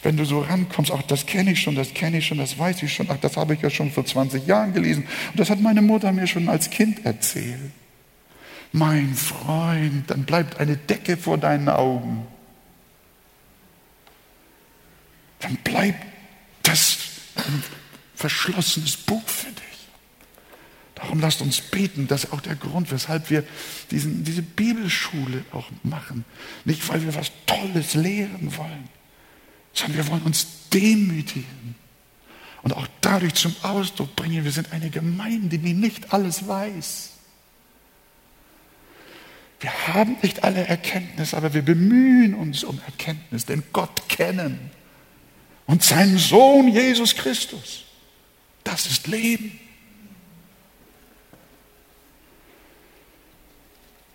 Wenn 0.02 0.16
du 0.16 0.24
so 0.24 0.40
rankommst, 0.40 0.90
auch 0.90 1.02
das 1.02 1.24
kenne 1.24 1.52
ich 1.52 1.60
schon, 1.60 1.74
das 1.74 1.94
kenne 1.94 2.18
ich 2.18 2.26
schon, 2.26 2.38
das 2.38 2.58
weiß 2.58 2.82
ich 2.82 2.92
schon, 2.92 3.06
ach, 3.10 3.18
das 3.20 3.36
habe 3.36 3.54
ich 3.54 3.62
ja 3.62 3.70
schon 3.70 3.90
vor 3.90 4.04
20 4.04 4.46
Jahren 4.46 4.74
gelesen 4.74 5.04
und 5.30 5.40
das 5.40 5.48
hat 5.48 5.60
meine 5.60 5.80
Mutter 5.80 6.12
mir 6.12 6.26
schon 6.26 6.48
als 6.48 6.68
Kind 6.68 7.06
erzählt. 7.06 7.70
Mein 8.72 9.14
Freund, 9.14 10.10
dann 10.10 10.24
bleibt 10.24 10.58
eine 10.60 10.76
Decke 10.76 11.16
vor 11.16 11.38
deinen 11.38 11.68
Augen. 11.68 12.26
Dann 15.40 15.56
bleibt 15.56 16.04
das 16.62 16.98
ein 17.36 17.62
verschlossenes 18.14 18.96
Buch 18.96 19.26
für 19.26 19.50
dich. 19.50 19.69
Darum 21.00 21.20
lasst 21.20 21.40
uns 21.40 21.60
beten, 21.60 22.08
das 22.08 22.24
ist 22.24 22.32
auch 22.32 22.40
der 22.40 22.56
Grund, 22.56 22.90
weshalb 22.90 23.30
wir 23.30 23.44
diesen, 23.90 24.22
diese 24.22 24.42
Bibelschule 24.42 25.44
auch 25.50 25.68
machen. 25.82 26.24
Nicht, 26.64 26.86
weil 26.88 27.02
wir 27.02 27.14
was 27.14 27.32
Tolles 27.46 27.94
lehren 27.94 28.54
wollen, 28.56 28.88
sondern 29.72 29.96
wir 29.96 30.08
wollen 30.08 30.22
uns 30.22 30.46
demütigen 30.72 31.74
und 32.62 32.76
auch 32.76 32.86
dadurch 33.00 33.34
zum 33.34 33.54
Ausdruck 33.62 34.14
bringen, 34.14 34.44
wir 34.44 34.52
sind 34.52 34.72
eine 34.72 34.90
Gemeinde, 34.90 35.58
die 35.58 35.72
nicht 35.72 36.12
alles 36.12 36.46
weiß. 36.46 37.10
Wir 39.60 39.88
haben 39.88 40.16
nicht 40.22 40.44
alle 40.44 40.66
Erkenntnis, 40.66 41.34
aber 41.34 41.54
wir 41.54 41.62
bemühen 41.62 42.34
uns 42.34 42.64
um 42.64 42.80
Erkenntnis, 42.86 43.46
denn 43.46 43.62
Gott 43.72 44.08
kennen 44.08 44.70
und 45.66 45.82
seinen 45.82 46.18
Sohn 46.18 46.68
Jesus 46.68 47.14
Christus. 47.14 47.84
Das 48.64 48.86
ist 48.86 49.06
Leben. 49.06 49.58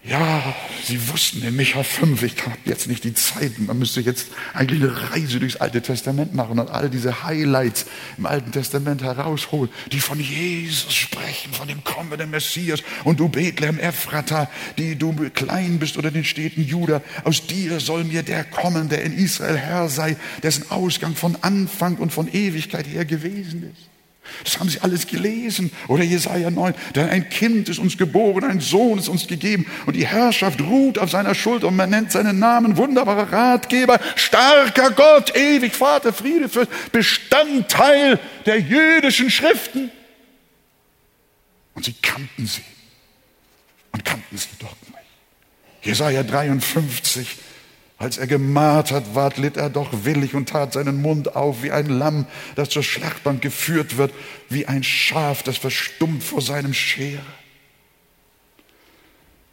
Ja, 0.08 0.56
sie 0.84 1.10
wussten 1.10 1.41
in 1.41 1.56
Micha 1.56 1.82
5, 1.82 2.22
ich 2.22 2.45
habe 2.45 2.58
jetzt 2.66 2.88
nicht 2.88 3.03
die 3.06 3.16
Zeit, 3.16 3.58
man 3.58 3.80
müsste 3.80 4.01
jetzt 4.01 4.28
eigentlich 4.53 4.84
eine 4.84 5.12
Reise 5.12 5.39
durchs 5.39 5.56
Alte 5.56 5.82
Testament 5.82 6.36
machen 6.36 6.60
und 6.60 6.70
all 6.70 6.91
diese 6.91 7.24
Highlights 7.24 7.88
im 8.16 8.28
Alten 8.28 8.51
Testament 8.51 9.01
herausholen, 9.01 9.72
die 9.91 9.99
von 9.99 10.20
Jesus 10.20 10.93
sprechen, 10.93 11.53
von 11.53 11.68
dem 11.68 11.84
kommenden 11.84 12.30
Messias. 12.30 12.84
Und 13.03 13.20
du 13.20 13.30
Bethlehem 13.30 13.80
Ephrata, 13.80 14.47
die 14.78 14.95
du 14.95 15.12
klein 15.34 15.80
bist 15.80 15.97
oder 15.97 16.12
den 16.12 16.24
Städten 16.24 16.64
Juda, 16.64 17.01
aus 17.24 17.47
dir 17.47 17.80
soll 17.80 18.03
mir 18.03 18.22
der 18.22 18.43
kommen, 18.43 18.89
der 18.89 19.01
in 19.01 19.18
Israel 19.18 19.58
Herr 19.58 19.89
sei, 19.89 20.18
dessen 20.43 20.70
Ausgang 20.70 21.16
von 21.16 21.36
Anfang 21.41 21.95
und 21.95 22.14
von 22.14 22.32
Ewigkeit 22.32 22.86
her 22.86 23.06
gewesen 23.06 23.72
ist. 23.74 23.95
Das 24.44 24.60
haben 24.60 24.70
sie 24.70 24.80
alles 24.82 25.08
gelesen. 25.08 25.72
Oder 25.88 26.04
Jesaja 26.04 26.50
9. 26.50 26.74
Denn 26.96 27.10
ein 27.10 27.30
Kind 27.30 27.70
ist 27.70 27.80
uns 27.80 27.98
geboren, 27.98 28.44
ein 28.44 28.60
Sohn 28.60 29.00
ist 29.00 29.08
uns 29.08 29.28
gegeben 29.28 29.66
und 29.86 29.96
die 29.96 30.06
Herrschaft 30.06 30.62
ruht 30.62 30.98
auf 30.98 31.12
seiner 31.12 31.36
Schulter 31.36 31.68
und 31.68 31.76
man 31.76 31.90
nennt 31.90 32.12
seinen 32.12 32.40
Namen 32.40 32.78
wunderbarer 32.78 33.32
Ratgeber, 33.32 34.00
starker 34.16 34.92
Gott, 34.92 35.36
ewig 35.36 35.74
Vater, 35.74 36.14
Friede 36.14 36.50
für 36.50 36.68
Bestandteil 36.92 38.20
der 38.46 38.60
jüdischen 38.60 39.30
Schriften. 39.30 39.92
Und 41.74 41.86
sie 41.86 41.94
kannten 42.02 42.48
sie 42.48 42.62
und 43.92 44.04
kannten 44.06 44.38
sie 44.38 44.48
doch 44.60 44.76
nicht. 44.88 45.86
Jesaja 45.86 46.24
53 46.24 47.45
als 47.98 48.18
er 48.18 48.28
gemartert 48.28 49.16
ward, 49.16 49.38
litt 49.38 49.56
er 49.56 49.70
doch 49.70 49.89
willig 50.04 50.34
und 50.34 50.50
tat 50.50 50.74
seinen 50.74 51.02
Mund 51.02 51.36
auf 51.36 51.64
wie 51.64 51.72
ein 51.72 51.88
Lamm, 51.88 52.26
das 52.56 52.70
zur 52.70 52.84
Schlachtbank 52.84 53.41
geführt 53.41 53.98
wird, 53.98 54.12
wie 54.50 54.66
ein 54.66 54.84
Schaf, 54.84 55.43
das 55.43 55.58
verstummt 55.58 56.24
vor 56.24 56.41
seinem 56.41 56.74
Scherer. 56.74 57.22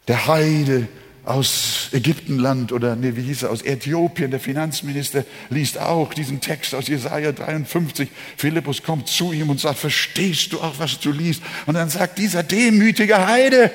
Der 0.09 0.27
Heide 0.27 0.89
aus 1.25 1.89
Ägyptenland 1.93 2.73
oder 2.73 2.97
nee, 2.97 3.15
wie 3.15 3.23
hieß 3.23 3.45
er, 3.45 3.51
aus 3.51 3.63
Äthiopien, 3.63 4.33
der 4.33 4.41
Finanzminister, 4.41 5.25
liest 5.51 5.79
auch 5.79 6.13
diesen 6.13 6.41
Text 6.41 6.75
aus 6.75 6.89
Jesaja 6.89 7.31
53. 7.31 8.09
Philippus 8.37 8.83
kommt 8.83 9.07
zu 9.07 9.33
ihm 9.33 9.51
und 9.51 9.61
sagt, 9.61 9.79
verstehst 9.79 10.53
du 10.53 10.61
auch, 10.61 10.75
was 10.79 10.99
du 10.99 11.13
liest? 11.13 11.43
Und 11.67 11.75
dann 11.75 11.91
sagt 11.91 12.19
dieser 12.19 12.43
demütige 12.43 13.25
Heide, 13.25 13.71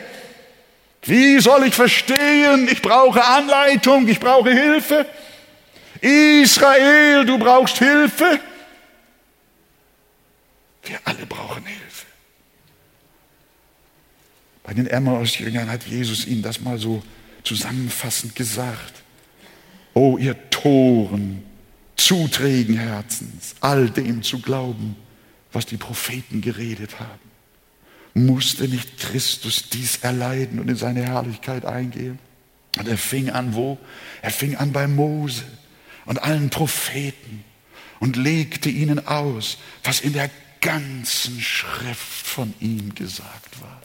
wie 1.03 1.39
soll 1.39 1.67
ich 1.67 1.75
verstehen? 1.75 2.67
Ich 2.71 2.81
brauche 2.81 3.23
Anleitung, 3.23 4.07
ich 4.07 4.19
brauche 4.19 4.51
Hilfe. 4.51 5.05
Israel, 6.01 7.25
du 7.25 7.37
brauchst 7.37 7.77
Hilfe. 7.77 8.39
Wir 10.83 10.99
alle 11.03 11.25
brauchen 11.25 11.65
Hilfe. 11.65 12.05
Bei 14.63 14.73
den 14.73 14.87
Emmaus-Jüngern 14.87 15.69
hat 15.69 15.83
Jesus 15.83 16.27
ihnen 16.27 16.41
das 16.41 16.59
mal 16.59 16.77
so 16.77 17.01
zusammenfassend 17.43 18.35
gesagt. 18.35 19.01
Oh, 19.93 20.17
ihr 20.17 20.49
Toren, 20.49 21.43
zuträgen 21.95 22.77
Herzens, 22.77 23.55
all 23.61 23.89
dem 23.89 24.21
zu 24.23 24.39
glauben, 24.39 24.95
was 25.51 25.65
die 25.65 25.77
Propheten 25.77 26.41
geredet 26.41 26.99
haben. 26.99 27.26
Musste 28.25 28.67
nicht 28.67 28.97
Christus 28.97 29.69
dies 29.69 29.97
erleiden 29.97 30.59
und 30.59 30.67
in 30.69 30.75
seine 30.75 31.03
Herrlichkeit 31.03 31.65
eingehen? 31.65 32.17
Und 32.77 32.87
er 32.87 32.97
fing 32.97 33.29
an 33.29 33.53
wo? 33.53 33.77
Er 34.23 34.31
fing 34.31 34.55
an 34.55 34.71
bei 34.71 34.87
Mose 34.87 35.43
und 36.05 36.23
allen 36.23 36.49
Propheten 36.49 37.43
und 37.99 38.15
legte 38.15 38.69
ihnen 38.69 39.05
aus, 39.05 39.57
was 39.83 39.99
in 39.99 40.13
der 40.13 40.31
ganzen 40.61 41.39
Schrift 41.39 42.25
von 42.25 42.55
ihm 42.59 42.95
gesagt 42.95 43.61
war. 43.61 43.81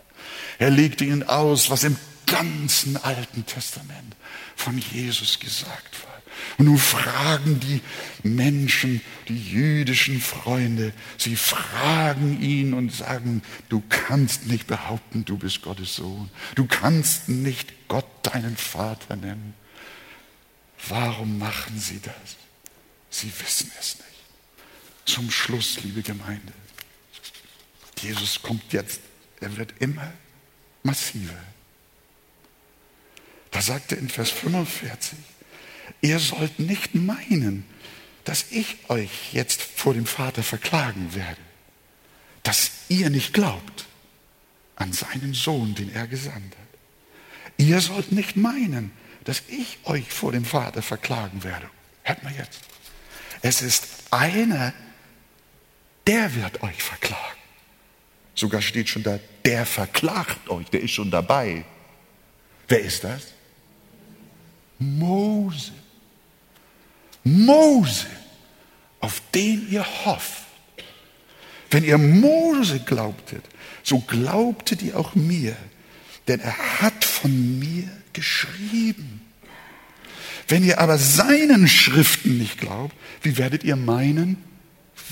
Er 0.59 0.71
legte 0.71 1.05
ihnen 1.05 1.29
aus, 1.29 1.69
was 1.69 1.85
im 1.85 1.97
ganzen 2.25 2.97
Alten 2.97 3.45
Testament 3.45 4.17
von 4.57 4.79
Jesus 4.79 5.41
gesagt 5.41 6.05
war. 6.05 6.12
Und 6.59 6.67
nun 6.67 6.79
fragen 6.79 7.61
die 7.61 7.81
Menschen, 8.23 9.01
die 9.29 9.39
jüdischen 9.39 10.21
Freunde, 10.21 10.93
sie 11.17 11.37
fragen 11.37 12.41
ihn 12.41 12.75
und 12.75 12.93
sagen, 12.93 13.43
du 13.69 13.83
kannst 13.89 14.47
nicht 14.47 14.67
behaupten, 14.67 15.25
du 15.25 15.39
bist 15.39 15.63
Gottes 15.63 15.97
Sohn. 15.97 16.31
Du 16.55 16.67
kannst 16.67 17.29
nicht 17.29 17.89
Gott 17.89 18.07
deinen 18.23 18.57
Vater 18.57 19.17
nennen. 19.17 19.55
Warum 20.89 21.39
machen 21.39 21.79
sie 21.79 22.01
das? 22.01 22.37
Sie 23.11 23.33
wissen 23.41 23.71
es 23.79 23.97
nicht. 23.97 24.09
Zum 25.05 25.31
Schluss, 25.31 25.81
liebe 25.83 26.03
Gemeinde, 26.03 26.53
Jesus 28.01 28.43
kommt 28.43 28.73
jetzt, 28.73 29.01
er 29.41 29.57
wird 29.57 29.75
immer 29.81 30.13
massiver. 30.83 31.39
Da 33.51 33.61
sagt 33.61 33.93
er 33.93 33.99
in 33.99 34.09
Vers 34.09 34.31
45, 34.31 35.19
Ihr 36.03 36.19
sollt 36.19 36.59
nicht 36.59 36.95
meinen, 36.95 37.65
dass 38.25 38.47
ich 38.51 38.77
euch 38.89 39.33
jetzt 39.33 39.63
vor 39.63 39.95
dem 39.95 40.05
Vater 40.05 40.43
verklagen 40.43 41.15
werde, 41.15 41.41
dass 42.43 42.73
ihr 42.89 43.09
nicht 43.09 43.33
glaubt 43.33 43.87
an 44.77 44.93
seinen 44.93 45.33
Sohn, 45.33 45.75
den 45.75 45.93
er 45.95 46.07
gesandt 46.07 46.55
hat. 46.57 46.63
Ihr 47.57 47.81
sollt 47.81 48.13
nicht 48.13 48.37
meinen, 48.37 48.91
dass 49.25 49.43
ich 49.49 49.79
euch 49.85 50.13
vor 50.13 50.33
dem 50.33 50.45
Vater 50.45 50.83
verklagen 50.83 51.45
werde. 51.45 51.71
Hört 52.03 52.23
mal 52.25 52.35
jetzt. 52.35 52.61
Es 53.43 53.63
ist 53.63 53.87
einer, 54.11 54.73
der 56.07 56.35
wird 56.35 56.63
euch 56.63 56.83
verklagen. 56.83 57.39
Sogar 58.35 58.63
steht 58.63 58.89
schon 58.89 59.05
da, 59.05 59.21
der 59.45 59.67
verklagt 59.67 60.49
euch, 60.49 60.69
der 60.71 60.81
ist 60.81 60.93
schon 60.93 61.11
dabei. 61.11 61.65
Wer 62.67 62.81
ist 62.81 63.05
das? 63.05 63.29
Mose. 64.79 65.73
Mose, 67.25 68.07
auf 69.01 69.23
den 69.35 69.71
ihr 69.71 69.85
hofft. 70.05 70.43
Wenn 71.71 71.85
ihr 71.85 71.99
Mose 71.99 72.81
glaubtet, 72.81 73.45
so 73.83 74.01
glaubtet 74.01 74.83
ihr 74.83 74.99
auch 74.99 75.15
mir, 75.15 75.57
denn 76.29 76.41
er 76.41 76.81
hat 76.81 77.05
von 77.05 77.59
mir 77.59 77.89
geschrieben. 78.13 79.21
Wenn 80.49 80.65
ihr 80.65 80.81
aber 80.81 80.99
seinen 80.99 81.69
Schriften 81.69 82.39
nicht 82.39 82.59
glaubt, 82.59 82.95
wie 83.23 83.39
werdet 83.39 83.65
ihr 83.65 83.77
meinen 83.77 84.37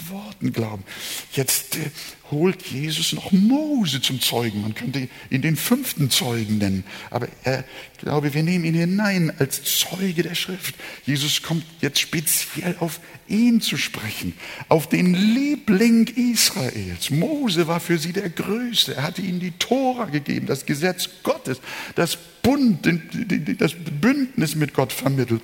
Worten 0.09 0.53
glauben? 0.53 0.85
Jetzt 1.33 1.77
äh, 1.77 1.91
holt 2.31 2.63
Jesus 2.63 3.13
noch 3.13 3.33
Mose 3.33 4.01
zum 4.01 4.21
Zeugen. 4.21 4.63
Man 4.63 4.75
könnte 4.75 5.09
ihn 5.31 5.43
den 5.43 5.57
fünften 5.57 6.11
Zeugen 6.11 6.59
nennen. 6.59 6.85
Aber 7.11 7.29
er, 7.45 7.65
ich 7.93 7.99
glaube, 7.99 8.33
wir 8.35 8.43
nehmen 8.43 8.65
ihn 8.65 8.75
hinein 8.75 9.33
als 9.39 9.63
Zeuge 9.65 10.23
der 10.23 10.35
Schrift. 10.35 10.75
Jesus 11.05 11.43
kommt 11.43 11.65
jetzt 11.81 12.01
speziell 12.01 12.77
auf 12.81 13.01
ihn 13.29 13.61
zu 13.61 13.77
sprechen, 13.77 14.35
auf 14.69 14.89
den 14.89 15.15
Liebling 15.15 16.07
Israels. 16.07 17.11
Mose 17.11 17.67
war 17.67 17.81
für 17.81 17.99
sie 17.99 18.13
der 18.13 18.31
Größte. 18.31 18.97
Er 18.97 19.03
hatte 19.03 19.23
ihnen 19.23 19.41
die 19.41 19.53
Tora 19.53 20.07
gegeben, 20.07 20.47
das 20.47 20.67
Gesetz 20.67 21.09
Gottes, 21.23 21.61
das 21.95 22.17
Bund, 22.43 22.89
das 23.59 23.75
Bündnis 23.75 24.55
mit 24.55 24.75
Gott 24.75 24.93
vermittelt. 24.93 25.43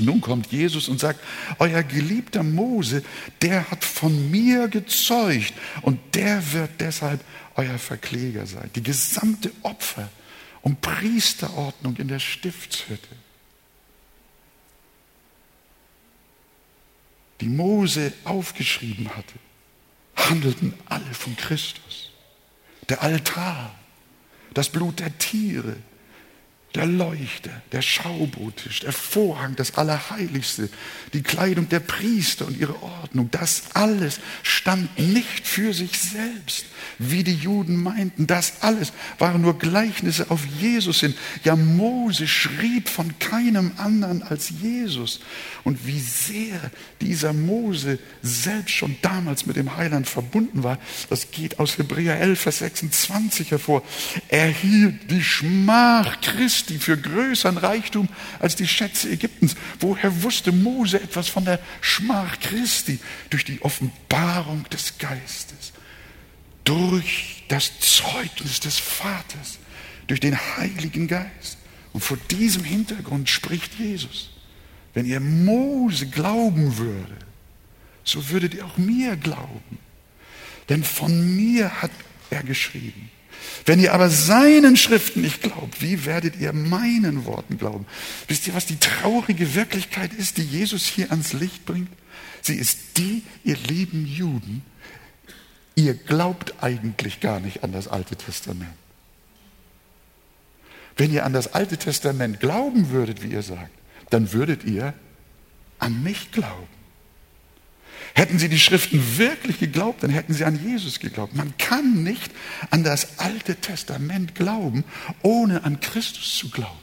Nun 0.00 0.20
kommt 0.20 0.50
Jesus 0.50 0.88
und 0.88 1.00
sagt, 1.00 1.20
euer 1.58 1.82
geliebter 1.82 2.42
Mose, 2.42 3.02
der 3.42 3.70
hat 3.70 3.84
von 3.84 4.30
mir 4.30 4.68
gezeugt 4.68 5.52
und 5.82 6.00
der 6.14 6.52
wird 6.52 6.80
deshalb 6.80 7.22
euer 7.56 7.78
Verkläger 7.78 8.46
sein. 8.46 8.70
Die 8.74 8.82
gesamte 8.82 9.52
Opfer- 9.62 10.08
und 10.62 10.80
Priesterordnung 10.80 11.96
in 11.96 12.08
der 12.08 12.20
Stiftshütte, 12.20 13.16
die 17.42 17.48
Mose 17.48 18.12
aufgeschrieben 18.24 19.14
hatte, 19.14 19.34
handelten 20.16 20.74
alle 20.86 21.12
von 21.12 21.36
Christus. 21.36 22.10
Der 22.88 23.02
Altar, 23.02 23.74
das 24.54 24.70
Blut 24.70 25.00
der 25.00 25.18
Tiere, 25.18 25.76
der 26.74 26.86
Leuchter, 26.86 27.50
der 27.72 27.82
Schaubotisch, 27.82 28.80
der 28.80 28.92
Vorhang, 28.92 29.56
das 29.56 29.74
Allerheiligste, 29.74 30.70
die 31.12 31.22
Kleidung 31.22 31.68
der 31.68 31.80
Priester 31.80 32.46
und 32.46 32.58
ihre 32.58 32.82
Ordnung, 32.82 33.28
das 33.30 33.74
alles 33.74 34.20
stand 34.42 34.98
nicht 34.98 35.46
für 35.46 35.74
sich 35.74 35.98
selbst, 35.98 36.64
wie 36.98 37.24
die 37.24 37.34
Juden 37.34 37.76
meinten. 37.82 38.26
Das 38.26 38.62
alles 38.62 38.92
waren 39.18 39.42
nur 39.42 39.58
Gleichnisse 39.58 40.30
auf 40.30 40.40
Jesus 40.60 41.00
hin. 41.00 41.14
Ja, 41.44 41.56
Mose 41.56 42.26
schrieb 42.26 42.88
von 42.88 43.18
keinem 43.18 43.72
anderen 43.76 44.22
als 44.22 44.50
Jesus. 44.62 45.20
Und 45.64 45.86
wie 45.86 46.00
sehr 46.00 46.70
dieser 47.00 47.34
Mose 47.34 47.98
selbst 48.22 48.72
schon 48.72 48.96
damals 49.02 49.44
mit 49.44 49.56
dem 49.56 49.76
Heiland 49.76 50.08
verbunden 50.08 50.62
war, 50.62 50.78
das 51.10 51.30
geht 51.30 51.58
aus 51.58 51.76
Hebräer 51.76 52.18
11, 52.18 52.40
Vers 52.40 52.58
26 52.58 53.50
hervor. 53.50 53.82
Er 54.28 54.48
hielt 54.48 55.10
die 55.10 55.22
Schmach 55.22 56.20
Christi 56.62 56.78
für 56.78 56.96
größeren 56.96 57.58
Reichtum 57.58 58.08
als 58.38 58.56
die 58.56 58.68
Schätze 58.68 59.10
Ägyptens. 59.10 59.54
Woher 59.80 60.22
wusste 60.22 60.52
Mose 60.52 61.00
etwas 61.00 61.28
von 61.28 61.44
der 61.44 61.58
Schmach 61.80 62.38
Christi? 62.40 62.98
Durch 63.30 63.44
die 63.44 63.60
Offenbarung 63.62 64.64
des 64.70 64.98
Geistes 64.98 65.72
durch 66.64 67.42
das 67.48 67.80
Zeugnis 67.80 68.60
des 68.60 68.78
Vaters, 68.78 69.58
durch 70.06 70.20
den 70.20 70.36
Heiligen 70.56 71.08
Geist. 71.08 71.58
Und 71.92 72.02
vor 72.02 72.16
diesem 72.30 72.64
Hintergrund 72.64 73.28
spricht 73.28 73.78
Jesus. 73.78 74.30
Wenn 74.94 75.06
ihr 75.06 75.20
Mose 75.20 76.06
glauben 76.06 76.78
würde, 76.78 77.16
so 78.04 78.28
würdet 78.30 78.54
ihr 78.54 78.64
auch 78.64 78.78
mir 78.78 79.16
glauben. 79.16 79.78
Denn 80.68 80.84
von 80.84 81.36
mir 81.36 81.82
hat 81.82 81.90
er 82.30 82.42
geschrieben. 82.42 83.10
Wenn 83.64 83.80
ihr 83.80 83.92
aber 83.94 84.10
seinen 84.10 84.76
Schriften 84.76 85.22
nicht 85.22 85.42
glaubt, 85.42 85.80
wie 85.80 86.04
werdet 86.04 86.36
ihr 86.36 86.52
meinen 86.52 87.24
Worten 87.24 87.58
glauben? 87.58 87.86
Wisst 88.28 88.46
ihr, 88.46 88.54
was 88.54 88.66
die 88.66 88.78
traurige 88.78 89.54
Wirklichkeit 89.54 90.12
ist, 90.12 90.38
die 90.38 90.44
Jesus 90.44 90.84
hier 90.84 91.10
ans 91.10 91.32
Licht 91.32 91.64
bringt? 91.64 91.90
Sie 92.40 92.56
ist 92.56 92.96
die, 92.96 93.22
ihr 93.44 93.56
lieben 93.56 94.06
Juden, 94.06 94.62
ihr 95.76 95.94
glaubt 95.94 96.54
eigentlich 96.60 97.20
gar 97.20 97.40
nicht 97.40 97.62
an 97.62 97.72
das 97.72 97.88
Alte 97.88 98.16
Testament. 98.16 98.74
Wenn 100.96 101.12
ihr 101.12 101.24
an 101.24 101.32
das 101.32 101.54
Alte 101.54 101.78
Testament 101.78 102.40
glauben 102.40 102.90
würdet, 102.90 103.22
wie 103.22 103.28
ihr 103.28 103.42
sagt, 103.42 103.70
dann 104.10 104.32
würdet 104.32 104.64
ihr 104.64 104.92
an 105.78 106.02
mich 106.02 106.32
glauben. 106.32 106.81
Hätten 108.14 108.38
sie 108.38 108.48
die 108.48 108.58
Schriften 108.58 109.16
wirklich 109.16 109.58
geglaubt, 109.58 110.02
dann 110.02 110.10
hätten 110.10 110.34
sie 110.34 110.44
an 110.44 110.60
Jesus 110.62 111.00
geglaubt. 111.00 111.34
Man 111.34 111.54
kann 111.56 112.02
nicht 112.02 112.30
an 112.70 112.84
das 112.84 113.18
Alte 113.18 113.56
Testament 113.56 114.34
glauben, 114.34 114.84
ohne 115.22 115.64
an 115.64 115.80
Christus 115.80 116.36
zu 116.36 116.50
glauben. 116.50 116.78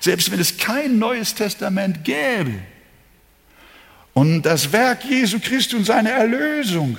Selbst 0.00 0.30
wenn 0.30 0.40
es 0.40 0.56
kein 0.56 0.98
neues 0.98 1.34
Testament 1.34 2.04
gäbe 2.04 2.54
und 4.14 4.42
das 4.42 4.72
Werk 4.72 5.04
Jesu 5.04 5.38
Christi 5.38 5.76
und 5.76 5.84
seine 5.84 6.10
Erlösung 6.10 6.98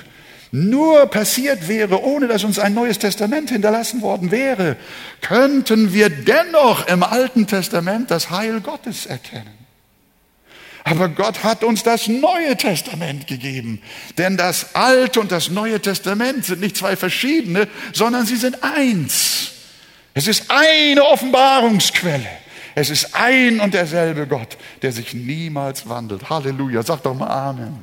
nur 0.52 1.06
passiert 1.06 1.66
wäre, 1.66 2.04
ohne 2.04 2.28
dass 2.28 2.44
uns 2.44 2.58
ein 2.58 2.74
neues 2.74 2.98
Testament 2.98 3.50
hinterlassen 3.50 4.02
worden 4.02 4.30
wäre, 4.30 4.76
könnten 5.22 5.92
wir 5.92 6.10
dennoch 6.10 6.86
im 6.86 7.02
Alten 7.02 7.46
Testament 7.46 8.10
das 8.10 8.30
Heil 8.30 8.60
Gottes 8.60 9.06
erkennen. 9.06 9.61
Aber 10.84 11.08
Gott 11.08 11.44
hat 11.44 11.62
uns 11.62 11.82
das 11.82 12.08
Neue 12.08 12.56
Testament 12.56 13.26
gegeben. 13.26 13.80
Denn 14.18 14.36
das 14.36 14.74
Alte 14.74 15.20
und 15.20 15.30
das 15.30 15.48
Neue 15.50 15.80
Testament 15.80 16.44
sind 16.44 16.60
nicht 16.60 16.76
zwei 16.76 16.96
verschiedene, 16.96 17.68
sondern 17.92 18.26
sie 18.26 18.36
sind 18.36 18.62
eins. 18.62 19.52
Es 20.14 20.26
ist 20.26 20.44
eine 20.48 21.04
Offenbarungsquelle. 21.04 22.28
Es 22.74 22.90
ist 22.90 23.14
ein 23.14 23.60
und 23.60 23.74
derselbe 23.74 24.26
Gott, 24.26 24.56
der 24.80 24.92
sich 24.92 25.14
niemals 25.14 25.88
wandelt. 25.88 26.30
Halleluja. 26.30 26.82
Sag 26.82 27.02
doch 27.02 27.14
mal 27.14 27.28
Amen. 27.28 27.78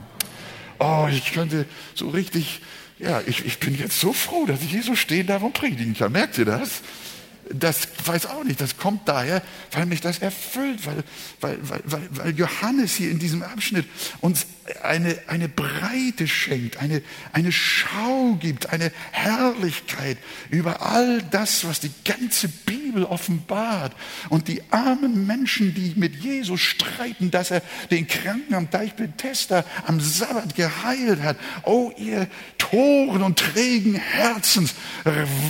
Oh, 0.80 1.08
ich 1.12 1.34
könnte 1.34 1.66
so 1.94 2.10
richtig, 2.10 2.62
ja, 2.98 3.22
ich, 3.26 3.46
ich 3.46 3.60
bin 3.60 3.78
jetzt 3.78 4.00
so 4.00 4.14
froh, 4.14 4.46
dass 4.46 4.62
ich 4.62 4.72
hier 4.72 4.84
so 4.84 4.96
stehen 4.96 5.28
darf 5.28 5.44
und 5.44 5.54
predigen 5.54 5.94
kann. 5.94 6.12
Merkt 6.12 6.38
ihr 6.38 6.46
das? 6.46 6.82
Das 7.52 7.88
weiß 8.06 8.28
auch 8.28 8.44
nicht, 8.44 8.62
das 8.62 8.78
kommt 8.78 9.08
daher, 9.08 9.42
weil 9.72 9.86
mich 9.86 10.02
das 10.02 10.20
erfüllt, 10.20 10.86
weil, 10.86 11.04
weil, 11.42 11.60
weil, 11.84 12.08
weil 12.12 12.38
Johannes 12.38 12.96
hier 12.96 13.10
in 13.10 13.20
diesem 13.20 13.44
Abschnitt 13.44 13.86
uns 14.22 14.46
eine, 14.84 15.18
eine 15.28 15.50
Breite 15.50 16.28
schenkt, 16.28 16.78
eine, 16.78 17.02
eine 17.34 17.52
Schau 17.52 18.36
gibt, 18.40 18.70
eine 18.70 18.92
Herrlichkeit 19.12 20.18
über 20.50 20.82
all 20.82 21.22
das, 21.24 21.66
was 21.66 21.80
die 21.80 21.92
ganze 22.06 22.48
Bibel 22.48 22.79
offenbart. 22.98 23.94
Und 24.30 24.48
die 24.48 24.62
armen 24.72 25.26
Menschen, 25.28 25.74
die 25.74 25.94
mit 25.96 26.16
Jesus 26.16 26.62
streiten, 26.62 27.32
dass 27.32 27.52
er 27.52 27.62
den 27.92 28.08
Kranken 28.08 28.54
am 28.54 28.70
Teich 28.70 28.94
Bethesda 28.94 29.64
am 29.86 30.00
Sabbat 30.00 30.56
geheilt 30.56 31.22
hat. 31.22 31.38
Oh, 31.64 31.92
ihr 31.98 32.28
Toren 32.58 33.24
und 33.24 33.40
trägen 33.40 33.96
Herzens, 33.96 34.76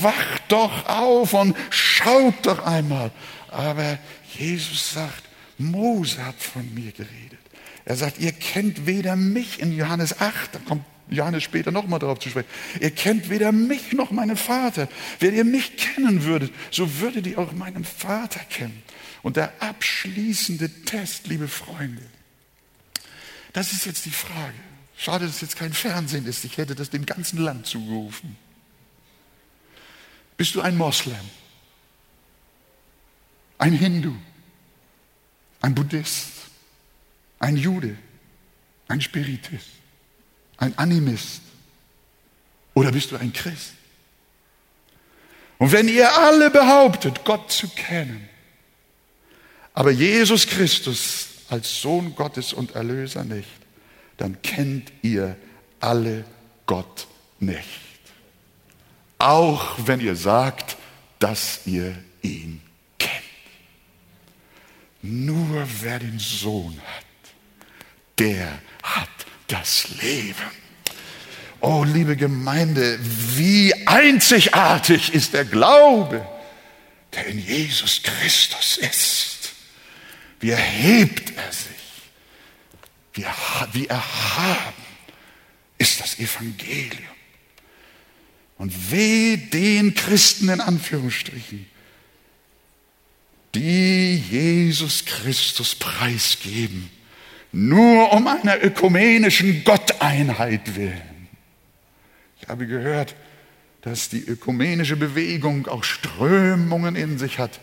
wacht 0.01 0.43
doch 0.47 0.87
auf 0.87 1.33
und 1.33 1.55
schaut 1.69 2.45
doch 2.45 2.65
einmal. 2.65 3.11
Aber 3.49 3.97
Jesus 4.37 4.93
sagt, 4.93 5.23
Mose 5.57 6.23
hat 6.25 6.41
von 6.41 6.73
mir 6.73 6.91
geredet. 6.91 7.39
Er 7.85 7.95
sagt, 7.95 8.19
ihr 8.19 8.31
kennt 8.31 8.85
weder 8.85 9.15
mich 9.15 9.59
in 9.59 9.75
Johannes 9.75 10.21
8, 10.21 10.53
da 10.53 10.59
kommt 10.59 10.83
Johannes 11.09 11.43
später 11.43 11.71
nochmal 11.71 11.99
darauf 11.99 12.19
zu 12.19 12.29
sprechen. 12.29 12.47
Ihr 12.79 12.91
kennt 12.91 13.29
weder 13.29 13.51
mich 13.51 13.93
noch 13.93 14.11
meinen 14.11 14.37
Vater. 14.37 14.87
Wenn 15.19 15.35
ihr 15.35 15.43
mich 15.43 15.77
kennen 15.77 16.23
würdet, 16.23 16.53
so 16.71 16.99
würdet 16.99 17.27
ihr 17.27 17.39
auch 17.39 17.51
meinen 17.51 17.83
Vater 17.83 18.39
kennen. 18.41 18.83
Und 19.21 19.37
der 19.37 19.61
abschließende 19.61 20.69
Test, 20.85 21.27
liebe 21.27 21.47
Freunde, 21.47 22.03
das 23.53 23.73
ist 23.73 23.85
jetzt 23.85 24.05
die 24.05 24.11
Frage. 24.11 24.53
Schade, 24.97 25.25
dass 25.25 25.35
es 25.35 25.41
jetzt 25.41 25.55
kein 25.55 25.73
Fernsehen 25.73 26.25
ist. 26.25 26.43
Ich 26.43 26.57
hätte 26.57 26.75
das 26.75 26.89
dem 26.89 27.05
ganzen 27.05 27.39
Land 27.39 27.65
zugerufen. 27.65 28.37
Bist 30.37 30.55
du 30.55 30.61
ein 30.61 30.77
Moslem? 30.77 31.15
Ein 33.57 33.73
Hindu? 33.73 34.15
Ein 35.61 35.75
Buddhist? 35.75 36.31
Ein 37.39 37.57
Jude? 37.57 37.97
Ein 38.87 39.01
Spiritist? 39.01 39.78
Ein 40.59 40.77
Animist? 40.77 41.41
Oder 42.73 42.91
bist 42.91 43.11
du 43.11 43.17
ein 43.17 43.33
Christ? 43.33 43.73
Und 45.57 45.71
wenn 45.71 45.87
ihr 45.89 46.09
alle 46.17 46.49
behauptet, 46.49 47.25
Gott 47.25 47.51
zu 47.51 47.67
kennen, 47.69 48.29
aber 49.73 49.91
Jesus 49.91 50.47
Christus 50.47 51.27
als 51.49 51.81
Sohn 51.81 52.15
Gottes 52.15 52.53
und 52.53 52.75
Erlöser 52.75 53.23
nicht, 53.23 53.49
dann 54.17 54.41
kennt 54.41 54.91
ihr 55.01 55.37
alle 55.79 56.25
Gott 56.65 57.07
nicht. 57.39 57.81
Auch 59.17 59.75
wenn 59.85 59.99
ihr 59.99 60.15
sagt, 60.15 60.77
dass 61.19 61.65
ihr 61.65 61.97
ihn 62.21 62.61
kennt. 62.97 63.23
Nur 65.01 65.67
wer 65.81 65.99
den 65.99 66.19
Sohn 66.19 66.77
hat, 66.77 67.05
der 68.17 68.59
hat 68.83 69.09
das 69.49 69.89
Leben. 70.01 70.35
Oh, 71.59 71.83
liebe 71.83 72.15
Gemeinde, 72.15 72.97
wie 73.35 73.73
einzigartig 73.85 75.13
ist 75.13 75.33
der 75.33 75.43
Glaube, 75.43 76.25
der 77.13 77.25
in 77.25 77.39
Jesus 77.39 78.01
Christus 78.01 78.77
ist. 78.77 79.51
Wie 80.39 80.51
erhebt 80.51 81.33
er 81.35 81.51
sich 81.51 81.79
wie, 83.13 83.25
wie 83.73 83.87
erhaben 83.87 84.83
ist 85.77 85.99
das 86.01 86.19
Evangelium. 86.19 87.03
Und 88.57 88.91
weh 88.91 89.37
den 89.37 89.95
Christen 89.95 90.49
in 90.49 90.59
Anführungsstrichen, 90.59 91.65
die 93.55 94.17
Jesus 94.29 95.05
Christus 95.05 95.75
preisgeben, 95.75 96.89
nur 97.51 98.13
um 98.13 98.27
einer 98.27 98.63
ökumenischen 98.63 99.63
Gotteinheit 99.63 100.75
willen. 100.75 101.27
Ich 102.41 102.47
habe 102.47 102.67
gehört, 102.67 103.15
dass 103.81 104.09
die 104.09 104.21
ökumenische 104.21 104.97
Bewegung 104.97 105.67
auch 105.67 105.83
Strömungen 105.83 106.95
in 106.95 107.17
sich 107.17 107.39
hat, 107.39 107.59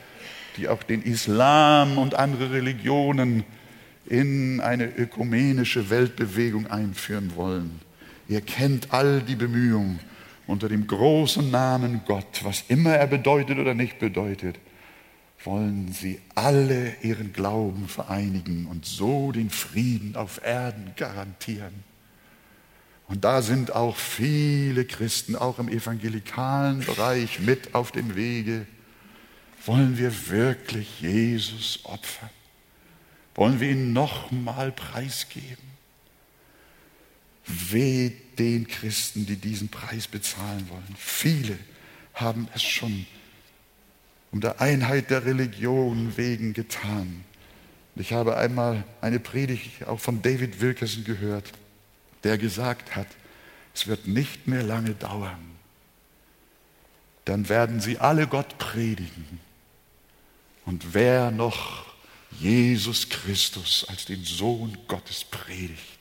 die 0.57 0.68
auch 0.68 0.82
den 0.82 1.03
Islam 1.03 1.99
und 1.99 2.14
andere 2.14 2.53
Religionen 2.53 3.45
in 4.07 4.61
eine 4.61 4.87
ökumenische 4.87 5.91
Weltbewegung 5.91 6.66
einführen 6.68 7.32
wollen. 7.37 7.80
Ihr 8.28 8.41
kennt 8.41 8.93
all 8.93 9.20
die 9.20 9.37
Bemühungen 9.37 10.01
unter 10.47 10.68
dem 10.68 10.87
großen 10.87 11.51
Namen 11.51 12.03
Gott, 12.07 12.41
was 12.43 12.64
immer 12.68 12.95
er 12.95 13.07
bedeutet 13.07 13.59
oder 13.59 13.74
nicht 13.74 13.99
bedeutet, 13.99 14.57
wollen 15.47 15.93
sie 15.93 16.21
alle 16.35 16.95
ihren 17.03 17.33
Glauben 17.33 17.89
vereinigen 17.89 18.67
und 18.67 18.85
so 18.85 19.33
den 19.33 19.51
Frieden 19.51 20.17
auf 20.17 20.45
Erden 20.45 20.93
garantieren. 20.97 21.85
Und 23.09 23.25
da 23.25 23.41
sind 23.41 23.73
auch 23.73 23.97
viele 23.97 24.85
Christen, 24.85 25.37
auch 25.37 25.59
im 25.59 25.69
evangelikalen 25.69 26.81
Bereich, 26.81 27.41
mit 27.41 27.75
auf 27.75 27.93
dem 27.93 28.17
Wege. 28.17 28.67
Wollen 29.65 29.97
wir 29.97 30.29
wirklich 30.29 31.01
Jesus 31.01 31.81
opfern? 31.85 32.31
wollen 33.37 33.61
wir 33.61 33.71
ihn 33.71 33.93
nochmal 33.93 34.73
preisgeben. 34.73 35.65
Weh 37.45 38.11
den 38.39 38.67
Christen, 38.67 39.27
die 39.27 39.37
diesen 39.37 39.69
Preis 39.69 40.09
bezahlen 40.09 40.69
wollen. 40.69 40.97
Viele 40.99 41.57
haben 42.15 42.49
es 42.55 42.63
schon 42.63 43.07
um 44.33 44.41
der 44.41 44.61
Einheit 44.61 45.11
der 45.11 45.24
Religion 45.24 46.16
wegen 46.16 46.53
getan. 46.53 47.24
Ich 47.95 48.12
habe 48.12 48.37
einmal 48.37 48.85
eine 49.01 49.18
Predigt 49.18 49.87
auch 49.87 50.01
von 50.01 50.20
David 50.20 50.61
Wilkerson 50.61 51.05
gehört, 51.05 51.53
der 52.24 52.37
gesagt 52.37 52.95
hat, 52.95 53.07
es 53.74 53.87
wird 53.87 54.07
nicht 54.07 54.47
mehr 54.47 54.62
lange 54.62 54.95
dauern. 54.95 55.57
Dann 57.24 57.49
werden 57.49 57.81
sie 57.81 57.99
alle 57.99 58.27
Gott 58.27 58.59
predigen. 58.59 59.41
Und 60.64 60.95
wer 60.95 61.31
noch 61.31 61.87
Jesus 62.39 63.09
Christus 63.09 63.87
als 63.89 64.05
den 64.05 64.24
Sohn 64.24 64.77
Gottes 64.89 65.24
predigt, 65.24 65.99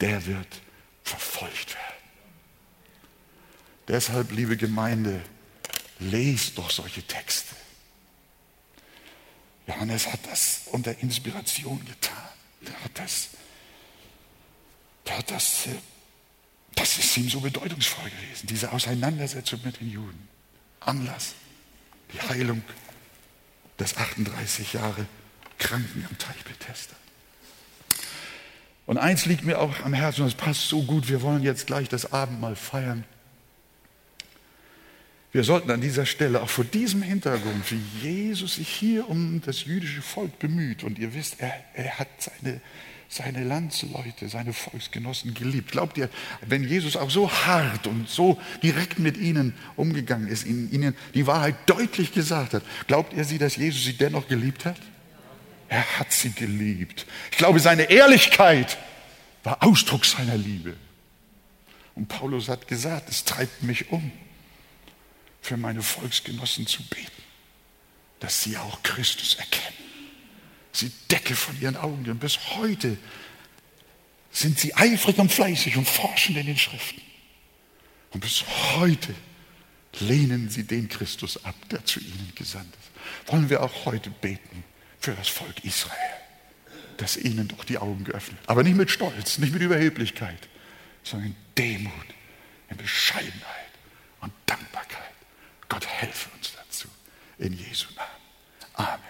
der 0.00 0.24
wird 0.26 0.60
verfolgt 1.02 1.74
werden. 1.74 1.98
Deshalb, 3.88 4.32
liebe 4.32 4.56
Gemeinde, 4.56 5.20
lest 6.00 6.58
doch 6.58 6.70
solche 6.70 7.02
Texte. 7.02 7.54
Johannes 9.66 10.06
hat 10.10 10.20
das 10.30 10.62
unter 10.72 10.98
Inspiration 11.00 11.84
getan. 11.84 12.16
Der 12.62 12.84
hat 12.84 12.90
das, 12.94 13.28
der 15.06 15.18
hat 15.18 15.30
das, 15.30 15.66
äh, 15.66 15.70
das 16.74 16.98
ist 16.98 17.16
ihm 17.16 17.28
so 17.28 17.40
bedeutungsvoll 17.40 18.10
gewesen, 18.10 18.46
diese 18.46 18.72
Auseinandersetzung 18.72 19.60
mit 19.64 19.80
den 19.80 19.90
Juden. 19.90 20.28
Anlass, 20.80 21.34
die 22.12 22.20
Heilung 22.20 22.62
des 23.78 23.96
38 23.96 24.72
Jahre 24.72 25.06
Kranken 25.58 26.06
am 26.08 26.16
Teich 26.18 26.42
Bethesda. 26.44 26.94
Und 28.86 28.96
eins 28.96 29.26
liegt 29.26 29.44
mir 29.44 29.58
auch 29.58 29.80
am 29.84 29.92
Herzen, 29.92 30.22
und 30.22 30.28
es 30.28 30.34
passt 30.34 30.68
so 30.68 30.82
gut, 30.82 31.08
wir 31.08 31.20
wollen 31.20 31.42
jetzt 31.42 31.66
gleich 31.66 31.88
das 31.88 32.12
Abendmahl 32.12 32.56
feiern. 32.56 33.04
Wir 35.30 35.44
sollten 35.44 35.70
an 35.70 35.80
dieser 35.80 36.06
Stelle 36.06 36.40
auch 36.42 36.48
vor 36.48 36.64
diesem 36.64 37.02
Hintergrund, 37.02 37.70
wie 37.70 37.82
Jesus 38.02 38.54
sich 38.54 38.68
hier 38.68 39.08
um 39.10 39.42
das 39.44 39.64
jüdische 39.64 40.00
Volk 40.00 40.38
bemüht, 40.38 40.84
und 40.84 40.98
ihr 40.98 41.12
wisst, 41.14 41.40
er, 41.40 41.52
er 41.74 41.98
hat 41.98 42.08
seine, 42.18 42.62
seine 43.10 43.44
Landsleute, 43.44 44.28
seine 44.28 44.54
Volksgenossen 44.54 45.34
geliebt. 45.34 45.72
Glaubt 45.72 45.98
ihr, 45.98 46.08
wenn 46.46 46.64
Jesus 46.64 46.96
auch 46.96 47.10
so 47.10 47.30
hart 47.30 47.86
und 47.86 48.08
so 48.08 48.40
direkt 48.62 48.98
mit 48.98 49.18
ihnen 49.18 49.52
umgegangen 49.76 50.28
ist, 50.28 50.46
ihnen, 50.46 50.72
ihnen 50.72 50.96
die 51.12 51.26
Wahrheit 51.26 51.56
deutlich 51.66 52.12
gesagt 52.14 52.54
hat, 52.54 52.62
glaubt 52.86 53.12
ihr 53.12 53.24
sie, 53.24 53.36
dass 53.36 53.56
Jesus 53.56 53.84
sie 53.84 53.98
dennoch 53.98 54.28
geliebt 54.28 54.64
hat? 54.64 54.80
Er 55.68 55.98
hat 55.98 56.10
sie 56.10 56.32
geliebt. 56.32 57.06
Ich 57.30 57.36
glaube, 57.36 57.60
seine 57.60 57.90
Ehrlichkeit 57.90 58.78
war 59.44 59.62
Ausdruck 59.62 60.06
seiner 60.06 60.38
Liebe. 60.38 60.74
Und 61.94 62.08
Paulus 62.08 62.48
hat 62.48 62.66
gesagt, 62.66 63.10
es 63.10 63.24
treibt 63.24 63.62
mich 63.62 63.90
um, 63.92 64.10
für 65.40 65.56
meine 65.56 65.82
Volksgenossen 65.82 66.66
zu 66.66 66.82
beten, 66.84 67.22
dass 68.20 68.42
sie 68.42 68.56
auch 68.56 68.82
Christus 68.82 69.34
erkennen. 69.34 69.76
Sie 70.72 70.92
decke 71.10 71.34
von 71.34 71.60
ihren 71.60 71.76
Augen 71.76 72.08
und 72.08 72.18
bis 72.20 72.38
heute 72.56 72.96
sind 74.30 74.58
sie 74.58 74.74
eifrig 74.74 75.18
und 75.18 75.32
fleißig 75.32 75.76
und 75.76 75.88
forschen 75.88 76.36
in 76.36 76.46
den 76.46 76.58
Schriften. 76.58 77.02
Und 78.10 78.20
bis 78.20 78.44
heute 78.76 79.14
lehnen 80.00 80.48
sie 80.48 80.64
den 80.64 80.88
Christus 80.88 81.44
ab, 81.44 81.54
der 81.70 81.84
zu 81.84 82.00
ihnen 82.00 82.32
gesandt 82.34 82.74
ist. 82.74 83.32
Wollen 83.32 83.50
wir 83.50 83.62
auch 83.62 83.84
heute 83.86 84.10
beten 84.10 84.64
für 85.00 85.12
das 85.12 85.28
Volk 85.28 85.64
Israel, 85.64 85.96
das 86.96 87.16
ihnen 87.16 87.48
doch 87.48 87.64
die 87.64 87.78
Augen 87.78 88.04
geöffnet. 88.04 88.38
Aber 88.46 88.62
nicht 88.62 88.76
mit 88.76 88.90
Stolz, 88.90 89.38
nicht 89.38 89.52
mit 89.52 89.62
Überheblichkeit, 89.62 90.48
sondern 91.02 91.30
in 91.30 91.36
Demut, 91.56 91.92
in 92.70 92.76
Bescheidenheit 92.76 93.72
und 94.20 94.32
Dankbarkeit. 94.46 95.07
Gott 95.68 95.86
helfe 95.86 96.30
uns 96.36 96.52
dazu. 96.54 96.88
In 97.38 97.52
Jesu 97.52 97.86
Namen. 97.94 98.10
Amen. 98.74 99.07